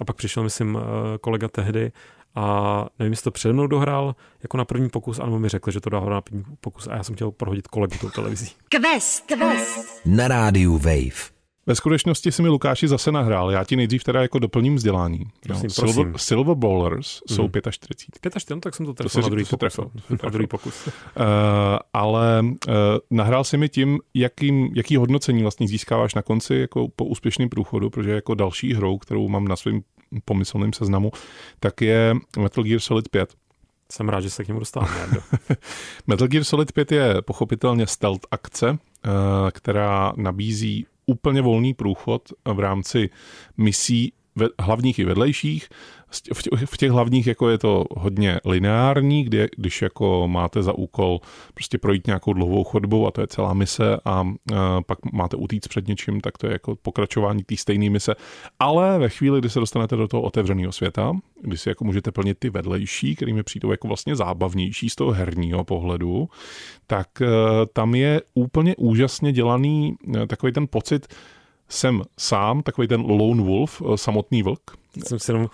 A 0.00 0.04
pak 0.04 0.16
přišel, 0.16 0.42
myslím, 0.42 0.78
eh, 0.78 1.18
kolega 1.18 1.48
tehdy 1.48 1.92
a 2.38 2.86
nevím, 2.98 3.12
jestli 3.12 3.24
to 3.24 3.30
přede 3.30 3.54
mnou 3.54 3.66
dohrál 3.66 4.14
jako 4.42 4.56
na 4.56 4.64
první 4.64 4.88
pokus, 4.88 5.18
anebo 5.18 5.38
mi 5.38 5.48
řekl, 5.48 5.70
že 5.70 5.80
to 5.80 5.90
dohrál 5.90 6.10
na 6.10 6.20
první 6.20 6.44
pokus 6.60 6.86
a 6.86 6.96
já 6.96 7.02
jsem 7.02 7.14
chtěl 7.14 7.30
prohodit 7.30 7.68
kolegu 7.68 7.94
tou 8.00 8.10
televizí. 8.10 8.50
Quest, 8.68 9.26
quest. 9.26 10.06
Na 10.06 10.28
rádiu 10.28 10.78
Wave. 10.78 11.38
Ve 11.66 11.74
skutečnosti 11.74 12.32
si 12.32 12.42
mi 12.42 12.48
Lukáši 12.48 12.88
zase 12.88 13.12
nahrál. 13.12 13.50
Já 13.50 13.64
ti 13.64 13.76
nejdřív 13.76 14.04
teda 14.04 14.22
jako 14.22 14.38
doplním 14.38 14.76
vzdělání. 14.76 15.26
Prosím, 15.40 15.64
no, 15.64 15.70
Silver, 15.70 16.10
prosím. 16.10 16.18
Silver 16.18 16.54
Bowlers 16.54 17.20
mm. 17.30 17.36
jsou 17.36 17.48
45. 17.70 18.18
45, 18.18 18.54
no, 18.54 18.60
tak 18.60 18.74
jsem 18.74 18.86
to 18.86 18.94
trefil 18.94 19.22
na 19.22 19.28
druhý 19.28 19.44
pokus. 19.44 19.58
Trefil, 19.58 19.90
na 20.22 20.30
druhý 20.30 20.46
pokus. 20.46 20.86
uh, 20.86 20.92
ale 21.92 22.42
uh, 22.42 22.74
nahrál 23.10 23.44
si 23.44 23.56
mi 23.56 23.68
tím, 23.68 23.98
jakým, 24.14 24.72
jaký 24.76 24.96
hodnocení 24.96 25.42
vlastně 25.42 25.68
získáváš 25.68 26.14
na 26.14 26.22
konci 26.22 26.54
jako 26.54 26.88
po 26.96 27.04
úspěšném 27.04 27.48
průchodu, 27.48 27.90
protože 27.90 28.10
jako 28.10 28.34
další 28.34 28.74
hrou, 28.74 28.98
kterou 28.98 29.28
mám 29.28 29.48
na 29.48 29.56
svém 29.56 29.80
pomyslném 30.24 30.72
seznamu, 30.72 31.12
tak 31.60 31.80
je 31.80 32.14
Metal 32.38 32.64
Gear 32.64 32.80
Solid 32.80 33.08
5. 33.08 33.34
Jsem 33.92 34.08
rád, 34.08 34.20
že 34.20 34.30
se 34.30 34.44
k 34.44 34.48
němu 34.48 34.60
dostáváme. 34.60 35.16
Metal 36.06 36.28
Gear 36.28 36.44
Solid 36.44 36.72
5 36.72 36.92
je 36.92 37.22
pochopitelně 37.22 37.86
stealth 37.86 38.26
akce, 38.30 38.78
která 39.52 40.12
nabízí 40.16 40.86
úplně 41.06 41.42
volný 41.42 41.74
průchod 41.74 42.22
v 42.54 42.60
rámci 42.60 43.10
misí 43.56 44.12
hlavních 44.58 44.98
i 44.98 45.04
vedlejších 45.04 45.68
v 46.66 46.76
těch, 46.76 46.90
hlavních 46.90 47.26
jako 47.26 47.48
je 47.48 47.58
to 47.58 47.84
hodně 47.96 48.40
lineární, 48.44 49.24
kde, 49.24 49.48
když 49.56 49.82
jako 49.82 50.28
máte 50.28 50.62
za 50.62 50.72
úkol 50.72 51.20
prostě 51.54 51.78
projít 51.78 52.06
nějakou 52.06 52.32
dlouhou 52.32 52.64
chodbou 52.64 53.06
a 53.06 53.10
to 53.10 53.20
je 53.20 53.26
celá 53.26 53.54
mise 53.54 53.96
a, 54.04 54.10
a 54.10 54.82
pak 54.86 54.98
máte 55.12 55.36
utíct 55.36 55.68
před 55.68 55.88
něčím, 55.88 56.20
tak 56.20 56.38
to 56.38 56.46
je 56.46 56.52
jako 56.52 56.76
pokračování 56.76 57.44
té 57.44 57.56
stejné 57.56 57.90
mise. 57.90 58.14
Ale 58.58 58.98
ve 58.98 59.08
chvíli, 59.08 59.40
kdy 59.40 59.50
se 59.50 59.60
dostanete 59.60 59.96
do 59.96 60.08
toho 60.08 60.22
otevřeného 60.22 60.72
světa, 60.72 61.12
kdy 61.42 61.58
si 61.58 61.68
jako 61.68 61.84
můžete 61.84 62.12
plnit 62.12 62.38
ty 62.38 62.50
vedlejší, 62.50 63.16
kterými 63.16 63.42
přijdou 63.42 63.70
jako 63.70 63.88
vlastně 63.88 64.16
zábavnější 64.16 64.90
z 64.90 64.94
toho 64.94 65.12
herního 65.12 65.64
pohledu, 65.64 66.28
tak 66.86 67.08
uh, 67.20 67.28
tam 67.72 67.94
je 67.94 68.22
úplně 68.34 68.76
úžasně 68.76 69.32
dělaný 69.32 69.94
uh, 70.06 70.26
takový 70.26 70.52
ten 70.52 70.66
pocit, 70.70 71.06
jsem 71.68 72.02
sám, 72.18 72.62
takový 72.62 72.88
ten 72.88 73.00
lone 73.00 73.42
wolf, 73.42 73.82
samotný 73.96 74.42
vlk. 74.42 74.70
Jsem 75.04 75.18
si 75.18 75.30
jenom 75.30 75.48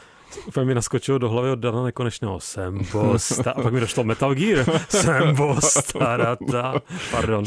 Úplně 0.46 0.66
mi 0.66 0.74
naskočilo 0.74 1.18
do 1.18 1.28
hlavy 1.30 1.50
od 1.50 1.58
Dana 1.58 1.82
Nekonečného. 1.82 2.40
Jsem 2.40 2.80
boss. 2.92 3.38
A 3.46 3.62
pak 3.62 3.72
mi 3.72 3.80
došlo 3.80 4.04
Metal 4.04 4.34
Gear. 4.34 4.66
Jsem 4.88 5.34
boss. 5.36 5.92
Tarata. 5.92 6.74
Pardon. 7.10 7.44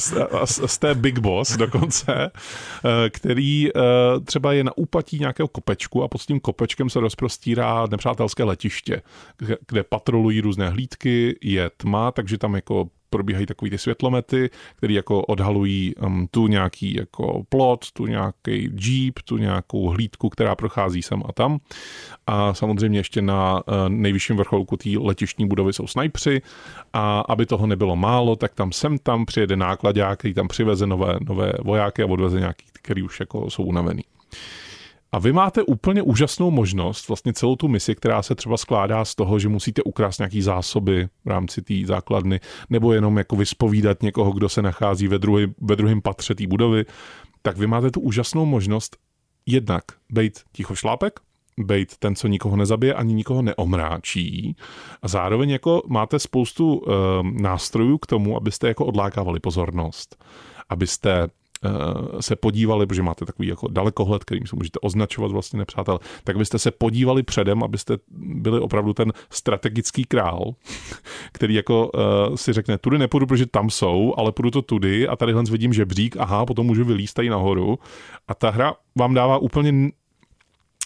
Té 0.79 0.95
Big 0.95 1.19
Boss 1.19 1.57
dokonce, 1.57 2.31
eh, 2.85 3.09
který 3.09 3.69
eh, 3.69 3.81
třeba 4.25 4.53
je 4.53 4.63
na 4.63 4.77
úpatí 4.77 5.19
nějakého 5.19 5.47
kopečku 5.47 6.03
a 6.03 6.07
pod 6.07 6.21
tím 6.21 6.39
kopečkem 6.39 6.89
se 6.89 6.99
rozprostírá 6.99 7.85
nepřátelské 7.91 8.43
letiště, 8.43 9.01
kde 9.67 9.83
patrolují 9.83 10.41
různé 10.41 10.69
hlídky, 10.69 11.37
je 11.41 11.71
tma, 11.77 12.11
takže 12.11 12.37
tam 12.37 12.55
jako 12.55 12.89
probíhají 13.09 13.45
takový 13.45 13.71
ty 13.71 13.77
světlomety, 13.77 14.49
které 14.75 14.93
jako 14.93 15.21
odhalují 15.21 15.95
um, 15.95 16.27
tu 16.31 16.47
nějaký 16.47 16.95
jako 16.95 17.43
plot, 17.49 17.91
tu 17.91 18.05
nějaký 18.05 18.69
jeep, 18.81 19.19
tu 19.25 19.37
nějakou 19.37 19.87
hlídku, 19.87 20.29
která 20.29 20.55
prochází 20.55 21.01
sem 21.01 21.23
a 21.29 21.33
tam. 21.33 21.59
A 22.27 22.53
samozřejmě 22.53 22.99
ještě 22.99 23.21
na 23.21 23.55
uh, 23.55 23.73
nejvyšším 23.89 24.37
vrcholku 24.37 24.77
té 24.77 24.89
letištní 24.99 25.47
budovy 25.47 25.73
jsou 25.73 25.87
snajpři 25.87 26.41
a 26.93 27.19
aby 27.19 27.45
toho 27.45 27.67
nebylo 27.67 27.95
málo, 27.95 28.35
tak 28.35 28.53
tam 28.53 28.71
sem 28.71 28.97
tam 28.97 29.25
přijede 29.25 29.55
nákladák, 29.55 30.19
který 30.19 30.33
tam 30.33 30.47
přiveze 30.47 30.87
nové, 30.87 31.17
nové 31.27 31.53
vojáky 31.63 32.03
a 32.03 32.05
odveze 32.05 32.39
nějaký, 32.39 32.65
který 32.73 33.03
už 33.03 33.19
jako 33.19 33.49
jsou 33.49 33.63
unavený. 33.63 34.03
A 35.11 35.19
vy 35.19 35.33
máte 35.33 35.63
úplně 35.63 36.01
úžasnou 36.01 36.51
možnost, 36.51 37.07
vlastně 37.07 37.33
celou 37.33 37.55
tu 37.55 37.67
misi, 37.67 37.95
která 37.95 38.21
se 38.21 38.35
třeba 38.35 38.57
skládá 38.57 39.05
z 39.05 39.15
toho, 39.15 39.39
že 39.39 39.49
musíte 39.49 39.83
ukrást 39.83 40.19
nějaký 40.19 40.41
zásoby 40.41 41.07
v 41.25 41.29
rámci 41.29 41.61
té 41.61 41.73
základny, 41.85 42.39
nebo 42.69 42.93
jenom 42.93 43.17
jako 43.17 43.35
vyspovídat 43.35 44.03
někoho, 44.03 44.31
kdo 44.31 44.49
se 44.49 44.61
nachází 44.61 45.07
ve, 45.07 45.19
druhý, 45.19 45.47
ve 45.61 45.75
druhém 45.75 46.01
patře 46.01 46.35
té 46.35 46.47
budovy, 46.47 46.85
tak 47.41 47.57
vy 47.57 47.67
máte 47.67 47.91
tu 47.91 47.99
úžasnou 47.99 48.45
možnost 48.45 48.97
jednak 49.45 49.83
být 50.09 50.39
ticho 50.51 50.75
šlápek, 50.75 51.19
být 51.57 51.97
ten, 51.97 52.15
co 52.15 52.27
nikoho 52.27 52.55
nezabije 52.55 52.93
ani 52.93 53.13
nikoho 53.13 53.41
neomráčí. 53.41 54.55
A 55.01 55.07
zároveň 55.07 55.49
jako 55.49 55.81
máte 55.87 56.19
spoustu 56.19 56.75
uh, 56.75 56.93
nástrojů 57.23 57.97
k 57.97 58.07
tomu, 58.07 58.37
abyste 58.37 58.67
jako 58.67 58.85
odlákávali 58.85 59.39
pozornost. 59.39 60.23
Abyste 60.69 61.27
se 62.19 62.35
podívali, 62.35 62.85
protože 62.85 63.03
máte 63.03 63.25
takový 63.25 63.47
jako 63.47 63.67
dalekohled, 63.67 64.23
kterým 64.23 64.47
se 64.47 64.55
můžete 64.55 64.79
označovat 64.79 65.31
vlastně 65.31 65.59
nepřátel, 65.59 65.99
tak 66.23 66.37
byste 66.37 66.59
se 66.59 66.71
podívali 66.71 67.23
předem, 67.23 67.63
abyste 67.63 67.97
byli 68.17 68.59
opravdu 68.59 68.93
ten 68.93 69.13
strategický 69.29 70.03
král, 70.03 70.53
který 71.31 71.53
jako 71.53 71.91
uh, 71.93 72.35
si 72.35 72.53
řekne, 72.53 72.77
tudy 72.77 72.97
nepůjdu, 72.97 73.25
protože 73.25 73.45
tam 73.45 73.69
jsou, 73.69 74.13
ale 74.17 74.31
půjdu 74.31 74.51
to 74.51 74.61
tudy 74.61 75.07
a 75.07 75.15
tady 75.15 75.33
vidím 75.51 75.73
žebřík, 75.73 76.17
aha, 76.17 76.45
potom 76.45 76.65
můžu 76.65 76.85
vylíst 76.85 77.13
tady 77.13 77.29
nahoru. 77.29 77.79
A 78.27 78.35
ta 78.35 78.49
hra 78.49 78.73
vám 78.95 79.13
dává 79.13 79.37
úplně 79.37 79.91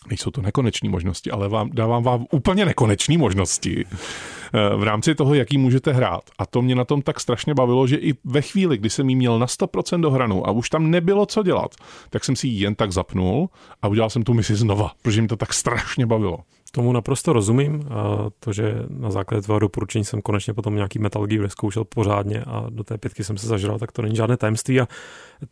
nejsou 0.10 0.32
to 0.32 0.42
nekoneční 0.42 0.90
možnosti, 0.90 1.32
ale 1.32 1.50
vám, 1.50 1.70
dávám 1.74 2.04
vám 2.04 2.26
úplně 2.32 2.66
nekoneční 2.66 3.18
možnosti 3.18 3.86
eh, 3.86 4.76
v 4.76 4.84
rámci 4.84 5.16
toho, 5.16 5.34
jaký 5.34 5.58
můžete 5.58 5.94
hrát. 5.94 6.24
A 6.38 6.46
to 6.46 6.62
mě 6.62 6.76
na 6.76 6.86
tom 6.86 7.02
tak 7.02 7.20
strašně 7.20 7.54
bavilo, 7.54 7.88
že 7.88 7.96
i 7.96 8.14
ve 8.24 8.42
chvíli, 8.42 8.78
kdy 8.78 8.90
jsem 8.90 9.10
jí 9.10 9.16
měl 9.16 9.40
na 9.40 9.46
100% 9.46 10.02
dohranou 10.02 10.48
a 10.48 10.52
už 10.52 10.70
tam 10.70 10.92
nebylo 10.92 11.26
co 11.26 11.44
dělat, 11.44 11.76
tak 12.10 12.24
jsem 12.24 12.36
si 12.36 12.48
ji 12.48 12.64
jen 12.64 12.76
tak 12.76 12.92
zapnul 12.92 13.50
a 13.82 13.88
udělal 13.88 14.10
jsem 14.10 14.24
tu 14.24 14.34
misi 14.34 14.56
znova, 14.56 14.92
protože 15.02 15.22
mi 15.22 15.28
to 15.28 15.38
tak 15.38 15.54
strašně 15.54 16.06
bavilo. 16.06 16.40
Tomu 16.72 16.92
naprosto 16.92 17.34
rozumím. 17.34 17.88
A 17.90 18.30
to, 18.40 18.54
že 18.54 18.76
na 18.90 19.12
základě 19.12 19.42
tvého 19.42 19.60
doporučení 19.60 20.06
jsem 20.06 20.22
konečně 20.22 20.54
potom 20.54 20.76
nějaký 20.76 21.00
Metal 21.00 21.26
Gear 21.26 21.50
zkoušel 21.50 21.84
pořádně 21.84 22.44
a 22.48 22.66
do 22.70 22.84
té 22.84 22.98
pětky 22.98 23.24
jsem 23.24 23.38
se 23.38 23.48
zažral, 23.48 23.80
tak 23.80 23.92
to 23.92 24.02
není 24.02 24.16
žádné 24.16 24.38
tajemství 24.38 24.82
a 24.82 24.88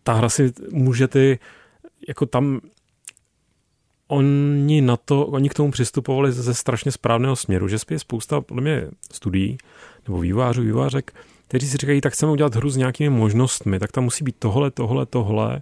ta 0.03 0.13
hra 0.13 0.29
si 0.29 0.53
může 0.71 1.07
ty 1.07 1.39
jako 2.07 2.25
tam 2.25 2.59
oni 4.11 4.81
na 4.81 4.97
to, 4.97 5.25
oni 5.25 5.49
k 5.49 5.53
tomu 5.53 5.71
přistupovali 5.71 6.31
ze 6.31 6.53
strašně 6.53 6.91
správného 6.91 7.35
směru, 7.35 7.67
že 7.67 7.77
je 7.91 7.99
spousta, 7.99 8.41
podle 8.41 8.61
mě, 8.61 8.87
studií 9.11 9.57
nebo 10.07 10.19
vývářů, 10.19 10.61
vývářek, 10.61 11.13
kteří 11.47 11.67
si 11.67 11.77
říkají, 11.77 12.01
tak 12.01 12.13
chceme 12.13 12.31
udělat 12.31 12.55
hru 12.55 12.69
s 12.69 12.77
nějakými 12.77 13.09
možnostmi, 13.09 13.79
tak 13.79 13.91
tam 13.91 14.03
musí 14.03 14.23
být 14.23 14.35
tohle, 14.39 14.71
tohle, 14.71 15.05
tohle. 15.05 15.61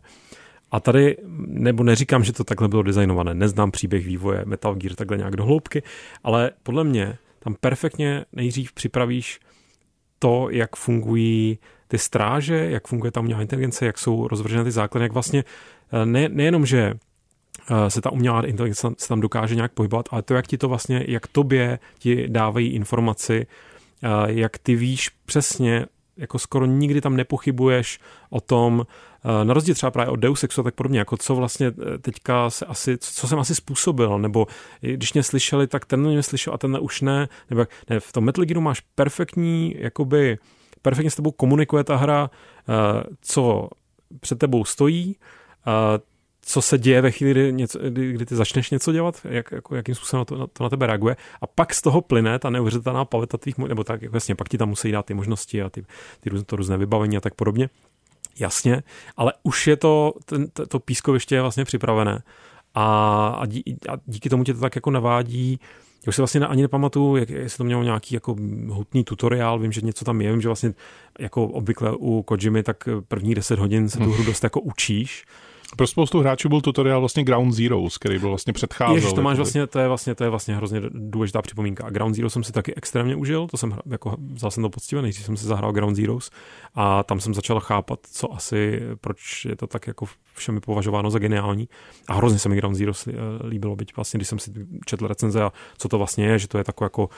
A 0.72 0.80
tady, 0.80 1.18
nebo 1.48 1.84
neříkám, 1.84 2.24
že 2.24 2.34
to 2.34 2.44
takhle 2.44 2.68
bylo 2.68 2.84
designované, 2.84 3.34
neznám 3.34 3.72
příběh 3.72 4.06
vývoje 4.06 4.42
Metal 4.46 4.76
Gear 4.76 4.96
takhle 4.96 5.18
nějak 5.18 5.36
do 5.36 5.46
hloubky, 5.46 5.84
ale 6.24 6.52
podle 6.64 6.84
mě 6.84 7.18
tam 7.40 7.56
perfektně 7.60 8.26
nejdřív 8.34 8.74
připravíš 8.74 9.40
to, 10.20 10.48
jak 10.52 10.76
fungují 10.76 11.60
ty 11.88 11.98
stráže, 11.98 12.70
jak 12.70 12.88
funguje 12.88 13.12
ta 13.12 13.20
umělá 13.20 13.42
inteligence, 13.42 13.86
jak 13.86 13.98
jsou 13.98 14.28
rozvržené 14.28 14.64
ty 14.64 14.72
základy, 14.72 15.06
jak 15.06 15.14
vlastně 15.14 15.44
eh, 15.92 16.06
ne, 16.06 16.30
nejenom, 16.30 16.66
že 16.66 16.94
se 17.88 18.02
ta 18.02 18.12
umělá 18.12 18.46
inteligence 18.46 18.88
se 18.98 19.08
tam 19.08 19.22
dokáže 19.22 19.56
nějak 19.56 19.72
pohybovat, 19.72 20.06
ale 20.12 20.22
to, 20.22 20.34
jak 20.34 20.48
ti 20.48 20.58
to 20.58 20.70
vlastně, 20.70 21.06
jak 21.08 21.28
tobě 21.28 21.80
ti 22.00 22.28
dávají 22.28 22.68
informaci, 22.68 23.48
eh, 24.04 24.08
jak 24.26 24.58
ty 24.58 24.76
víš 24.76 25.10
přesně, 25.26 25.86
jako 26.18 26.40
skoro 26.40 26.66
nikdy 26.66 27.02
tam 27.02 27.16
nepochybuješ 27.16 28.00
o 28.30 28.42
tom, 28.42 28.86
na 29.44 29.54
rozdíl 29.54 29.76
třeba 29.76 29.92
právě 29.92 30.12
od 30.12 30.16
Deus 30.16 30.44
Exu 30.44 30.64
tak 30.64 30.76
podobně, 30.76 31.00
jako 31.00 31.18
co 31.18 31.36
vlastně 31.36 31.72
teďka 32.02 32.50
se 32.50 32.66
asi, 32.66 32.98
co 32.98 33.28
jsem 33.28 33.40
asi 33.40 33.56
způsobil, 33.56 34.20
nebo 34.20 34.48
když 34.82 35.14
mě 35.14 35.24
slyšeli, 35.24 35.68
tak 35.68 35.86
ten 35.86 36.02
mě 36.02 36.24
slyšel 36.24 36.54
a 36.54 36.58
ten 36.58 36.78
už 36.82 37.02
ne, 37.02 37.28
nebo 37.50 37.66
ne, 37.90 38.00
v 38.00 38.12
tom 38.12 38.24
Metal 38.24 38.46
Gearu 38.46 38.62
máš 38.62 38.80
perfektní, 38.96 39.76
jakoby, 39.78 40.38
perfektně 40.82 41.12
s 41.12 41.16
tebou 41.16 41.32
komunikuje 41.32 41.84
ta 41.84 41.96
hra, 41.96 42.30
eh, 42.70 43.04
co 43.22 43.70
před 44.20 44.40
tebou 44.40 44.66
stojí, 44.66 45.16
eh, 45.68 46.00
co 46.48 46.62
se 46.62 46.78
děje 46.78 47.02
ve 47.02 47.12
chvíli, 47.12 47.32
kdy, 47.32 47.54
něco, 47.54 47.80
kdy, 47.80 48.12
kdy 48.12 48.26
ty 48.26 48.36
začneš 48.36 48.70
něco 48.70 48.92
dělat, 48.92 49.22
jak, 49.24 49.52
jako, 49.52 49.76
jakým 49.76 49.96
způsobem 49.96 50.26
to, 50.26 50.38
na, 50.38 50.48
to 50.48 50.64
na 50.64 50.70
tebe 50.70 50.88
reaguje. 50.88 51.16
A 51.42 51.48
pak 51.48 51.74
z 51.74 51.82
toho 51.82 52.02
plyne 52.02 52.40
ta 52.40 52.50
neuvěřitelná 52.50 53.06
paleta 53.06 53.38
tvých, 53.38 53.58
nebo 53.58 53.84
tak, 53.84 54.02
jako 54.02 54.16
jasně, 54.16 54.36
pak 54.36 54.50
ti 54.50 54.58
tam 54.58 54.70
musí 54.70 54.92
dát 54.92 55.06
ty 55.06 55.14
možnosti 55.14 55.62
a 55.62 55.70
ty, 55.70 55.86
ty 56.20 56.30
různé, 56.30 56.46
to 56.46 56.56
různé 56.56 56.78
vybavení 56.78 57.18
a 57.18 57.22
tak 57.22 57.34
podobně. 57.34 57.70
Jasně, 58.40 58.84
ale 59.18 59.34
už 59.44 59.68
je 59.68 59.76
to, 59.76 60.14
ten, 60.26 60.48
to, 60.54 60.66
to 60.66 60.80
pískoviště 60.80 61.36
je 61.36 61.42
vlastně 61.42 61.66
připravené. 61.66 62.24
A, 62.74 63.28
a, 63.28 63.46
dí, 63.46 63.64
a 63.90 63.94
díky 64.06 64.30
tomu 64.30 64.44
tě 64.44 64.54
to 64.54 64.60
tak 64.60 64.76
jako 64.76 64.92
navádí 64.92 65.60
já 66.06 66.10
už 66.10 66.16
si 66.16 66.22
vlastně 66.22 66.42
ani 66.42 66.62
nepamatuju, 66.62 67.16
jak, 67.16 67.30
jestli 67.30 67.58
to 67.58 67.64
mělo 67.64 67.84
nějaký 67.84 68.16
jako 68.16 68.36
hutný 68.68 69.04
tutoriál, 69.04 69.60
vím, 69.60 69.72
že 69.72 69.82
něco 69.82 70.06
tam 70.06 70.22
je, 70.22 70.32
vím, 70.32 70.42
že 70.42 70.50
vlastně 70.50 70.74
jako 71.20 71.44
obvykle 71.44 71.92
u 71.92 72.24
Kojimy, 72.24 72.64
tak 72.64 72.90
první 73.08 73.36
10 73.36 73.60
hodin 73.60 73.90
se 73.90 73.98
tu 73.98 74.12
hru 74.12 74.24
dost 74.24 74.44
jako 74.44 74.62
učíš, 74.62 75.26
pro 75.76 75.88
spoustu 75.88 76.20
hráčů 76.20 76.50
byl 76.50 76.62
tutoriál 76.62 77.00
vlastně 77.00 77.24
Ground 77.24 77.54
Zero, 77.54 77.88
který 78.00 78.20
byl 78.20 78.30
vlastně 78.30 78.54
předcházel. 78.54 78.96
Ježiš, 78.96 79.14
to 79.14 79.22
máš 79.22 79.38
vlastně, 79.38 79.68
to 79.68 79.80
je 79.80 79.88
vlastně, 79.88 80.16
to 80.16 80.24
je 80.24 80.30
vlastně 80.30 80.56
hrozně 80.56 80.82
důležitá 80.90 81.42
připomínka. 81.42 81.86
A 81.86 81.90
Ground 81.90 82.16
Zero 82.16 82.30
jsem 82.30 82.44
si 82.44 82.52
taky 82.52 82.76
extrémně 82.76 83.16
užil, 83.16 83.48
to 83.48 83.58
jsem 83.58 83.78
jako 83.86 84.16
vzal 84.34 84.52
jsem 84.52 84.64
to 84.64 84.70
poctivě, 84.70 85.02
než 85.02 85.16
jsem 85.24 85.38
si 85.38 85.46
zahrál 85.46 85.72
Ground 85.72 85.96
Zeroes 85.96 86.30
a 86.76 87.04
tam 87.04 87.20
jsem 87.20 87.34
začal 87.34 87.60
chápat, 87.60 88.00
co 88.12 88.34
asi, 88.34 88.82
proč 89.02 89.46
je 89.46 89.56
to 89.56 89.68
tak 89.68 89.88
jako 89.88 90.06
všemi 90.34 90.60
považováno 90.60 91.12
za 91.12 91.20
geniální. 91.20 91.70
A 92.08 92.14
hrozně 92.14 92.40
se 92.40 92.50
mi 92.50 92.56
Ground 92.56 92.76
Zero 92.76 92.94
líbilo, 93.48 93.76
byť 93.76 93.96
vlastně, 93.96 94.18
když 94.18 94.28
jsem 94.28 94.40
si 94.40 94.52
četl 94.86 95.08
recenze 95.08 95.44
a 95.44 95.52
co 95.78 95.90
to 95.90 95.98
vlastně 95.98 96.26
je, 96.26 96.40
že 96.40 96.48
to 96.48 96.58
je 96.58 96.64
takové 96.64 96.86
jako 96.86 97.10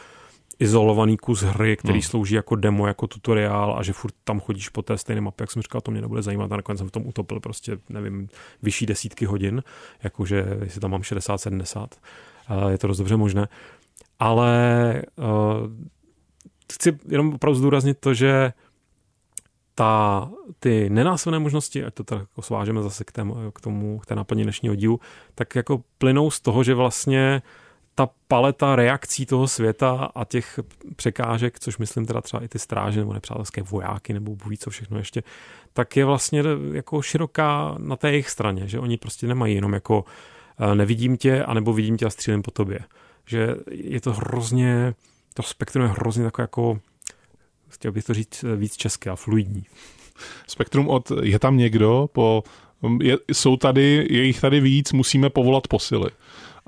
izolovaný 0.59 1.17
kus 1.17 1.41
hry, 1.41 1.77
který 1.77 1.93
hmm. 1.93 2.01
slouží 2.01 2.35
jako 2.35 2.55
demo, 2.55 2.87
jako 2.87 3.07
tutoriál 3.07 3.75
a 3.79 3.83
že 3.83 3.93
furt 3.93 4.13
tam 4.23 4.39
chodíš 4.39 4.69
po 4.69 4.81
té 4.81 4.97
stejné 4.97 5.21
mapě, 5.21 5.43
jak 5.43 5.51
jsem 5.51 5.61
říkal, 5.61 5.81
to 5.81 5.91
mě 5.91 6.01
nebude 6.01 6.21
zajímat 6.21 6.51
a 6.51 6.55
nakonec 6.55 6.79
jsem 6.79 6.87
v 6.87 6.91
tom 6.91 7.07
utopil 7.07 7.39
prostě, 7.39 7.77
nevím, 7.89 8.29
vyšší 8.61 8.85
desítky 8.85 9.25
hodin, 9.25 9.63
jakože 10.03 10.57
jestli 10.63 10.81
tam 10.81 10.91
mám 10.91 11.01
60-70, 11.01 11.87
je 12.69 12.77
to 12.77 12.87
dost 12.87 12.97
dobře 12.97 13.17
možné. 13.17 13.47
Ale 14.19 15.03
uh, 15.15 15.25
chci 16.73 16.97
jenom 17.07 17.33
opravdu 17.33 17.59
zdůraznit 17.59 17.97
to, 17.99 18.13
že 18.13 18.53
ta, 19.75 20.29
ty 20.59 20.89
nenásilné 20.89 21.39
možnosti, 21.39 21.83
ať 21.83 21.93
to 21.93 22.03
tak 22.03 22.19
jako 22.19 22.41
svážeme 22.41 22.83
zase 22.83 23.03
k, 23.03 23.11
tém, 23.11 23.33
k 23.53 23.61
tomu, 23.61 23.99
k 23.99 24.05
té 24.05 24.15
naplně 24.15 24.43
dnešního 24.43 24.75
dílu, 24.75 24.99
tak 25.35 25.55
jako 25.55 25.83
plynou 25.97 26.31
z 26.31 26.39
toho, 26.39 26.63
že 26.63 26.73
vlastně 26.73 27.41
uh, 27.45 27.68
ta 27.99 28.09
paleta 28.27 28.75
reakcí 28.75 29.25
toho 29.25 29.47
světa 29.47 30.11
a 30.15 30.25
těch 30.25 30.59
překážek, 30.95 31.59
což 31.59 31.77
myslím 31.77 32.05
teda 32.05 32.21
třeba 32.21 32.43
i 32.43 32.47
ty 32.47 32.59
stráže 32.59 32.99
nebo 32.99 33.13
nepřátelské 33.13 33.61
vojáky 33.61 34.13
nebo 34.13 34.35
ví 34.49 34.57
co 34.57 34.69
všechno 34.69 34.97
ještě, 34.97 35.23
tak 35.73 35.97
je 35.97 36.05
vlastně 36.05 36.43
jako 36.73 37.01
široká 37.01 37.75
na 37.77 37.95
té 37.95 38.11
jejich 38.11 38.29
straně, 38.29 38.67
že 38.67 38.79
oni 38.79 38.97
prostě 38.97 39.27
nemají 39.27 39.55
jenom 39.55 39.73
jako 39.73 40.05
eh, 40.59 40.75
nevidím 40.75 41.17
tě, 41.17 41.43
anebo 41.43 41.73
vidím 41.73 41.97
tě 41.97 42.05
a 42.05 42.09
střílím 42.09 42.41
po 42.41 42.51
tobě. 42.51 42.79
Že 43.25 43.55
je 43.71 44.01
to 44.01 44.13
hrozně, 44.13 44.93
to 45.33 45.43
spektrum 45.43 45.85
je 45.85 45.91
hrozně 45.91 46.23
takové 46.23 46.43
jako, 46.43 46.79
chtěl 47.69 47.91
bych 47.91 48.03
to 48.03 48.13
říct 48.13 48.43
eh, 48.43 48.55
víc 48.55 48.77
české 48.77 49.09
a 49.09 49.15
fluidní. 49.15 49.65
Spektrum 50.47 50.89
od 50.89 51.11
je 51.21 51.39
tam 51.39 51.57
někdo 51.57 52.09
po 52.11 52.43
je, 53.01 53.17
jsou 53.33 53.57
tady, 53.57 54.07
je 54.09 54.23
jich 54.23 54.41
tady 54.41 54.59
víc, 54.59 54.91
musíme 54.93 55.29
povolat 55.29 55.67
posily. 55.67 56.09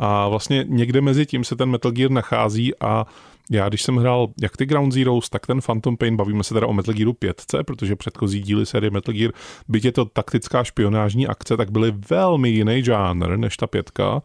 A 0.03 0.27
vlastně 0.27 0.65
někde 0.67 1.01
mezi 1.01 1.25
tím 1.25 1.43
se 1.43 1.55
ten 1.55 1.69
Metal 1.69 1.91
Gear 1.91 2.11
nachází 2.11 2.73
a 2.79 3.05
já, 3.51 3.69
když 3.69 3.83
jsem 3.83 3.97
hrál 3.97 4.27
jak 4.41 4.57
ty 4.57 4.65
Ground 4.65 4.93
Zeroes, 4.93 5.29
tak 5.29 5.47
ten 5.47 5.61
Phantom 5.61 5.97
Pain, 5.97 6.17
bavíme 6.17 6.43
se 6.43 6.53
teda 6.53 6.67
o 6.67 6.73
Metal 6.73 6.93
Gearu 6.93 7.13
5, 7.13 7.45
protože 7.65 7.95
předchozí 7.95 8.41
díly 8.41 8.65
série 8.65 8.91
Metal 8.91 9.13
Gear, 9.13 9.31
byť 9.67 9.85
je 9.85 9.91
to 9.91 10.05
taktická 10.05 10.63
špionážní 10.63 11.27
akce, 11.27 11.57
tak 11.57 11.71
byly 11.71 11.93
velmi 12.09 12.49
jiný 12.49 12.83
žánr 12.83 13.37
než 13.37 13.57
ta 13.57 13.67
pětka. 13.67 14.21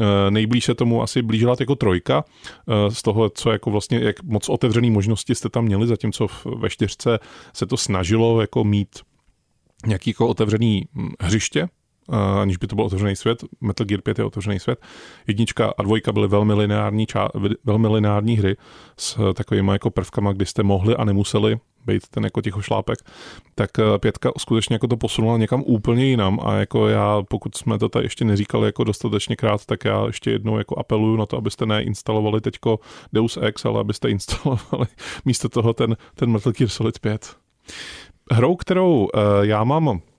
E, 0.00 0.30
nejblíž 0.30 0.64
se 0.64 0.74
tomu 0.74 1.02
asi 1.02 1.22
blížila 1.22 1.56
jako 1.60 1.74
trojka, 1.74 2.24
e, 2.68 2.90
z 2.90 3.02
toho, 3.02 3.30
co 3.30 3.50
jako 3.50 3.70
vlastně, 3.70 3.98
jak 3.98 4.22
moc 4.22 4.48
otevřený 4.48 4.90
možnosti 4.90 5.34
jste 5.34 5.48
tam 5.48 5.64
měli, 5.64 5.86
zatímco 5.86 6.26
ve 6.56 6.70
čtyřce 6.70 7.18
se 7.52 7.66
to 7.66 7.76
snažilo 7.76 8.40
jako 8.40 8.64
mít 8.64 8.88
nějaký 9.86 10.10
jako 10.10 10.28
otevřený 10.28 10.82
hm, 10.94 11.10
hřiště, 11.20 11.68
aniž 12.40 12.56
by 12.56 12.66
to 12.66 12.76
byl 12.76 12.84
otevřený 12.84 13.16
svět. 13.16 13.44
Metal 13.60 13.86
Gear 13.86 14.00
5 14.00 14.18
je 14.18 14.24
otevřený 14.24 14.58
svět. 14.58 14.78
Jednička 15.26 15.74
a 15.78 15.82
dvojka 15.82 16.12
byly 16.12 16.28
velmi 16.28 16.54
lineární, 16.54 17.06
ča, 17.06 17.28
velmi 17.64 17.88
lineární 17.88 18.36
hry 18.36 18.56
s 18.96 19.32
takovými 19.34 19.72
jako 19.72 19.90
prvkama, 19.90 20.32
kdy 20.32 20.46
jste 20.46 20.62
mohli 20.62 20.96
a 20.96 21.04
nemuseli 21.04 21.58
být 21.86 22.08
ten 22.08 22.24
jako 22.24 22.42
ticho 22.42 22.62
šlápek, 22.62 22.98
tak 23.54 23.70
eh, 23.78 23.98
pětka 23.98 24.30
skutečně 24.38 24.74
jako 24.74 24.86
to 24.86 24.96
posunula 24.96 25.38
někam 25.38 25.62
úplně 25.66 26.04
jinam 26.04 26.40
a 26.42 26.54
jako 26.54 26.88
já, 26.88 27.22
pokud 27.28 27.56
jsme 27.56 27.78
to 27.78 27.88
tady 27.88 28.04
ještě 28.04 28.24
neříkali 28.24 28.66
jako 28.66 28.84
dostatečně 28.84 29.36
krát, 29.36 29.66
tak 29.66 29.84
já 29.84 30.06
ještě 30.06 30.30
jednou 30.30 30.58
jako 30.58 30.78
apeluju 30.78 31.16
na 31.16 31.26
to, 31.26 31.36
abyste 31.36 31.66
neinstalovali 31.66 32.40
teďko 32.40 32.80
Deus 33.12 33.38
Ex, 33.42 33.64
ale 33.64 33.80
abyste 33.80 34.10
instalovali 34.16 34.86
místo 35.24 35.48
toho 35.48 35.72
ten, 35.72 35.96
ten 36.14 36.30
Metal 36.30 36.52
Gear 36.52 36.68
Solid 36.68 36.98
5. 36.98 37.36
Hrou, 38.32 38.56
kterou 38.56 38.96
uh, 38.98 39.20
já 39.42 39.64
mám 39.64 39.88
Eh, 39.88 40.15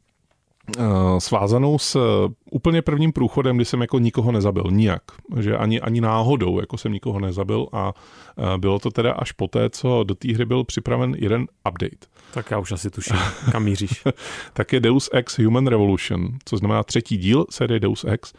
svázanou 1.20 1.80
s 1.80 1.96
eh, 1.96 2.34
úplně 2.52 2.82
prvním 2.82 3.14
průchodem, 3.14 3.56
kdy 3.56 3.66
jsem 3.66 3.82
jako 3.82 4.00
nikoho 4.00 4.32
nezabil, 4.32 4.64
nijak, 4.70 5.02
že 5.40 5.58
ani, 5.58 5.82
ani 5.82 6.02
náhodou 6.02 6.60
jako 6.60 6.78
jsem 6.78 6.92
nikoho 6.92 7.20
nezabil 7.20 7.68
a 7.72 7.94
eh, 8.38 8.58
bylo 8.58 8.80
to 8.80 8.92
teda 8.92 9.14
až 9.14 9.32
poté, 9.32 9.70
co 9.70 10.04
do 10.04 10.16
té 10.16 10.34
hry 10.34 10.46
byl 10.46 10.64
připraven 10.64 11.16
jeden 11.18 11.48
update. 11.70 12.08
Tak 12.34 12.52
já 12.52 12.60
už 12.60 12.72
asi 12.72 12.90
tuším, 12.90 13.16
kam 13.52 13.64
míříš. 13.64 14.04
tak 14.54 14.74
je 14.74 14.80
Deus 14.80 15.10
Ex 15.14 15.40
Human 15.40 15.68
Revolution, 15.68 16.30
co 16.46 16.58
znamená 16.58 16.84
třetí 16.84 17.18
díl 17.18 17.46
série 17.50 17.80
Deus 17.80 18.06
Ex, 18.08 18.34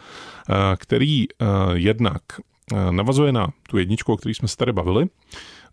který 0.76 1.26
jednak 1.72 2.22
navazuje 2.90 3.32
na 3.32 3.48
tu 3.68 3.78
jedničku, 3.78 4.12
o 4.12 4.16
který 4.16 4.34
jsme 4.34 4.48
se 4.48 4.56
tady 4.56 4.72
bavili, 4.72 5.06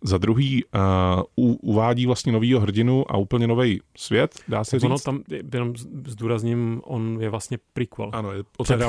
za 0.04 0.18
druhý 0.18 0.64
uh, 0.64 1.44
uvádí 1.62 2.06
vlastně 2.06 2.32
novýho 2.32 2.60
hrdinu 2.60 3.04
a 3.08 3.16
úplně 3.16 3.46
nový 3.46 3.80
svět, 3.96 4.40
dá 4.48 4.64
se 4.64 4.78
říct. 4.78 4.84
Ono 4.84 4.98
tam, 4.98 5.22
jenom 5.54 5.74
zdůrazním, 6.06 6.80
on 6.84 7.18
je 7.20 7.28
vlastně 7.30 7.58
prequel. 7.72 8.10
Ano, 8.12 8.32
je, 8.32 8.42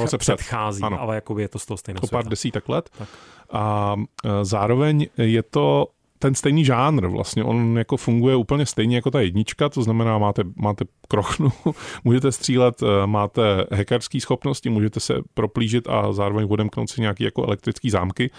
se 0.06 0.18
před, 0.18 0.36
předchází, 0.36 0.84
ano. 0.84 1.02
ale 1.02 1.16
jako 1.16 1.40
je 1.40 1.48
to 1.48 1.60
z 1.60 1.66
toho 1.66 1.78
stejného 1.78 2.02
Po 2.02 2.08
pár 2.08 2.28
desítek 2.28 2.70
let. 2.70 2.90
Tak. 2.98 3.10
A 3.52 3.96
uh, 3.96 4.32
zároveň 4.42 5.08
je 5.18 5.44
to 5.44 5.88
ten 6.20 6.36
stejný 6.36 6.66
žánr 6.66 7.08
vlastně, 7.08 7.44
on 7.44 7.78
jako 7.78 7.98
funguje 7.98 8.36
úplně 8.36 8.66
stejně 8.66 8.96
jako 8.96 9.12
ta 9.12 9.22
jednička, 9.22 9.70
to 9.70 9.84
znamená, 9.84 10.18
máte, 10.18 10.44
máte 10.56 10.86
krochnu, 11.08 11.52
můžete 12.04 12.32
střílet, 12.32 12.84
eh, 12.84 13.08
máte 13.08 13.42
hackerské 13.72 14.20
schopnosti, 14.20 14.70
můžete 14.70 15.00
se 15.00 15.14
proplížit 15.34 15.90
a 15.90 16.14
zároveň 16.14 16.48
odemknout 16.50 16.90
si 16.90 17.02
nějaký 17.02 17.24
jako 17.24 17.44
elektrický 17.44 17.90
zámky, 17.90 18.32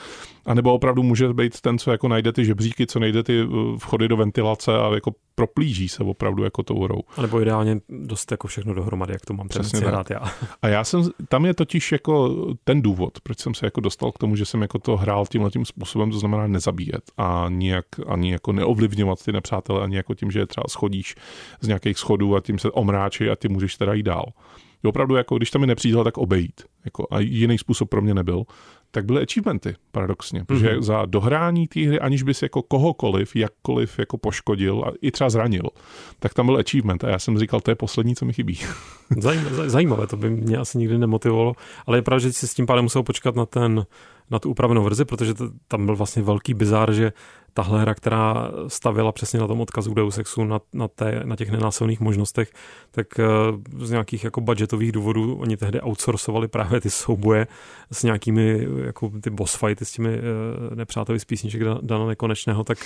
a 0.46 0.54
nebo 0.54 0.74
opravdu 0.74 1.02
může 1.02 1.34
být 1.34 1.60
ten, 1.60 1.78
co 1.78 1.90
jako 1.90 2.08
najde 2.08 2.32
ty 2.32 2.44
žebříky, 2.44 2.86
co 2.86 2.98
najde 2.98 3.22
ty 3.22 3.40
eh, 3.40 3.46
vchody 3.78 4.08
do 4.08 4.16
ventilace 4.16 4.78
a 4.78 4.94
jako 4.94 5.12
proplíží 5.34 5.88
se 5.88 6.02
opravdu 6.02 6.44
jako 6.44 6.62
tou 6.62 6.84
hrou. 6.84 7.00
A 7.16 7.22
nebo 7.22 7.40
ideálně 7.40 7.80
dost 7.88 8.30
jako 8.30 8.48
všechno 8.48 8.74
dohromady, 8.74 9.12
jak 9.12 9.26
to 9.26 9.34
mám 9.34 9.48
přesně 9.48 9.80
hrát 9.80 10.10
já. 10.10 10.20
A 10.62 10.68
já 10.68 10.84
jsem, 10.84 11.02
tam 11.28 11.46
je 11.46 11.54
totiž 11.54 11.92
jako 11.92 12.46
ten 12.64 12.82
důvod, 12.82 13.20
proč 13.22 13.38
jsem 13.38 13.54
se 13.54 13.66
jako 13.66 13.80
dostal 13.80 14.12
k 14.12 14.18
tomu, 14.18 14.36
že 14.36 14.44
jsem 14.44 14.62
jako 14.62 14.78
to 14.78 14.96
hrál 14.96 15.26
tímhle 15.26 15.50
tím 15.50 15.64
způsobem, 15.64 16.10
to 16.10 16.18
znamená 16.18 16.46
nezabíjet 16.46 17.02
a 17.16 17.48
nijak, 17.68 17.86
ani 18.06 18.32
jako 18.32 18.52
neovlivňovat 18.52 19.24
ty 19.24 19.32
nepřátele, 19.32 19.82
ani 19.82 19.96
jako 19.96 20.14
tím, 20.14 20.30
že 20.30 20.38
je 20.38 20.46
třeba 20.46 20.64
schodíš 20.68 21.14
z 21.60 21.66
nějakých 21.66 21.98
schodů 21.98 22.36
a 22.36 22.40
tím 22.40 22.58
se 22.58 22.70
omráčí 22.70 23.30
a 23.30 23.36
ty 23.36 23.48
můžeš 23.48 23.76
teda 23.76 23.94
jít 23.94 24.02
dál. 24.02 24.32
Je 24.82 24.88
opravdu 24.88 25.14
jako, 25.16 25.36
když 25.36 25.50
tam 25.50 25.60
je 25.60 25.66
nepřítel, 25.66 26.04
tak 26.04 26.18
obejít. 26.18 26.62
Jako, 26.84 27.06
a 27.10 27.20
jiný 27.20 27.58
způsob 27.58 27.88
pro 27.88 28.02
mě 28.02 28.14
nebyl. 28.14 28.44
tak 28.90 29.04
byly 29.04 29.22
achievementy, 29.22 29.74
paradoxně. 29.92 30.44
Protože 30.44 30.68
mm-hmm. 30.68 30.82
za 30.82 31.06
dohrání 31.06 31.68
té 31.68 31.80
hry, 31.80 32.00
aniž 32.00 32.22
bys 32.22 32.42
jako 32.42 32.62
kohokoliv, 32.62 33.36
jakkoliv 33.36 33.98
jako 33.98 34.18
poškodil 34.18 34.84
a 34.86 34.92
i 35.02 35.10
třeba 35.10 35.30
zranil, 35.30 35.62
tak 36.18 36.34
tam 36.34 36.46
byl 36.46 36.56
achievement. 36.56 37.04
A 37.04 37.08
já 37.08 37.18
jsem 37.18 37.38
říkal, 37.38 37.60
to 37.60 37.70
je 37.70 37.74
poslední, 37.74 38.16
co 38.16 38.24
mi 38.24 38.32
chybí. 38.32 38.58
Zajímavé, 39.18 39.70
zajímavé 39.70 40.06
to 40.06 40.16
by 40.16 40.30
mě 40.30 40.56
asi 40.56 40.78
nikdy 40.78 40.98
nemotivovalo, 40.98 41.52
ale 41.86 41.98
je 41.98 42.02
pravda, 42.02 42.18
že 42.18 42.32
si 42.32 42.48
s 42.48 42.54
tím 42.54 42.66
pádem 42.66 42.84
musel 42.84 43.02
počkat 43.02 43.36
na 43.36 43.46
ten 43.46 43.86
na 44.30 44.38
tu 44.38 44.50
upravenou 44.50 44.84
verzi, 44.84 45.04
protože 45.04 45.34
to, 45.34 45.50
tam 45.68 45.86
byl 45.86 45.96
vlastně 45.96 46.22
velký 46.22 46.54
bizár, 46.54 46.92
že 46.92 47.12
tahle 47.58 47.80
hra, 47.80 47.94
která 47.94 48.50
stavila 48.68 49.12
přesně 49.12 49.40
na 49.40 49.46
tom 49.46 49.60
odkazu 49.60 49.94
Deus 49.94 50.18
Exu, 50.18 50.44
na, 50.44 50.60
na, 50.72 50.88
té, 50.88 51.22
na 51.24 51.36
těch 51.36 51.50
nenásilných 51.50 52.00
možnostech, 52.00 52.52
tak 52.90 53.06
uh, 53.18 53.84
z 53.84 53.90
nějakých 53.90 54.24
jako 54.24 54.40
budgetových 54.40 54.92
důvodů 54.92 55.36
oni 55.36 55.56
tehdy 55.56 55.80
outsourcovali 55.80 56.48
právě 56.48 56.80
ty 56.80 56.90
souboje 56.90 57.46
s 57.92 58.02
nějakými 58.02 58.66
jako 58.84 59.10
ty 59.20 59.30
boss 59.30 59.56
fighty 59.56 59.84
s 59.84 59.90
těmi 59.92 60.08
uh, 60.08 60.76
nepřáteli 60.76 61.20
z 61.20 61.24
písniček 61.24 61.62
Dana 61.82 62.06
Nekonečného, 62.06 62.64
tak 62.64 62.78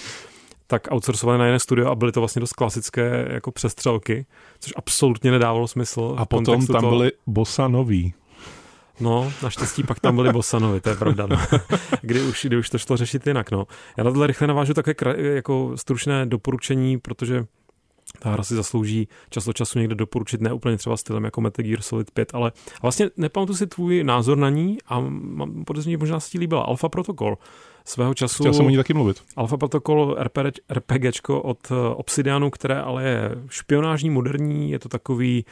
tak 0.67 0.89
outsourcovali 0.93 1.39
na 1.39 1.47
jiné 1.47 1.59
studio 1.59 1.91
a 1.91 1.95
byly 1.95 2.13
to 2.13 2.21
vlastně 2.21 2.41
dost 2.41 2.53
klasické 2.53 3.29
jako 3.31 3.53
přestřelky, 3.53 4.27
což 4.61 4.73
absolutně 4.77 5.31
nedávalo 5.31 5.69
smysl. 5.69 6.15
A 6.19 6.27
potom 6.27 6.67
tam 6.67 6.81
toho... 6.81 6.97
byly 6.97 7.13
bossa 7.27 7.69
nový. 7.69 8.15
No, 9.01 9.33
naštěstí 9.43 9.83
pak 9.83 10.01
tam 10.01 10.17
byli 10.17 10.33
Bosanovi, 10.33 10.81
to 10.81 10.89
je 10.89 10.97
pravda. 10.97 11.27
No. 11.27 11.37
Kdy, 12.03 12.23
už, 12.23 12.45
kdy 12.45 12.57
už 12.57 12.71
to 12.71 12.79
šlo 12.79 12.97
řešit 12.97 13.27
jinak. 13.27 13.51
No. 13.51 13.67
Já 13.97 14.05
na 14.05 14.11
tohle 14.11 14.27
rychle 14.27 14.47
navážu 14.47 14.75
také 14.75 14.95
jako 15.17 15.73
stručné 15.77 16.27
doporučení, 16.27 16.99
protože 16.99 17.45
ta 18.23 18.31
hra 18.31 18.43
si 18.43 18.55
zaslouží 18.55 19.09
čas 19.31 19.49
od 19.49 19.57
času 19.57 19.79
někde 19.79 19.95
doporučit, 19.95 20.41
ne 20.41 20.53
úplně 20.53 20.77
třeba 20.77 20.97
stylem 20.97 21.25
jako 21.25 21.41
Metal 21.41 21.65
Gear 21.65 21.83
Solid 21.83 22.11
5, 22.11 22.35
ale 22.35 22.53
vlastně 22.83 23.11
nepamatuji 23.17 23.57
si 23.57 23.67
tvůj 23.67 24.05
názor 24.05 24.39
na 24.39 24.51
ní 24.51 24.79
a 24.87 25.01
mám 25.11 25.65
podezření, 25.65 25.97
možná 25.97 26.21
si 26.21 26.31
ti 26.31 26.39
líbila 26.39 26.63
Alpha 26.63 26.89
Protocol 26.89 27.39
svého 27.85 28.15
času. 28.15 28.43
Chtěl 28.43 28.55
jsem 28.55 28.67
o 28.67 28.71
ní 28.71 28.77
taky 28.77 28.95
mluvit. 28.95 29.23
Alpha 29.37 29.57
Protocol 29.57 30.17
RPG, 30.21 30.55
RPGčko 30.71 31.43
od 31.43 31.59
eh, 31.71 31.75
Obsidianu, 31.95 32.51
které 32.51 32.81
ale 32.81 33.05
je 33.05 33.31
špionážní, 33.49 34.11
moderní, 34.11 34.71
je 34.71 34.79
to 34.79 34.89
takový 34.89 35.45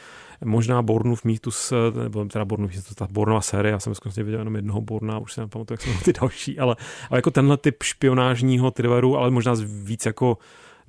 možná 0.45 0.81
Bornův 0.81 1.23
mýtus, 1.23 1.71
eh, 1.71 2.03
nebo 2.03 2.25
teda 2.25 2.45
Bornův 2.45 2.71
mýtus, 2.71 2.95
ta 2.95 3.07
Bornová 3.11 3.41
série, 3.41 3.71
já 3.71 3.79
jsem 3.79 3.95
skutečně 3.95 4.23
viděl 4.23 4.39
jenom 4.39 4.55
jednoho 4.55 4.81
Borna, 4.81 5.19
už 5.19 5.33
se 5.33 5.41
nepamatuju, 5.41 5.73
jak 5.73 5.81
jsou 5.81 6.03
ty 6.05 6.13
další, 6.13 6.59
ale, 6.59 6.75
ale 7.09 7.17
jako 7.17 7.31
tenhle 7.31 7.57
typ 7.57 7.83
špionážního 7.83 8.71
thrilleru, 8.71 9.17
ale 9.17 9.31
možná 9.31 9.53
víc 9.83 10.05
jako 10.05 10.37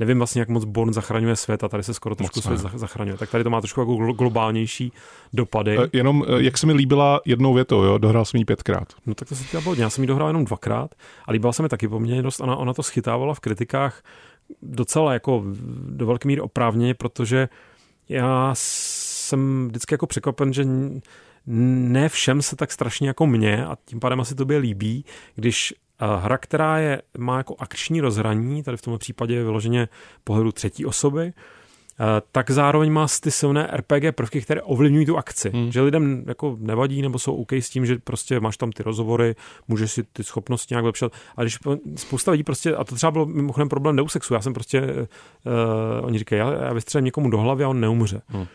nevím 0.02 0.18
vlastně, 0.18 0.40
jak 0.40 0.48
moc 0.48 0.64
Born 0.64 0.92
zachraňuje 0.92 1.36
svět 1.36 1.64
a 1.64 1.68
tady 1.68 1.82
se 1.82 1.94
skoro 1.94 2.14
trošku 2.14 2.40
svět 2.40 2.60
zachraňuje. 2.74 3.16
Tak 3.16 3.30
tady 3.30 3.44
to 3.44 3.50
má 3.50 3.60
trošku 3.60 3.80
jako 3.80 3.94
globálnější 4.12 4.92
dopady. 5.32 5.78
E, 5.78 5.88
jenom, 5.92 6.24
e, 6.28 6.42
jak 6.42 6.58
se 6.58 6.66
mi 6.66 6.72
líbila 6.72 7.20
jednou 7.24 7.54
větou, 7.54 7.82
jo? 7.82 7.98
dohrál 7.98 8.24
jsem 8.24 8.38
ji 8.38 8.44
pětkrát. 8.44 8.88
No 9.06 9.14
tak 9.14 9.28
to 9.28 9.34
se 9.36 9.44
týká 9.44 9.60
Já 9.76 9.90
jsem 9.90 10.04
ji 10.04 10.08
dohrál 10.08 10.28
jenom 10.28 10.44
dvakrát 10.44 10.94
a 11.26 11.32
líbila 11.32 11.52
se 11.52 11.62
mi 11.62 11.68
taky 11.68 11.88
poměrně 11.88 12.22
dost. 12.22 12.40
Ona, 12.40 12.56
ona 12.56 12.74
to 12.74 12.82
schytávala 12.82 13.34
v 13.34 13.40
kritikách 13.40 14.02
docela 14.62 15.12
jako 15.12 15.44
do 15.88 16.06
velké 16.06 16.28
míry 16.28 16.40
oprávněně, 16.40 16.94
protože 16.94 17.48
já 18.08 18.50
jsem 18.54 19.68
vždycky 19.68 19.94
jako 19.94 20.06
překvapen, 20.06 20.52
že 20.52 20.64
ne 21.46 22.08
všem 22.08 22.42
se 22.42 22.56
tak 22.56 22.72
strašně 22.72 23.08
jako 23.08 23.26
mě 23.26 23.66
a 23.66 23.76
tím 23.84 24.00
pádem 24.00 24.20
asi 24.20 24.34
tobě 24.34 24.58
líbí, 24.58 25.04
když 25.34 25.74
hra, 26.06 26.38
která 26.38 26.78
je, 26.78 27.02
má 27.18 27.36
jako 27.38 27.56
akční 27.58 28.00
rozhraní, 28.00 28.62
tady 28.62 28.76
v 28.76 28.82
tomto 28.82 28.98
případě 28.98 29.34
je 29.34 29.44
vyloženě 29.44 29.88
pohledu 30.24 30.52
třetí 30.52 30.86
osoby, 30.86 31.32
tak 32.32 32.50
zároveň 32.50 32.92
má 32.92 33.06
ty 33.20 33.30
silné 33.30 33.70
RPG 33.72 34.14
prvky, 34.14 34.40
které 34.40 34.62
ovlivňují 34.62 35.06
tu 35.06 35.18
akci. 35.18 35.50
Hmm. 35.50 35.72
Že 35.72 35.80
lidem 35.80 36.24
jako 36.26 36.56
nevadí 36.60 37.02
nebo 37.02 37.18
jsou 37.18 37.34
OK 37.34 37.52
s 37.52 37.70
tím, 37.70 37.86
že 37.86 37.96
prostě 38.04 38.40
máš 38.40 38.56
tam 38.56 38.72
ty 38.72 38.82
rozhovory, 38.82 39.34
můžeš 39.68 39.92
si 39.92 40.02
ty 40.02 40.24
schopnosti 40.24 40.74
nějak 40.74 40.84
lepšit. 40.84 41.12
A 41.36 41.42
když 41.42 41.58
spousta 41.96 42.30
lidí 42.30 42.42
prostě, 42.42 42.76
a 42.76 42.84
to 42.84 42.94
třeba 42.94 43.10
bylo 43.10 43.26
mimochodem 43.26 43.68
problém 43.68 43.96
Deusexu, 43.96 44.34
já 44.34 44.40
jsem 44.40 44.54
prostě, 44.54 44.82
uh, 44.82 46.06
oni 46.06 46.18
říkají, 46.18 46.40
já, 46.40 46.52
já 46.52 46.72
vystřelím 46.72 47.04
někomu 47.04 47.30
do 47.30 47.38
hlavy 47.38 47.64
a 47.64 47.68
on 47.68 47.80
neumře. 47.80 48.22
Hmm. 48.28 48.46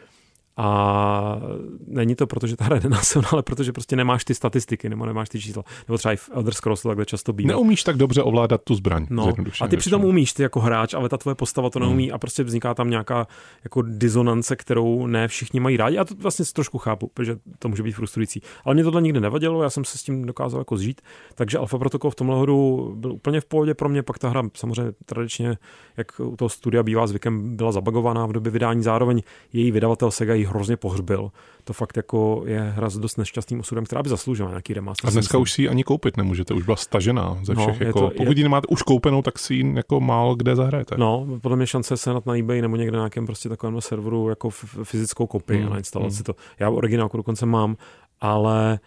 A 0.58 1.40
není 1.88 2.16
to 2.16 2.28
proto, 2.28 2.48
že 2.48 2.56
ta 2.56 2.66
hra 2.66 2.76
je 2.76 2.82
nenásilná, 2.84 3.28
ale 3.32 3.44
protože 3.44 3.72
prostě 3.72 3.96
nemáš 3.96 4.26
ty 4.26 4.36
statistiky, 4.36 4.90
nebo 4.90 5.06
nemáš 5.06 5.30
ty 5.30 5.42
čísla. 5.42 5.64
Nebo 5.88 5.98
třeba 5.98 6.14
i 6.14 6.18
v 6.18 6.30
Elder 6.34 6.54
Scrolls 6.54 6.82
takhle 6.82 7.06
často 7.06 7.34
bývá. 7.34 7.48
Neumíš 7.48 7.84
tak 7.84 7.98
dobře 7.98 8.24
ovládat 8.24 8.62
tu 8.64 8.76
zbraň. 8.76 9.08
No. 9.10 9.34
A 9.62 9.68
ty 9.68 9.78
přitom 9.78 10.04
umíš, 10.04 10.34
ty 10.34 10.44
jako 10.44 10.60
hráč, 10.60 10.94
ale 10.94 11.10
ta 11.10 11.18
tvoje 11.18 11.36
postava 11.36 11.70
to 11.70 11.80
neumí 11.80 12.06
hmm. 12.06 12.16
a 12.16 12.18
prostě 12.18 12.44
vzniká 12.44 12.74
tam 12.74 12.90
nějaká 12.90 13.28
jako 13.64 13.82
disonance, 13.82 14.56
kterou 14.56 15.08
ne 15.08 15.28
všichni 15.28 15.60
mají 15.60 15.78
rádi. 15.78 15.98
A 15.98 16.06
to 16.06 16.16
vlastně 16.16 16.46
trošku 16.54 16.78
chápu, 16.78 17.12
protože 17.14 17.36
to 17.60 17.70
může 17.70 17.84
být 17.84 17.92
frustrující. 17.92 18.42
Ale 18.66 18.76
mě 18.76 18.84
tohle 18.84 19.02
nikdy 19.02 19.20
nevadilo, 19.20 19.64
já 19.64 19.70
jsem 19.70 19.86
se 19.86 19.98
s 19.98 20.04
tím 20.04 20.26
dokázal 20.26 20.62
jako 20.62 20.78
zžít. 20.78 21.02
Takže 21.36 21.58
Alpha 21.58 21.78
Protocol 21.78 22.12
v 22.12 22.16
tomhle 22.16 22.36
hodu 22.36 22.92
byl 22.96 23.14
úplně 23.14 23.42
v 23.42 23.46
pohodě 23.46 23.74
pro 23.74 23.90
mě. 23.90 24.04
Pak 24.04 24.20
ta 24.20 24.30
hra 24.30 24.44
samozřejmě 24.54 24.94
tradičně, 25.06 25.58
jak 25.98 26.20
u 26.20 26.36
toho 26.36 26.50
studia 26.50 26.84
bývá 26.84 27.08
zvykem, 27.08 27.56
byla 27.56 27.72
zabagovaná 27.72 28.26
v 28.26 28.32
době 28.32 28.52
vydání. 28.52 28.84
Zároveň 28.84 29.22
její 29.54 29.72
vydavatel 29.72 30.12
Sega 30.12 30.34
hrozně 30.48 30.78
pohřbil. 30.78 31.32
To 31.64 31.74
fakt 31.74 31.98
jako 31.98 32.44
je 32.46 32.60
hra 32.60 32.90
s 32.90 32.98
dost 32.98 33.18
nešťastným 33.18 33.60
osudem, 33.60 33.86
která 33.86 34.04
by 34.04 34.10
zasloužila 34.10 34.50
nějaký 34.50 34.74
remaster. 34.74 35.08
A 35.08 35.12
dneska 35.12 35.38
už 35.38 35.52
si 35.52 35.62
ji 35.62 35.70
ani 35.70 35.84
koupit 35.84 36.18
nemůžete, 36.18 36.54
už 36.54 36.64
byla 36.64 36.78
stažená 36.78 37.38
ze 37.44 37.54
no, 37.54 37.68
všech. 37.68 37.80
No, 37.80 37.88
jako, 37.88 38.00
to, 38.00 38.10
pokud 38.18 38.38
ji 38.38 38.44
nemáte 38.44 38.68
už 38.68 38.82
koupenou, 38.82 39.22
tak 39.22 39.40
si 39.40 39.54
ji 39.54 39.76
jako 39.76 40.00
málo 40.00 40.36
kde 40.36 40.56
zahrajete. 40.56 40.96
No, 40.98 41.28
podle 41.42 41.58
mě 41.58 41.68
šance 41.68 41.98
se 41.98 42.14
na 42.26 42.38
eBay 42.38 42.62
nebo 42.62 42.76
někde 42.76 42.98
na 42.98 43.04
nějakém 43.04 43.26
prostě 43.26 43.50
takovém 43.50 43.82
serveru 43.82 44.30
jako 44.30 44.50
fyzickou 44.84 45.28
kopii 45.28 45.58
hmm. 45.58 45.68
a 45.68 45.70
nainstalovat 45.70 46.12
hmm. 46.12 46.18
si 46.18 46.24
to. 46.24 46.36
Já 46.60 46.70
originálku 46.70 47.18
dokonce 47.18 47.46
mám, 47.46 47.78
ale, 48.22 48.80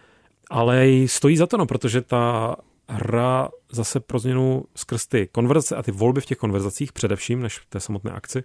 ale 0.49 0.87
stojí 1.05 1.37
za 1.37 1.47
to, 1.47 1.57
no, 1.57 1.65
protože 1.65 2.01
ta 2.01 2.55
hra 2.89 3.49
zase 3.71 3.99
pro 3.99 4.19
změnu 4.19 4.63
skrz 4.75 5.07
ty 5.07 5.29
konverzace 5.31 5.75
a 5.75 5.83
ty 5.83 5.91
volby 5.91 6.21
v 6.21 6.25
těch 6.25 6.37
konverzacích 6.37 6.93
především, 6.93 7.41
než 7.41 7.59
v 7.59 7.65
té 7.65 7.79
samotné 7.79 8.11
akci, 8.11 8.43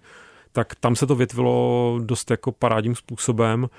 tak 0.57 0.75
tam 0.75 0.95
se 0.95 1.07
to 1.07 1.15
větvilo 1.15 1.99
dost 2.03 2.31
jako 2.31 2.51
parádním 2.51 2.95
způsobem 2.95 3.69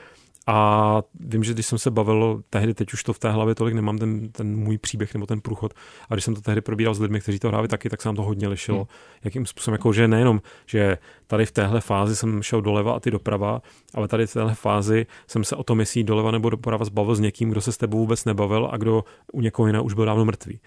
a 0.46 1.02
vím, 1.20 1.44
že 1.44 1.52
když 1.54 1.66
jsem 1.66 1.78
se 1.78 1.90
bavil 1.90 2.42
tehdy, 2.50 2.74
teď 2.74 2.92
už 2.92 3.02
to 3.02 3.12
v 3.12 3.18
té 3.18 3.30
hlavě 3.30 3.54
tolik 3.54 3.74
nemám, 3.74 3.98
ten, 3.98 4.32
ten 4.32 4.56
můj 4.56 4.78
příběh 4.78 5.14
nebo 5.14 5.26
ten 5.26 5.40
průchod, 5.40 5.74
a 6.10 6.14
když 6.14 6.24
jsem 6.24 6.34
to 6.34 6.40
tehdy 6.40 6.60
probíral 6.60 6.94
s 6.94 7.00
lidmi, 7.00 7.20
kteří 7.20 7.38
to 7.38 7.48
hráli 7.48 7.68
taky, 7.68 7.90
tak 7.90 8.02
se 8.02 8.08
nám 8.08 8.16
to 8.16 8.22
hodně 8.22 8.48
lišilo. 8.48 8.78
Hmm. 8.78 8.86
Jakým 9.24 9.46
způsobem, 9.46 9.74
jako 9.74 9.92
že 9.92 10.08
nejenom, 10.08 10.40
že 10.66 10.98
tady 11.26 11.46
v 11.46 11.52
téhle 11.52 11.80
fázi 11.80 12.16
jsem 12.16 12.42
šel 12.42 12.62
doleva 12.62 12.92
a 12.92 13.00
ty 13.00 13.10
doprava, 13.10 13.62
ale 13.94 14.08
tady 14.08 14.26
v 14.26 14.32
téhle 14.32 14.54
fázi 14.54 15.06
jsem 15.26 15.44
se 15.44 15.56
o 15.56 15.62
tom, 15.62 15.80
jestli 15.80 16.04
doleva 16.04 16.30
nebo 16.30 16.50
doprava 16.50 16.84
zbavil 16.84 17.14
s 17.14 17.20
někým, 17.20 17.50
kdo 17.50 17.60
se 17.60 17.72
s 17.72 17.76
tebou 17.76 17.98
vůbec 17.98 18.24
nebavil 18.24 18.68
a 18.72 18.76
kdo 18.76 19.04
u 19.32 19.40
někoho 19.40 19.66
jiného 19.66 19.84
už 19.84 19.94
byl 19.94 20.04
dávno 20.04 20.24
mrtvý. 20.24 20.60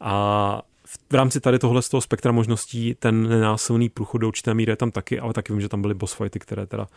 A 0.00 0.62
v 1.10 1.14
rámci 1.14 1.40
tady 1.40 1.58
tohle 1.58 1.82
z 1.82 1.88
toho 1.88 2.00
spektra 2.00 2.32
možností 2.32 2.94
ten 2.94 3.28
nenásilný 3.28 3.88
průchod 3.88 4.20
do 4.20 4.28
určité 4.28 4.54
míry 4.54 4.72
je 4.72 4.76
tam 4.76 4.90
taky, 4.90 5.20
ale 5.20 5.32
taky 5.32 5.52
vím, 5.52 5.60
že 5.60 5.68
tam 5.68 5.82
byly 5.82 5.94
boss 5.94 6.12
fighty, 6.12 6.38
které 6.38 6.66
teda 6.66 6.88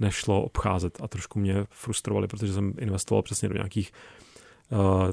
nešlo 0.00 0.42
obcházet 0.42 0.98
a 1.02 1.08
trošku 1.08 1.38
mě 1.38 1.64
frustrovali, 1.70 2.28
protože 2.28 2.52
jsem 2.52 2.74
investoval 2.78 3.22
přesně 3.22 3.48
do 3.48 3.54
nějakých 3.54 3.92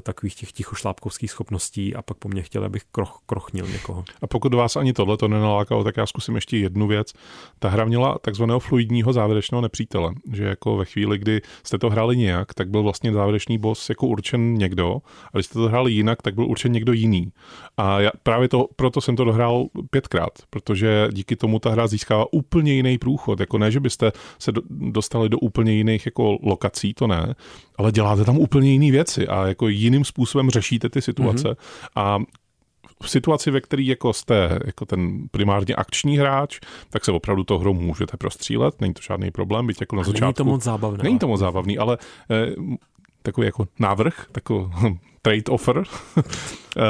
takových 0.02 0.34
těch 0.34 0.52
tichošlápkovských 0.52 1.30
schopností 1.30 1.94
a 1.94 2.02
pak 2.02 2.16
po 2.16 2.28
mně 2.28 2.42
chtěl, 2.42 2.64
abych 2.64 2.82
kroch, 2.92 3.18
krochnil 3.26 3.66
někoho. 3.66 4.04
A 4.22 4.26
pokud 4.26 4.54
vás 4.54 4.76
ani 4.76 4.92
tohle 4.92 5.16
to 5.16 5.28
nenalákalo, 5.28 5.84
tak 5.84 5.96
já 5.96 6.06
zkusím 6.06 6.34
ještě 6.34 6.56
jednu 6.56 6.86
věc. 6.86 7.12
Ta 7.58 7.68
hra 7.68 7.84
měla 7.84 8.18
takzvaného 8.18 8.60
fluidního 8.60 9.12
závěrečného 9.12 9.62
nepřítele, 9.62 10.12
že 10.32 10.44
jako 10.44 10.76
ve 10.76 10.84
chvíli, 10.84 11.18
kdy 11.18 11.40
jste 11.62 11.78
to 11.78 11.90
hráli 11.90 12.16
nějak, 12.16 12.54
tak 12.54 12.70
byl 12.70 12.82
vlastně 12.82 13.12
závěrečný 13.12 13.58
boss 13.58 13.88
jako 13.88 14.06
určen 14.06 14.54
někdo, 14.54 14.98
a 15.32 15.36
když 15.36 15.46
jste 15.46 15.54
to 15.54 15.68
hráli 15.68 15.92
jinak, 15.92 16.22
tak 16.22 16.34
byl 16.34 16.44
určen 16.44 16.72
někdo 16.72 16.92
jiný. 16.92 17.32
A 17.76 18.00
já 18.00 18.10
právě 18.22 18.48
to, 18.48 18.68
proto 18.76 19.00
jsem 19.00 19.16
to 19.16 19.24
dohrál 19.24 19.66
pětkrát, 19.90 20.32
protože 20.50 21.08
díky 21.12 21.36
tomu 21.36 21.58
ta 21.58 21.70
hra 21.70 21.86
získává 21.86 22.32
úplně 22.32 22.72
jiný 22.72 22.98
průchod. 22.98 23.40
Jako 23.40 23.58
ne, 23.58 23.70
že 23.70 23.80
byste 23.80 24.12
se 24.38 24.52
dostali 24.70 25.28
do 25.28 25.38
úplně 25.38 25.72
jiných 25.72 26.06
jako 26.06 26.38
lokací, 26.42 26.94
to 26.94 27.06
ne, 27.06 27.34
ale 27.76 27.92
děláte 27.92 28.24
tam 28.24 28.38
úplně 28.38 28.72
jiné 28.72 28.90
věci 28.90 29.28
a 29.28 29.46
jako 29.46 29.68
jiným 29.68 30.04
způsobem 30.04 30.50
řešíte 30.50 30.88
ty 30.88 31.02
situace. 31.02 31.48
Mm-hmm. 31.48 31.56
A 31.96 32.18
v 33.02 33.10
situaci, 33.10 33.50
ve 33.50 33.60
které 33.60 33.82
jako 33.82 34.12
jste 34.12 34.58
jako 34.64 34.86
ten 34.86 35.28
primárně 35.30 35.74
akční 35.74 36.18
hráč, 36.18 36.60
tak 36.90 37.04
se 37.04 37.12
opravdu 37.12 37.44
to 37.44 37.58
hrou 37.58 37.74
můžete 37.74 38.16
prostřílet, 38.16 38.80
není 38.80 38.94
to 38.94 39.02
žádný 39.02 39.30
problém, 39.30 39.66
byť 39.66 39.80
jako 39.80 39.96
na 39.96 40.02
začátku. 40.02 40.24
Není 40.24 40.34
to 40.34 40.44
moc 40.44 40.62
zábavné. 40.62 41.04
Není 41.04 41.18
to 41.18 41.28
moc 41.28 41.40
zábavný, 41.40 41.78
ale 41.78 41.98
eh, 42.30 42.54
takový 43.22 43.46
jako 43.46 43.68
návrh, 43.78 44.26
takový 44.32 44.70
trade 45.22 45.42
offer. 45.48 45.82
eh, 46.76 46.82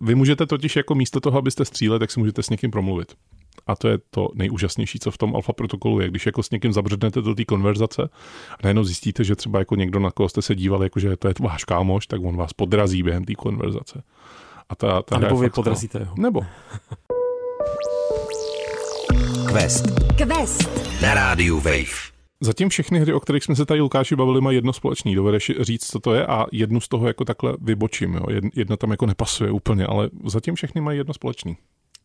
vy 0.00 0.14
můžete 0.14 0.46
totiž 0.46 0.76
jako 0.76 0.94
místo 0.94 1.20
toho, 1.20 1.38
abyste 1.38 1.64
střílet, 1.64 1.98
tak 1.98 2.10
si 2.10 2.20
můžete 2.20 2.42
s 2.42 2.50
někým 2.50 2.70
promluvit. 2.70 3.14
A 3.68 3.76
to 3.76 3.88
je 3.88 3.98
to 4.10 4.28
nejúžasnější, 4.34 4.98
co 4.98 5.10
v 5.10 5.18
tom 5.18 5.36
alfa 5.36 5.52
protokolu 5.52 6.00
je. 6.00 6.10
Když 6.10 6.26
jako 6.26 6.42
s 6.42 6.50
někým 6.50 6.72
zabřednete 6.72 7.22
do 7.22 7.34
té 7.34 7.44
konverzace 7.44 8.02
a 8.52 8.56
najednou 8.62 8.84
zjistíte, 8.84 9.24
že 9.24 9.36
třeba 9.36 9.58
jako 9.58 9.76
někdo, 9.76 9.98
na 10.00 10.10
koho 10.10 10.28
jste 10.28 10.42
se 10.42 10.54
dívali, 10.54 10.86
jako 10.86 11.00
že 11.00 11.16
to 11.16 11.28
je 11.28 11.34
váš 11.40 11.64
kámoš, 11.64 12.06
tak 12.06 12.20
on 12.24 12.36
vás 12.36 12.52
podrazí 12.52 13.02
během 13.02 13.24
té 13.24 13.34
konverzace. 13.34 14.02
A, 14.68 14.74
ta, 14.76 15.02
ta 15.02 15.16
a 15.16 15.18
nebo 15.18 15.38
vy 15.38 15.50
podrazíte 15.50 16.04
ho. 16.04 16.14
Nebo. 16.18 16.40
Quest. 19.52 19.84
Quest. 20.16 20.70
Na 21.02 21.14
rádiu 21.14 21.56
Wave. 21.56 22.08
Zatím 22.40 22.68
všechny 22.68 23.00
hry, 23.00 23.12
o 23.12 23.20
kterých 23.20 23.44
jsme 23.44 23.56
se 23.56 23.66
tady 23.66 23.80
Lukáši 23.80 24.16
bavili, 24.16 24.40
mají 24.40 24.56
jedno 24.56 24.72
společný. 24.72 25.14
Dovedeš 25.14 25.52
říct, 25.60 25.86
co 25.86 26.00
to 26.00 26.14
je 26.14 26.26
a 26.26 26.46
jednu 26.52 26.80
z 26.80 26.88
toho 26.88 27.06
jako 27.06 27.24
takhle 27.24 27.56
vybočím. 27.60 28.14
Jo? 28.14 28.40
Jedna 28.54 28.76
tam 28.76 28.90
jako 28.90 29.06
nepasuje 29.06 29.50
úplně, 29.50 29.86
ale 29.86 30.10
zatím 30.24 30.54
všechny 30.54 30.80
mají 30.80 30.98
jedno 30.98 31.14
společný. 31.14 31.56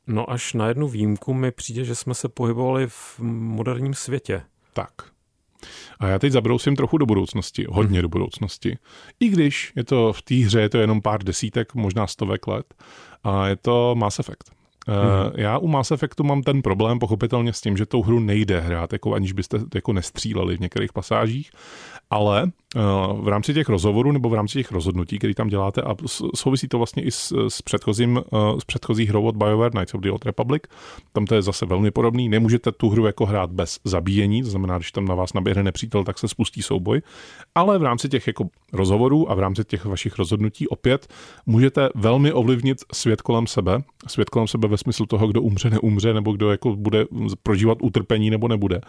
No 0.07 0.31
až 0.31 0.53
na 0.53 0.67
jednu 0.67 0.87
výjimku 0.87 1.33
mi 1.33 1.51
přijde, 1.51 1.85
že 1.85 1.95
jsme 1.95 2.13
se 2.13 2.29
pohybovali 2.29 2.87
v 2.87 3.19
moderním 3.19 3.93
světě. 3.93 4.41
Tak. 4.73 4.91
A 5.99 6.07
já 6.07 6.19
teď 6.19 6.31
zabrousím 6.31 6.75
trochu 6.75 6.97
do 6.97 7.05
budoucnosti, 7.05 7.65
hodně 7.69 8.01
do 8.01 8.09
budoucnosti. 8.09 8.77
I 9.19 9.29
když 9.29 9.73
je 9.75 9.83
to 9.83 10.13
v 10.13 10.21
té 10.21 10.35
hře, 10.35 10.61
je 10.61 10.69
to 10.69 10.77
jenom 10.77 11.01
pár 11.01 11.23
desítek, 11.23 11.73
možná 11.73 12.07
stovek 12.07 12.47
let, 12.47 12.73
a 13.23 13.47
je 13.47 13.55
to 13.55 13.95
Mass 13.95 14.19
Effect. 14.19 14.51
Mm-hmm. 14.87 15.31
Já 15.35 15.57
u 15.57 15.67
Mass 15.67 15.91
Effectu 15.91 16.23
mám 16.23 16.41
ten 16.41 16.61
problém 16.61 16.99
pochopitelně 16.99 17.53
s 17.53 17.61
tím, 17.61 17.77
že 17.77 17.85
tou 17.85 18.03
hru 18.03 18.19
nejde 18.19 18.59
hrát, 18.59 18.93
jako 18.93 19.13
aniž 19.13 19.33
byste 19.33 19.59
jako 19.75 19.93
nestříleli 19.93 20.57
v 20.57 20.59
některých 20.59 20.93
pasážích, 20.93 21.51
ale 22.09 22.51
v 23.21 23.27
rámci 23.27 23.53
těch 23.53 23.69
rozhovorů 23.69 24.11
nebo 24.11 24.29
v 24.29 24.33
rámci 24.33 24.53
těch 24.53 24.71
rozhodnutí, 24.71 25.17
které 25.17 25.33
tam 25.33 25.47
děláte, 25.47 25.81
a 25.81 25.95
souvisí 26.35 26.67
to 26.67 26.77
vlastně 26.77 27.03
i 27.03 27.11
s, 27.11 27.47
s, 27.47 27.61
předchozím, 27.61 28.21
eh, 28.33 28.37
s 28.59 28.65
předchozí 28.65 29.05
hrou 29.05 29.23
od 29.23 29.35
BioWare 29.35 29.71
Knights 29.71 29.93
of 29.93 30.01
the 30.01 30.09
Old 30.09 30.25
Republic, 30.25 30.63
tam 31.13 31.25
to 31.25 31.35
je 31.35 31.41
zase 31.41 31.65
velmi 31.65 31.91
podobný, 31.91 32.29
nemůžete 32.29 32.71
tu 32.71 32.89
hru 32.89 33.05
jako 33.05 33.25
hrát 33.25 33.51
bez 33.51 33.79
zabíjení, 33.83 34.43
to 34.43 34.49
znamená, 34.49 34.77
když 34.77 34.91
tam 34.91 35.05
na 35.05 35.15
vás 35.15 35.33
naběhne 35.33 35.63
nepřítel, 35.63 36.03
tak 36.03 36.19
se 36.19 36.27
spustí 36.27 36.61
souboj, 36.61 37.01
ale 37.55 37.79
v 37.79 37.83
rámci 37.83 38.09
těch 38.09 38.27
jako 38.27 38.47
rozhovorů 38.73 39.31
a 39.31 39.35
v 39.35 39.39
rámci 39.39 39.63
těch 39.63 39.85
vašich 39.85 40.17
rozhodnutí 40.17 40.67
opět 40.67 41.07
můžete 41.45 41.89
velmi 41.95 42.33
ovlivnit 42.33 42.77
svět 42.93 43.21
kolem 43.21 43.47
sebe, 43.47 43.83
svět 44.07 44.29
kolem 44.29 44.47
sebe 44.47 44.67
ve 44.67 44.77
smyslu 44.77 45.05
toho, 45.05 45.27
kdo 45.27 45.41
umře, 45.41 45.69
neumře, 45.69 46.13
nebo 46.13 46.31
kdo 46.31 46.51
jako 46.51 46.75
bude 46.75 47.05
prožívat 47.43 47.77
utrpení 47.81 48.29
nebo 48.29 48.47
nebude. 48.47 48.81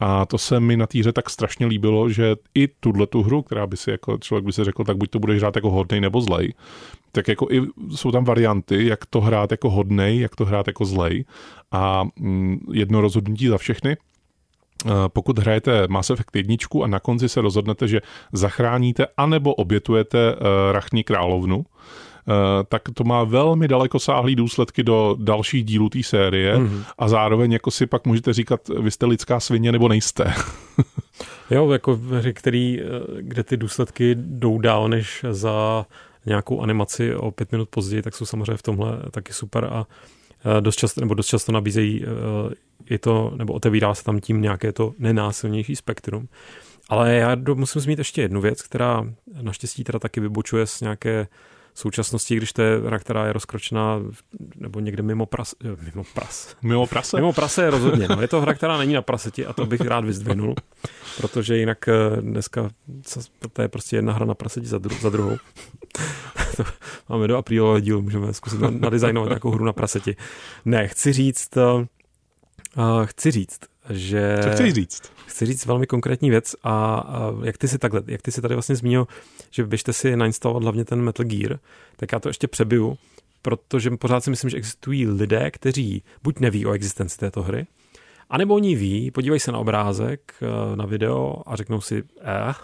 A 0.00 0.26
to 0.26 0.38
se 0.38 0.60
mi 0.60 0.76
na 0.76 0.86
týře 0.86 1.12
tak 1.12 1.30
strašně 1.30 1.66
líbilo, 1.66 2.08
že 2.08 2.36
i 2.54 2.68
tuhle 2.68 3.06
tu 3.06 3.22
hru, 3.22 3.42
která 3.42 3.66
by 3.66 3.76
si 3.76 3.90
jako 3.90 4.18
člověk 4.18 4.44
by 4.44 4.52
si 4.52 4.64
řekl, 4.64 4.84
tak 4.84 4.96
buď 4.96 5.10
to 5.10 5.18
bude 5.18 5.34
hrát 5.34 5.56
jako 5.56 5.70
hodnej 5.70 6.00
nebo 6.00 6.20
zlej, 6.20 6.54
tak 7.12 7.28
jako 7.28 7.46
i 7.50 7.62
jsou 7.96 8.12
tam 8.12 8.24
varianty, 8.24 8.86
jak 8.86 9.06
to 9.06 9.20
hrát 9.20 9.50
jako 9.50 9.70
hodnej, 9.70 10.18
jak 10.18 10.36
to 10.36 10.44
hrát 10.44 10.66
jako 10.66 10.84
zlej. 10.84 11.24
A 11.72 12.04
mm, 12.16 12.58
jedno 12.72 13.00
rozhodnutí 13.00 13.48
za 13.48 13.58
všechny, 13.58 13.96
pokud 15.08 15.38
hrajete 15.38 15.88
Mass 15.88 16.10
Effect 16.10 16.36
1 16.36 16.56
a 16.84 16.86
na 16.86 17.00
konci 17.00 17.28
se 17.28 17.40
rozhodnete, 17.40 17.88
že 17.88 18.00
zachráníte 18.32 19.06
anebo 19.16 19.54
obětujete 19.54 20.34
uh, 20.34 20.40
Rachni 20.72 21.04
královnu, 21.04 21.64
tak 22.68 22.82
to 22.94 23.04
má 23.04 23.24
velmi 23.24 23.68
dalekosáhlý 23.68 24.36
důsledky 24.36 24.82
do 24.82 25.16
dalších 25.18 25.64
dílů 25.64 25.88
té 25.88 26.02
série 26.02 26.56
mm-hmm. 26.56 26.82
a 26.98 27.08
zároveň 27.08 27.52
jako 27.52 27.70
si 27.70 27.86
pak 27.86 28.06
můžete 28.06 28.32
říkat, 28.32 28.60
vy 28.80 28.90
jste 28.90 29.06
lidská 29.06 29.40
svině 29.40 29.72
nebo 29.72 29.88
nejste. 29.88 30.34
jo, 31.50 31.70
jako 31.70 31.96
v 31.96 32.12
hře, 32.12 32.32
který, 32.32 32.80
eh, 32.80 32.84
kde 33.20 33.44
ty 33.44 33.56
důsledky 33.56 34.14
jdou 34.18 34.58
dál 34.58 34.88
než 34.88 35.24
za 35.30 35.86
nějakou 36.26 36.60
animaci 36.60 37.14
o 37.14 37.30
pět 37.30 37.52
minut 37.52 37.68
později, 37.68 38.02
tak 38.02 38.14
jsou 38.14 38.26
samozřejmě 38.26 38.56
v 38.56 38.62
tomhle 38.62 38.98
taky 39.10 39.32
super 39.32 39.64
a 39.64 39.86
eh, 40.58 40.60
dost 40.60 40.76
často, 40.76 41.00
nebo 41.00 41.14
dost 41.14 41.26
často 41.26 41.52
nabízejí 41.52 42.04
je 42.90 42.98
to, 42.98 43.32
nebo 43.36 43.52
otevírá 43.52 43.94
se 43.94 44.04
tam 44.04 44.20
tím 44.20 44.42
nějaké 44.42 44.72
to 44.72 44.94
nenásilnější 44.98 45.76
spektrum. 45.76 46.28
Ale 46.88 47.14
já 47.14 47.36
musím 47.54 47.80
zmínit 47.80 47.98
ještě 47.98 48.22
jednu 48.22 48.40
věc, 48.40 48.62
která 48.62 49.04
naštěstí 49.42 49.84
teda 49.84 49.98
taky 49.98 50.20
vybočuje 50.20 50.66
z 50.66 50.80
nějaké 50.80 51.26
současnosti, 51.78 52.36
když 52.36 52.52
to 52.52 52.62
je 52.62 52.78
hra, 52.78 52.98
která 52.98 53.26
je 53.26 53.32
rozkročená 53.32 54.00
nebo 54.56 54.80
někde 54.80 55.02
mimo 55.02 55.26
pras, 55.26 55.54
eh, 55.64 55.76
mimo 55.84 56.04
pras. 56.14 56.56
Mimo 56.62 56.86
prase? 56.86 57.16
Mimo 57.16 57.32
prase 57.32 57.62
je 57.62 57.70
rozhodně. 57.70 58.08
No. 58.08 58.20
Je 58.20 58.28
to 58.28 58.40
hra, 58.40 58.54
která 58.54 58.78
není 58.78 58.92
na 58.92 59.02
praseti 59.02 59.46
a 59.46 59.52
to 59.52 59.66
bych 59.66 59.80
rád 59.80 60.04
vyzdvihnul, 60.04 60.54
protože 61.16 61.56
jinak 61.56 61.88
eh, 61.88 62.20
dneska 62.20 62.70
to 63.52 63.62
je 63.62 63.68
prostě 63.68 63.96
jedna 63.96 64.12
hra 64.12 64.26
na 64.26 64.34
praseti 64.34 64.66
za, 64.66 64.78
dru, 64.78 64.96
za 65.00 65.10
druhou. 65.10 65.36
Máme 67.08 67.28
do 67.28 67.36
aprílového 67.36 67.80
dílu, 67.80 68.02
můžeme 68.02 68.34
zkusit 68.34 68.60
nadizajnovat 68.60 69.28
nějakou 69.28 69.50
hru 69.50 69.64
na 69.64 69.72
praseti. 69.72 70.16
Ne, 70.64 70.88
chci 70.88 71.12
říct, 71.12 71.56
uh, 71.56 73.04
chci 73.04 73.30
říct, 73.30 73.60
že... 73.90 74.38
Co 74.42 74.50
chceš 74.50 74.74
říct? 74.74 75.02
Chci 75.26 75.46
říct 75.46 75.66
velmi 75.66 75.86
konkrétní 75.86 76.30
věc 76.30 76.56
a, 76.62 76.96
a 76.96 77.32
jak, 77.44 77.58
ty 77.58 77.68
si 77.68 77.78
takhle, 77.78 78.02
jak 78.06 78.22
ty 78.22 78.32
si 78.32 78.42
tady 78.42 78.54
vlastně 78.54 78.76
zmínil, 78.76 79.06
že 79.50 79.64
běžte 79.64 79.92
si 79.92 80.16
nainstalovat 80.16 80.62
hlavně 80.62 80.84
ten 80.84 81.02
Metal 81.02 81.26
Gear, 81.26 81.58
tak 81.96 82.12
já 82.12 82.18
to 82.18 82.28
ještě 82.28 82.48
přebiju, 82.48 82.98
protože 83.42 83.90
pořád 83.90 84.24
si 84.24 84.30
myslím, 84.30 84.50
že 84.50 84.56
existují 84.56 85.06
lidé, 85.06 85.50
kteří 85.50 86.02
buď 86.22 86.40
neví 86.40 86.66
o 86.66 86.72
existenci 86.72 87.18
této 87.18 87.42
hry, 87.42 87.66
anebo 88.30 88.54
oni 88.54 88.74
ví, 88.74 89.10
podívají 89.10 89.40
se 89.40 89.52
na 89.52 89.58
obrázek, 89.58 90.34
eh, 90.42 90.76
na 90.76 90.86
video 90.86 91.42
a 91.46 91.56
řeknou 91.56 91.80
si 91.80 92.04
eh, 92.22 92.54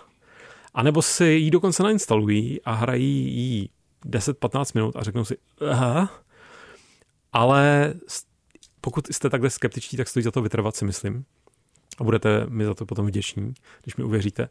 anebo 0.75 1.03
si 1.03 1.25
ji 1.25 1.51
dokonce 1.51 1.83
nainstalují 1.83 2.61
a 2.65 2.73
hrají 2.73 3.37
ji 3.37 3.69
10-15 4.07 4.73
minut 4.75 4.97
a 4.97 5.03
řeknou 5.03 5.25
si 5.25 5.37
eh, 5.63 6.07
ale 7.33 7.95
pokud 8.85 9.07
jste 9.11 9.31
takhle 9.31 9.51
skeptičtí, 9.51 9.97
tak 9.97 10.09
stojí 10.09 10.23
za 10.23 10.31
to 10.31 10.43
vytrvat, 10.43 10.77
si 10.77 10.85
myslím. 10.85 11.25
A 11.99 12.05
budete 12.05 12.47
mi 12.49 12.65
za 12.65 12.75
to 12.75 12.87
potom 12.87 13.07
vděční, 13.07 13.55
když 13.83 13.97
mi 13.97 14.05
uvěříte. 14.05 14.49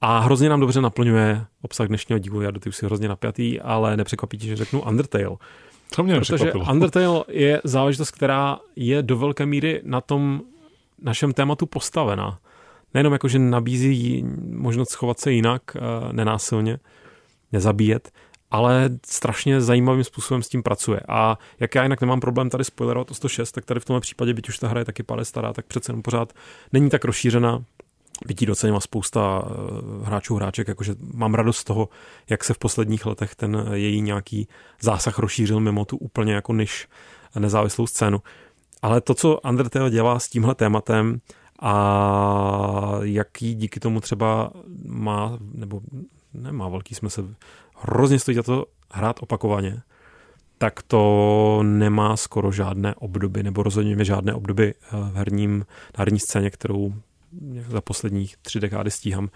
A 0.00 0.18
hrozně 0.18 0.48
nám 0.48 0.60
dobře 0.60 0.80
naplňuje 0.80 1.44
obsah 1.62 1.88
dnešního 1.88 2.18
dílu. 2.18 2.40
Já 2.40 2.50
do 2.50 2.60
ty 2.60 2.68
už 2.68 2.76
si 2.76 2.86
hrozně 2.86 3.08
napjatý, 3.08 3.60
ale 3.60 3.96
nepřekvapí 3.96 4.38
že 4.40 4.56
řeknu 4.56 4.82
Undertale. 4.82 5.36
To 5.96 6.02
mě 6.02 6.14
Protože 6.18 6.52
Undertale 6.52 7.24
je 7.28 7.60
záležitost, 7.64 8.10
která 8.10 8.58
je 8.76 9.02
do 9.02 9.18
velké 9.18 9.46
míry 9.46 9.80
na 9.84 10.00
tom 10.00 10.42
našem 11.02 11.32
tématu 11.32 11.66
postavená. 11.66 12.38
Nejenom 12.94 13.12
jako, 13.12 13.28
že 13.28 13.38
nabízí 13.38 14.24
možnost 14.50 14.90
schovat 14.90 15.20
se 15.20 15.32
jinak, 15.32 15.62
eh, 15.76 15.80
nenásilně, 16.12 16.78
nezabíjet, 17.52 18.10
ale 18.50 18.90
strašně 19.06 19.60
zajímavým 19.60 20.04
způsobem 20.04 20.42
s 20.42 20.48
tím 20.48 20.62
pracuje. 20.62 21.00
A 21.08 21.38
jak 21.60 21.74
já 21.74 21.82
jinak 21.82 22.00
nemám 22.00 22.20
problém 22.20 22.50
tady 22.50 22.64
spoilerovat 22.64 23.10
o 23.10 23.14
106, 23.14 23.52
tak 23.52 23.64
tady 23.64 23.80
v 23.80 23.84
tomhle 23.84 24.00
případě, 24.00 24.34
byť 24.34 24.48
už 24.48 24.58
ta 24.58 24.68
hra 24.68 24.78
je 24.78 24.84
taky 24.84 25.02
pár 25.02 25.24
stará, 25.24 25.52
tak 25.52 25.66
přece 25.66 25.90
jenom 25.92 26.02
pořád 26.02 26.32
není 26.72 26.90
tak 26.90 27.04
rozšířená. 27.04 27.64
Bytí 28.26 28.46
docenila 28.46 28.80
spousta 28.80 29.42
uh, 29.42 30.06
hráčů, 30.06 30.36
hráček, 30.36 30.68
jakože 30.68 30.94
mám 31.14 31.34
radost 31.34 31.56
z 31.56 31.64
toho, 31.64 31.88
jak 32.30 32.44
se 32.44 32.54
v 32.54 32.58
posledních 32.58 33.06
letech 33.06 33.34
ten 33.34 33.68
její 33.72 34.00
nějaký 34.00 34.48
zásah 34.80 35.18
rozšířil 35.18 35.60
mimo 35.60 35.84
tu 35.84 35.96
úplně 35.96 36.32
jako 36.32 36.52
niž 36.52 36.88
nezávislou 37.38 37.86
scénu. 37.86 38.22
Ale 38.82 39.00
to, 39.00 39.14
co 39.14 39.40
Undertale 39.40 39.90
dělá 39.90 40.18
s 40.18 40.28
tímhle 40.28 40.54
tématem 40.54 41.20
a 41.60 42.98
jaký 43.02 43.54
díky 43.54 43.80
tomu 43.80 44.00
třeba 44.00 44.50
má, 44.86 45.38
nebo 45.54 45.80
nemá 46.34 46.68
velký 46.68 46.94
smysl 46.94 47.34
hrozně 47.80 48.18
stojí 48.18 48.34
za 48.34 48.42
to 48.42 48.66
hrát 48.92 49.22
opakovaně, 49.22 49.82
tak 50.58 50.82
to 50.82 51.60
nemá 51.62 52.16
skoro 52.16 52.52
žádné 52.52 52.94
obdoby, 52.94 53.42
nebo 53.42 53.62
rozhodně 53.62 54.04
žádné 54.04 54.34
obdoby 54.34 54.74
eh, 54.74 54.96
v 55.12 55.16
herním, 55.16 55.66
na 55.98 56.02
herní 56.02 56.18
scéně, 56.18 56.50
kterou 56.50 56.94
za 57.68 57.80
posledních 57.80 58.36
tři 58.36 58.60
dekády 58.60 58.90
stíhám, 58.90 59.28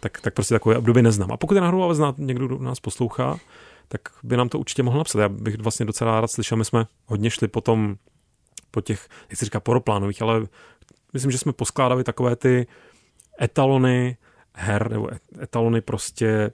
tak, 0.00 0.20
tak 0.20 0.34
prostě 0.34 0.54
takové 0.54 0.78
období 0.78 1.02
neznám. 1.02 1.32
A 1.32 1.36
pokud 1.36 1.54
je 1.54 1.60
náhodou 1.60 1.82
ale 1.82 1.94
zná 1.94 2.14
někdo, 2.18 2.46
kdo 2.46 2.58
nás 2.58 2.80
poslouchá, 2.80 3.38
tak 3.88 4.00
by 4.22 4.36
nám 4.36 4.48
to 4.48 4.58
určitě 4.58 4.82
mohl 4.82 4.98
napsat. 4.98 5.20
Já 5.20 5.28
bych 5.28 5.58
vlastně 5.58 5.86
docela 5.86 6.20
rád 6.20 6.30
slyšel, 6.30 6.58
my 6.58 6.64
jsme 6.64 6.86
hodně 7.06 7.30
šli 7.30 7.48
potom 7.48 7.96
po 8.70 8.80
těch, 8.80 9.08
jak 9.30 9.38
se 9.38 9.44
říká, 9.44 9.60
poroplánových, 9.60 10.22
ale 10.22 10.46
myslím, 11.12 11.30
že 11.30 11.38
jsme 11.38 11.52
poskládali 11.52 12.04
takové 12.04 12.36
ty 12.36 12.66
etalony 13.40 14.16
her, 14.54 14.90
nebo 14.90 15.08
etalony 15.42 15.80
prostě 15.80 16.52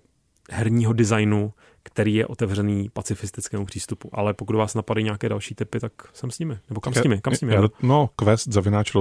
herního 0.51 0.92
designu, 0.92 1.53
který 1.82 2.14
je 2.14 2.26
otevřený 2.26 2.88
pacifistickému 2.92 3.66
přístupu. 3.66 4.11
Ale 4.12 4.34
pokud 4.34 4.57
vás 4.57 4.74
napadají 4.74 5.05
nějaké 5.05 5.28
další 5.28 5.55
typy, 5.55 5.80
tak 5.80 5.92
jsem 6.12 6.30
s 6.30 6.38
nimi. 6.38 6.59
Nebo 6.68 6.80
kam 6.80 6.94
s 6.94 7.03
nimi? 7.03 7.20
Kam 7.20 7.34
s 7.34 7.40
nimi? 7.40 7.55
No, 7.82 8.11
quest 8.16 8.53
zavináč 8.53 8.94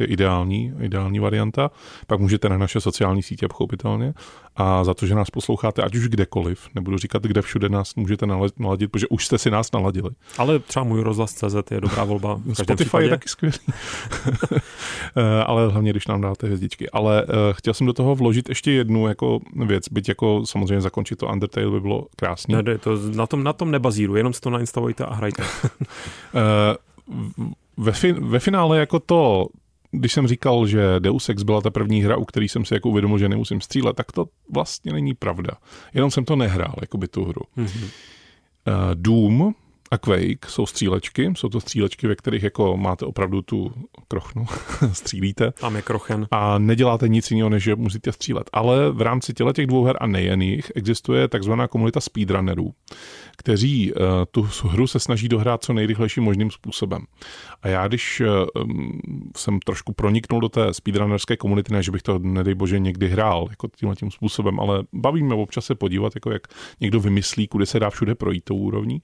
je 0.00 0.06
ideální, 0.06 0.74
ideální 0.80 1.18
varianta. 1.18 1.70
Pak 2.06 2.20
můžete 2.20 2.48
na 2.48 2.58
naše 2.58 2.80
sociální 2.80 3.22
sítě 3.22 3.48
pochopitelně. 3.48 4.14
A 4.58 4.84
za 4.84 4.94
to, 4.94 5.06
že 5.06 5.14
nás 5.14 5.30
posloucháte, 5.30 5.82
ať 5.82 5.94
už 5.94 6.08
kdekoliv, 6.08 6.68
nebudu 6.74 6.98
říkat, 6.98 7.22
kde 7.22 7.42
všude 7.42 7.68
nás 7.68 7.94
můžete 7.94 8.26
naladit, 8.58 8.90
protože 8.90 9.06
už 9.06 9.26
jste 9.26 9.38
si 9.38 9.50
nás 9.50 9.72
naladili. 9.72 10.10
Ale 10.38 10.58
třeba 10.58 10.84
můj 10.84 11.00
rozhlas 11.00 11.34
CZ 11.34 11.70
je 11.70 11.80
dobrá 11.80 12.04
volba. 12.04 12.40
Spotify 12.52 12.84
případě. 12.84 13.04
je 13.06 13.10
taky 13.10 13.28
skvělý. 13.28 13.58
Ale 15.46 15.68
hlavně, 15.68 15.90
když 15.90 16.06
nám 16.06 16.20
dáte 16.20 16.46
hvězdičky. 16.46 16.90
Ale 16.90 17.24
uh, 17.24 17.32
chtěl 17.52 17.74
jsem 17.74 17.86
do 17.86 17.92
toho 17.92 18.14
vložit 18.14 18.48
ještě 18.48 18.72
jednu 18.72 19.08
jako 19.08 19.40
věc, 19.66 19.88
byť 19.88 20.08
jako 20.08 20.46
samozřejmě 20.46 20.80
zakončit 20.80 21.18
to 21.18 21.26
Undertale 21.26 21.70
by 21.70 21.80
bylo 21.80 22.06
krásné. 22.16 22.56
Ne, 22.56 22.62
ne, 22.62 22.78
to 22.78 22.96
na 23.14 23.26
tom, 23.26 23.44
na 23.44 23.52
tom 23.52 23.70
nebazíru, 23.70 24.16
jenom 24.16 24.32
si 24.32 24.40
to 24.40 24.50
nainstalujte 24.50 25.04
a 25.04 25.14
hrajte. 25.14 25.42
uh, 25.72 26.40
ve, 27.76 27.92
fin, 27.92 28.28
ve 28.28 28.38
finále 28.38 28.78
jako 28.78 29.00
to, 29.00 29.46
když 29.90 30.12
jsem 30.12 30.26
říkal, 30.26 30.66
že 30.66 30.82
Deus 30.98 31.28
Ex 31.28 31.42
byla 31.42 31.60
ta 31.60 31.70
první 31.70 32.02
hra, 32.02 32.16
u 32.16 32.24
který 32.24 32.48
jsem 32.48 32.64
si 32.64 32.74
jako 32.74 32.88
uvědomil, 32.88 33.18
že 33.18 33.28
nemusím 33.28 33.60
střílet, 33.60 33.96
tak 33.96 34.12
to 34.12 34.26
vlastně 34.54 34.92
není 34.92 35.14
pravda. 35.14 35.50
Jenom 35.94 36.10
jsem 36.10 36.24
to 36.24 36.36
nehrál, 36.36 36.74
jako 36.80 36.98
by 36.98 37.08
tu 37.08 37.24
hru. 37.24 37.42
Mm-hmm. 37.56 37.84
Uh, 37.84 38.94
Doom 38.94 39.54
a 39.90 39.98
Quake 39.98 40.46
jsou 40.46 40.66
střílečky, 40.66 41.32
jsou 41.36 41.48
to 41.48 41.60
střílečky, 41.60 42.06
ve 42.06 42.16
kterých 42.16 42.42
jako 42.42 42.76
máte 42.76 43.04
opravdu 43.04 43.42
tu 43.42 43.72
krochnu, 44.08 44.46
střílíte. 44.92 45.50
Tam 45.50 45.76
je 45.76 45.82
krochen. 45.82 46.26
A 46.30 46.58
neděláte 46.58 47.08
nic 47.08 47.30
jiného, 47.30 47.50
než 47.50 47.62
že 47.62 47.76
musíte 47.76 48.12
střílet. 48.12 48.50
Ale 48.52 48.90
v 48.90 49.00
rámci 49.00 49.32
těle 49.32 49.52
těch 49.52 49.66
dvou 49.66 49.84
her 49.84 49.96
a 50.00 50.06
nejen 50.06 50.42
jich 50.42 50.72
existuje 50.74 51.28
takzvaná 51.28 51.68
komunita 51.68 52.00
speedrunnerů, 52.00 52.72
kteří 53.36 53.92
uh, 53.92 54.00
tu 54.30 54.48
hru 54.62 54.86
se 54.86 55.00
snaží 55.00 55.28
dohrát 55.28 55.64
co 55.64 55.72
nejrychlejším 55.72 56.24
možným 56.24 56.50
způsobem. 56.50 57.04
A 57.62 57.68
já, 57.68 57.88
když 57.88 58.20
uh, 58.20 58.26
jsem 59.36 59.60
trošku 59.60 59.92
proniknul 59.92 60.40
do 60.40 60.48
té 60.48 60.74
speedrunnerské 60.74 61.36
komunity, 61.36 61.72
ne, 61.72 61.82
že 61.82 61.90
bych 61.90 62.02
to, 62.02 62.18
nedej 62.18 62.54
bože, 62.54 62.78
někdy 62.78 63.08
hrál 63.08 63.46
jako 63.50 63.68
tímhle 63.76 63.96
tím 63.96 64.10
způsobem, 64.10 64.60
ale 64.60 64.84
baví 64.92 65.22
mě 65.22 65.34
občas 65.34 65.64
se 65.64 65.74
podívat, 65.74 66.12
jako 66.14 66.30
jak 66.30 66.42
někdo 66.80 67.00
vymyslí, 67.00 67.48
kudy 67.48 67.66
se 67.66 67.80
dá 67.80 67.90
všude 67.90 68.14
projít 68.14 68.44
tou 68.44 68.56
úrovní, 68.56 69.02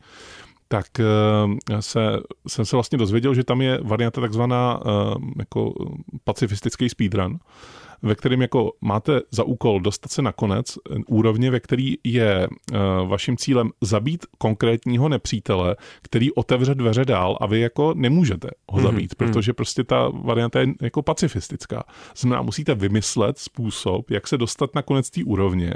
tak 0.68 0.86
eh, 1.00 1.82
se, 1.82 2.00
jsem 2.48 2.64
se 2.64 2.76
vlastně 2.76 2.98
dozvěděl, 2.98 3.34
že 3.34 3.44
tam 3.44 3.60
je 3.60 3.78
varianta 3.82 4.20
takzvaná 4.20 4.80
jako 5.38 5.72
pacifistický 6.24 6.88
speedrun, 6.88 7.38
ve 8.05 8.14
kterém 8.14 8.42
jako 8.42 8.72
máte 8.80 9.20
za 9.30 9.44
úkol 9.44 9.80
dostat 9.80 10.12
se 10.12 10.22
na 10.22 10.32
konec 10.32 10.78
úrovně, 11.07 11.50
ve 11.50 11.61
který 11.61 11.94
je 12.05 12.48
uh, 12.48 13.09
vaším 13.09 13.36
cílem 13.36 13.70
zabít 13.80 14.26
konkrétního 14.38 15.09
nepřítele, 15.09 15.76
který 16.02 16.32
otevře 16.32 16.74
dveře 16.74 17.05
dál 17.05 17.38
a 17.40 17.46
vy 17.46 17.61
jako 17.61 17.94
nemůžete 17.96 18.48
ho 18.70 18.78
mhm, 18.78 18.86
zabít, 18.86 19.12
mm-hmm. 19.12 19.16
protože 19.16 19.52
prostě 19.52 19.84
ta 19.84 20.09
varianta 20.09 20.61
je 20.61 20.66
jako 20.82 21.02
pacifistická. 21.02 21.84
Znamená, 22.16 22.42
musíte 22.42 22.74
vymyslet 22.74 23.38
způsob, 23.38 24.11
jak 24.11 24.28
se 24.28 24.38
dostat 24.38 24.74
na 24.74 24.82
konec 24.82 25.11
té 25.11 25.24
úrovně, 25.24 25.74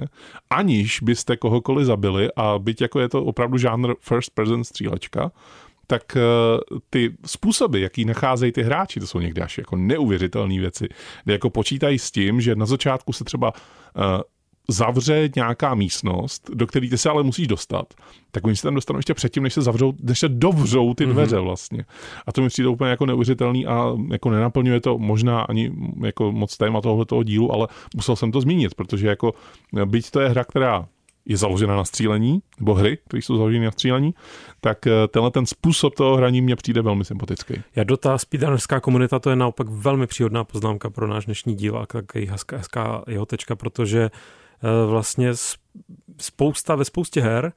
aniž 0.50 1.00
byste 1.00 1.36
kohokoliv 1.36 1.86
zabili 1.86 2.28
a 2.36 2.58
byť 2.58 2.80
jako 2.80 3.00
je 3.00 3.08
to 3.08 3.24
opravdu 3.24 3.58
žánr 3.58 3.94
first 4.00 4.30
person 4.34 4.64
střílečka, 4.64 5.30
tak 5.90 6.16
eh, 6.16 6.20
ty 6.90 7.16
způsoby, 7.26 7.82
jaký 7.82 8.04
nacházejí 8.04 8.52
ty 8.52 8.62
hráči, 8.62 9.00
to 9.00 9.06
jsou 9.06 9.20
někdy 9.20 9.40
až 9.42 9.58
jako 9.58 9.76
neuvěřitelné 9.76 10.58
věci, 10.60 10.88
kde 11.24 11.32
jako 11.32 11.50
počítají 11.50 11.98
s 11.98 12.10
tím, 12.10 12.40
že 12.40 12.54
na 12.54 12.66
začátku 12.66 13.12
se 13.12 13.24
třeba 13.24 13.52
uh, 13.52 14.02
zavře 14.70 15.28
nějaká 15.36 15.74
místnost, 15.74 16.50
do 16.54 16.66
které 16.66 16.88
ty 16.88 16.98
se 16.98 17.10
ale 17.10 17.22
musíš 17.22 17.46
dostat, 17.46 17.94
tak 18.30 18.46
oni 18.46 18.56
se 18.56 18.62
tam 18.62 18.74
dostanou 18.74 18.98
ještě 18.98 19.14
předtím, 19.14 19.42
než 19.42 19.54
se 19.54 19.62
zavřou, 19.62 19.92
než 20.02 20.18
se 20.18 20.28
dovřou 20.28 20.94
ty 20.94 21.06
dveře 21.06 21.36
mm-hmm. 21.36 21.44
vlastně. 21.44 21.84
A 22.26 22.32
to 22.32 22.42
mi 22.42 22.48
přijde 22.48 22.68
úplně 22.68 22.90
jako 22.90 23.06
neuvěřitelný 23.06 23.66
a 23.66 23.92
jako 24.10 24.30
nenaplňuje 24.30 24.80
to 24.80 24.98
možná 24.98 25.40
ani 25.40 25.72
jako 26.04 26.32
moc 26.32 26.56
téma 26.56 26.80
tohoto 26.80 27.22
dílu, 27.22 27.52
ale 27.52 27.68
musel 27.96 28.16
jsem 28.16 28.32
to 28.32 28.40
zmínit, 28.40 28.74
protože 28.74 29.08
jako 29.08 29.34
byť 29.84 30.10
to 30.10 30.20
je 30.20 30.28
hra, 30.28 30.44
která 30.44 30.88
je 31.28 31.36
založena 31.36 31.76
na 31.76 31.84
střílení, 31.84 32.42
nebo 32.58 32.74
hry, 32.74 32.98
které 33.08 33.22
jsou 33.22 33.36
založeny 33.36 33.64
na 33.64 33.70
střílení, 33.70 34.14
tak 34.60 34.86
eh, 34.86 35.08
tenhle 35.08 35.30
ten 35.30 35.46
způsob 35.46 35.94
toho 35.94 36.16
hraní 36.16 36.40
mě 36.40 36.56
přijde 36.56 36.82
velmi 36.82 37.04
sympatický. 37.04 37.54
Já 37.76 37.84
do 37.84 37.96
ta 37.96 38.18
speedrunnerská 38.18 38.80
komunita, 38.80 39.18
to 39.18 39.30
je 39.30 39.36
naopak 39.36 39.68
velmi 39.68 40.06
příhodná 40.06 40.44
poznámka 40.44 40.90
pro 40.90 41.06
náš 41.06 41.24
dnešní 41.24 41.54
díl 41.54 41.78
a 41.78 41.86
takový 41.86 42.26
hezká, 42.26 42.56
hezká 42.56 43.04
jeho 43.08 43.26
tečka, 43.26 43.56
protože 43.56 44.10
eh, 44.10 44.86
vlastně 44.86 45.30
spousta, 46.20 46.74
ve 46.74 46.84
spoustě 46.84 47.20
her 47.20 47.52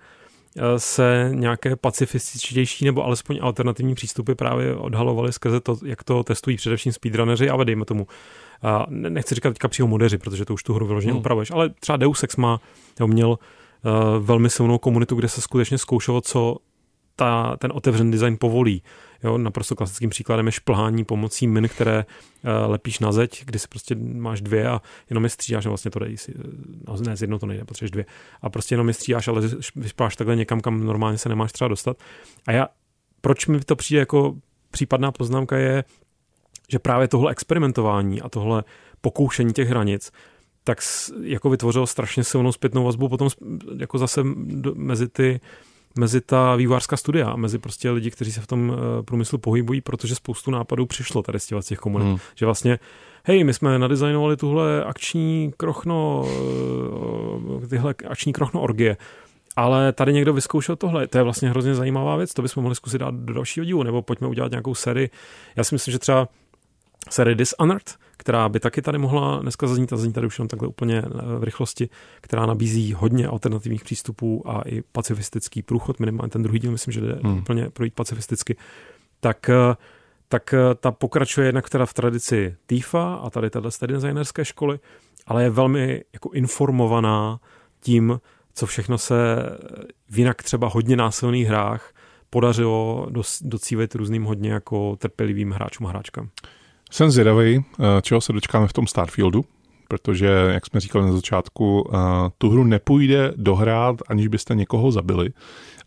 eh, 0.57 0.79
se 0.79 1.31
nějaké 1.33 1.75
pacifističtější 1.75 2.85
nebo 2.85 3.05
alespoň 3.05 3.39
alternativní 3.41 3.95
přístupy 3.95 4.33
právě 4.33 4.75
odhalovaly 4.75 5.33
skrze 5.33 5.59
to, 5.59 5.77
jak 5.85 6.03
to 6.03 6.23
testují 6.23 6.57
především 6.57 6.91
speedrunneři, 6.91 7.49
ale 7.49 7.65
dejme 7.65 7.85
tomu 7.85 8.07
nechci 8.89 9.35
říkat 9.35 9.49
teďka 9.49 9.67
přímo 9.67 9.87
modeři, 9.87 10.17
protože 10.17 10.45
to 10.45 10.53
už 10.53 10.63
tu 10.63 10.73
hru 10.73 10.87
vyloženě 10.87 11.11
hmm. 11.11 11.19
upravuješ, 11.19 11.51
ale 11.51 11.69
třeba 11.69 11.97
Deus 11.97 12.23
Ex 12.23 12.35
má, 12.35 12.61
jo, 12.99 13.07
měl 13.07 13.37
velmi 14.19 14.49
silnou 14.49 14.77
komunitu, 14.77 15.15
kde 15.15 15.29
se 15.29 15.41
skutečně 15.41 15.77
zkoušelo, 15.77 16.21
co 16.21 16.57
ta, 17.15 17.57
ten 17.57 17.71
otevřený 17.73 18.11
design 18.11 18.37
povolí. 18.39 18.83
Jo, 19.23 19.37
naprosto 19.37 19.75
klasickým 19.75 20.09
příkladem 20.09 20.45
je 20.45 20.51
šplhání 20.51 21.05
pomocí 21.05 21.47
min, 21.47 21.69
které 21.69 22.05
uh, 22.05 22.71
lepíš 22.71 22.99
na 22.99 23.11
zeď, 23.11 23.45
kdy 23.45 23.59
si 23.59 23.67
prostě 23.67 23.95
máš 23.95 24.41
dvě 24.41 24.67
a 24.67 24.81
jenom 25.09 25.23
je 25.23 25.29
stříháš, 25.29 25.65
vlastně 25.65 25.91
to 25.91 25.99
dej 25.99 26.17
si, 26.17 26.33
no, 26.87 26.97
ne, 27.05 27.17
z 27.17 27.21
jedno 27.21 27.39
to 27.39 27.45
nejde, 27.45 27.65
potřebuješ 27.65 27.91
dvě. 27.91 28.05
A 28.41 28.49
prostě 28.49 28.73
jenom 28.73 28.87
je 28.87 28.93
stříháš, 28.93 29.27
ale 29.27 29.41
vyšpláš 29.75 30.15
takhle 30.15 30.35
někam, 30.35 30.61
kam 30.61 30.83
normálně 30.85 31.17
se 31.17 31.29
nemáš 31.29 31.51
třeba 31.51 31.67
dostat. 31.67 31.97
A 32.47 32.51
já, 32.51 32.67
proč 33.21 33.47
mi 33.47 33.59
to 33.59 33.75
přijde 33.75 33.99
jako 33.99 34.35
případná 34.71 35.11
poznámka 35.11 35.57
je, 35.57 35.83
že 36.71 36.79
právě 36.79 37.07
tohle 37.07 37.31
experimentování 37.31 38.21
a 38.21 38.29
tohle 38.29 38.63
pokoušení 39.01 39.53
těch 39.53 39.69
hranic 39.69 40.11
tak 40.63 40.77
jako 41.21 41.49
vytvořil 41.49 41.87
strašně 41.87 42.23
silnou 42.23 42.51
zpětnou 42.51 42.83
vazbu 42.83 43.09
potom 43.09 43.29
jako 43.77 43.97
zase 43.97 44.21
mezi 44.75 45.07
ty 45.07 45.39
mezi 45.95 46.21
ta 46.21 46.55
vývářská 46.55 46.97
studia, 46.97 47.35
mezi 47.35 47.59
prostě 47.59 47.91
lidi, 47.91 48.11
kteří 48.11 48.31
se 48.31 48.41
v 48.41 48.47
tom 48.47 48.73
eh, 48.73 49.03
průmyslu 49.03 49.37
pohybují, 49.37 49.81
protože 49.81 50.15
spoustu 50.15 50.51
nápadů 50.51 50.85
přišlo 50.85 51.23
tady 51.23 51.39
z 51.39 51.45
těch, 51.45 51.65
těch 51.65 51.79
komunit. 51.79 52.07
Hmm. 52.07 52.17
Že 52.35 52.45
vlastně, 52.45 52.79
hej, 53.23 53.43
my 53.43 53.53
jsme 53.53 53.79
nadizajnovali 53.79 54.37
tuhle 54.37 54.83
akční 54.83 55.53
krochno, 55.57 56.25
eh, 57.63 57.67
tyhle 57.67 57.95
akční 58.09 58.33
krochno 58.33 58.61
orgie, 58.61 58.97
ale 59.55 59.91
tady 59.91 60.13
někdo 60.13 60.33
vyzkoušel 60.33 60.75
tohle. 60.75 61.07
To 61.07 61.17
je 61.17 61.23
vlastně 61.23 61.49
hrozně 61.49 61.75
zajímavá 61.75 62.15
věc, 62.15 62.33
to 62.33 62.41
bychom 62.41 62.63
mohli 62.63 62.75
zkusit 62.75 62.97
dát 62.97 63.15
do 63.15 63.33
dalšího 63.33 63.65
dílu, 63.65 63.83
nebo 63.83 64.01
pojďme 64.01 64.27
udělat 64.27 64.51
nějakou 64.51 64.75
sérii. 64.75 65.09
Já 65.55 65.63
si 65.63 65.75
myslím, 65.75 65.91
že 65.91 65.99
třeba 65.99 66.27
série 67.09 67.35
Dishonored, 67.35 67.95
která 68.21 68.49
by 68.49 68.59
taky 68.59 68.81
tady 68.81 68.97
mohla 68.97 69.39
dneska 69.39 69.67
zaznít 69.67 69.93
a 69.93 69.97
zní 69.97 70.13
tady 70.13 70.27
už 70.27 70.39
jenom 70.39 70.47
takhle 70.47 70.67
úplně 70.67 70.97
eh, 70.97 71.37
v 71.39 71.43
rychlosti, 71.43 71.89
která 72.21 72.45
nabízí 72.45 72.93
hodně 72.93 73.27
alternativních 73.27 73.83
přístupů 73.83 74.49
a 74.49 74.61
i 74.61 74.81
pacifistický 74.91 75.61
průchod, 75.61 75.99
minimálně 75.99 76.29
ten 76.29 76.43
druhý 76.43 76.59
díl, 76.59 76.71
myslím, 76.71 76.91
že 76.91 77.01
jde 77.01 77.19
hmm. 77.23 77.37
úplně 77.37 77.69
projít 77.69 77.93
pacifisticky, 77.93 78.55
tak 79.19 79.49
eh, 79.49 79.75
tak 80.27 80.53
eh, 80.53 80.75
ta 80.75 80.91
pokračuje 80.91 81.47
jednak 81.47 81.69
teda 81.69 81.85
v 81.85 81.93
tradici 81.93 82.55
TIFA 82.67 83.15
a 83.15 83.29
tady 83.29 83.49
téhle 83.49 83.69
designerské 83.87 84.45
školy, 84.45 84.79
ale 85.27 85.43
je 85.43 85.49
velmi 85.49 86.03
jako 86.13 86.29
informovaná 86.29 87.39
tím, 87.79 88.19
co 88.53 88.65
všechno 88.65 88.97
se 88.97 89.15
v 90.09 90.19
jinak 90.19 90.43
třeba 90.43 90.67
hodně 90.67 90.95
násilných 90.95 91.47
hrách 91.47 91.93
podařilo 92.29 93.07
docílit 93.41 93.95
různým 93.95 94.23
hodně 94.23 94.51
jako 94.51 94.95
trpělivým 94.95 95.51
hráčům 95.51 95.87
a 95.87 95.89
hráčkám. 95.89 96.29
Jsem 96.91 97.11
zvědavý, 97.11 97.65
eh, 97.79 98.01
čeho 98.01 98.21
se 98.21 98.33
dočkáme 98.33 98.67
v 98.67 98.73
tom 98.73 98.87
Starfieldu, 98.87 99.45
protože, 99.87 100.27
jak 100.27 100.65
jsme 100.65 100.79
říkali 100.79 101.05
na 101.05 101.11
začátku, 101.11 101.89
eh, 101.93 101.97
tu 102.37 102.49
hru 102.49 102.63
nepůjde 102.63 103.33
dohrát, 103.35 103.95
aniž 104.07 104.27
byste 104.27 104.55
někoho 104.55 104.91
zabili. 104.91 105.29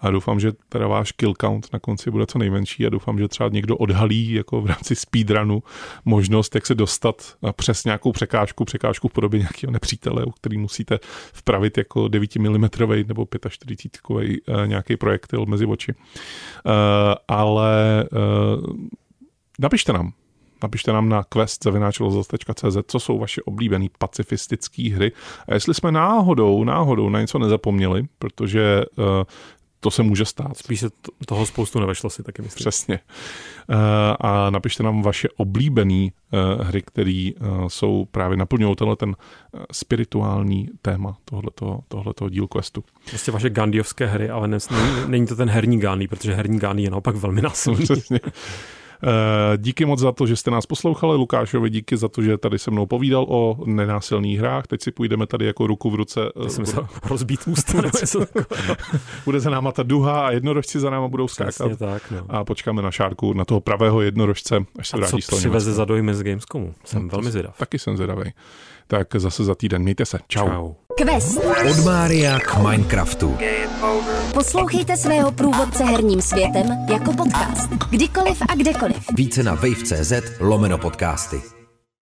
A 0.00 0.10
doufám, 0.10 0.40
že 0.40 0.52
teda 0.68 0.86
váš 0.86 1.12
kill 1.12 1.34
count 1.40 1.68
na 1.72 1.78
konci 1.78 2.10
bude 2.10 2.26
co 2.26 2.38
nejmenší 2.38 2.86
a 2.86 2.88
doufám, 2.88 3.18
že 3.18 3.28
třeba 3.28 3.48
někdo 3.48 3.76
odhalí 3.76 4.32
jako 4.32 4.60
v 4.60 4.66
rámci 4.66 4.96
speedrunu 4.96 5.62
možnost, 6.04 6.54
jak 6.54 6.66
se 6.66 6.74
dostat 6.74 7.36
eh, 7.48 7.52
přes 7.56 7.84
nějakou 7.84 8.12
překážku, 8.12 8.64
překážku 8.64 9.08
v 9.08 9.12
podobě 9.12 9.40
nějakého 9.40 9.70
nepřítele, 9.70 10.24
u 10.24 10.30
který 10.30 10.58
musíte 10.58 10.98
vpravit 11.32 11.78
jako 11.78 12.08
9 12.08 12.36
mm 12.36 12.68
nebo 13.06 13.26
45 13.48 14.40
nějaký 14.66 14.96
projektil 14.96 15.46
mezi 15.46 15.66
oči. 15.66 15.94
Ale 17.28 18.04
napište 19.58 19.92
nám, 19.92 20.12
Napište 20.62 20.92
nám 20.92 21.08
na 21.08 21.24
quest.cz, 21.24 22.76
co 22.86 23.00
jsou 23.00 23.18
vaše 23.18 23.42
oblíbené 23.42 23.86
pacifistické 23.98 24.94
hry. 24.94 25.12
A 25.48 25.54
jestli 25.54 25.74
jsme 25.74 25.92
náhodou, 25.92 26.64
náhodou 26.64 27.08
na 27.08 27.20
něco 27.20 27.38
nezapomněli, 27.38 28.02
protože 28.18 28.84
uh, 28.96 29.04
to 29.80 29.90
se 29.90 30.02
může 30.02 30.24
stát. 30.24 30.56
Spíš 30.56 30.80
se 30.80 30.88
toho 31.26 31.46
spoustu 31.46 31.80
nevešlo 31.80 32.10
si 32.10 32.22
taky 32.22 32.42
myslím. 32.42 32.62
Přesně. 32.62 33.00
Uh, 33.68 33.76
a 34.20 34.50
napište 34.50 34.82
nám 34.82 35.02
vaše 35.02 35.28
oblíbené 35.36 36.04
uh, 36.04 36.66
hry, 36.66 36.82
které 36.82 37.30
jsou 37.68 38.04
právě 38.10 38.36
naplňují 38.36 38.76
tenhle 38.76 38.96
ten 38.96 39.16
spirituální 39.72 40.68
téma 40.82 41.16
tohleto, 41.24 41.80
tohleto 41.88 42.28
díl 42.28 42.46
questu. 42.46 42.84
Prostě 43.08 43.32
vaše 43.32 43.50
gandiovské 43.50 44.06
hry, 44.06 44.30
ale 44.30 44.48
ne, 44.48 44.58
není, 44.70 44.92
není 45.06 45.26
to 45.26 45.36
ten 45.36 45.48
herní 45.48 45.80
Gandhi, 45.80 46.08
protože 46.08 46.34
herní 46.34 46.58
Gandhi 46.58 46.82
je 46.82 46.90
naopak 46.90 47.16
velmi 47.16 47.42
násilný. 47.42 47.84
Přesně. 47.84 48.20
Eh, 49.04 49.56
díky 49.56 49.84
moc 49.84 50.00
za 50.00 50.12
to, 50.12 50.26
že 50.26 50.36
jste 50.36 50.50
nás 50.50 50.66
poslouchali. 50.66 51.16
Lukášovi 51.16 51.70
díky 51.70 51.96
za 51.96 52.08
to, 52.08 52.22
že 52.22 52.38
tady 52.38 52.58
se 52.58 52.70
mnou 52.70 52.86
povídal 52.86 53.26
o 53.28 53.56
nenásilných 53.66 54.38
hrách. 54.38 54.66
Teď 54.66 54.82
si 54.82 54.90
půjdeme 54.90 55.26
tady 55.26 55.46
jako 55.46 55.66
ruku 55.66 55.90
v 55.90 55.94
ruce. 55.94 56.20
Eh, 56.46 56.50
jsem 56.50 56.66
se 56.66 56.76
rozbít 57.08 57.40
ústa. 57.46 57.82
Bude 59.24 59.40
za 59.40 59.50
náma 59.50 59.72
ta 59.72 59.82
duha 59.82 60.26
a 60.26 60.30
jednorožci 60.30 60.80
za 60.80 60.90
náma 60.90 61.08
budou 61.08 61.28
skákat. 61.28 61.78
tak, 61.78 62.10
no. 62.10 62.26
A 62.28 62.44
počkáme 62.44 62.82
na 62.82 62.90
šárku, 62.90 63.32
na 63.32 63.44
toho 63.44 63.60
pravého 63.60 64.00
jednorožce, 64.00 64.64
až 64.78 64.88
se 64.88 64.96
vrátí 64.96 65.22
co 65.22 65.36
přiveze 65.36 65.72
za 65.72 65.84
dojmy 65.84 66.14
z 66.14 66.22
Gamescomu? 66.22 66.74
Jsem 66.84 67.02
no, 67.02 67.08
velmi 67.08 67.30
zvědav. 67.30 67.58
Taky 67.58 67.78
jsem 67.78 67.96
zvědavý. 67.96 68.32
Tak 68.86 69.08
zase 69.16 69.44
za 69.44 69.54
týden. 69.54 69.82
Mějte 69.82 70.06
se. 70.06 70.18
Čau. 70.28 70.48
Čau. 70.48 70.72
Quest. 70.96 71.40
Od 71.70 71.84
Mária 71.84 72.38
k 72.38 72.58
Minecraftu. 72.58 73.36
Poslouchejte 74.34 74.96
svého 74.96 75.32
průvodce 75.32 75.84
herním 75.84 76.22
světem 76.22 76.66
jako 76.92 77.12
podcast. 77.12 77.70
Kdykoliv 77.90 78.42
a 78.48 78.54
kdekoliv. 78.54 78.96
Více 79.14 79.42
na 79.42 79.54
wave.cz 79.54 80.12
lomeno 80.40 80.78
podcasty. 80.78 81.42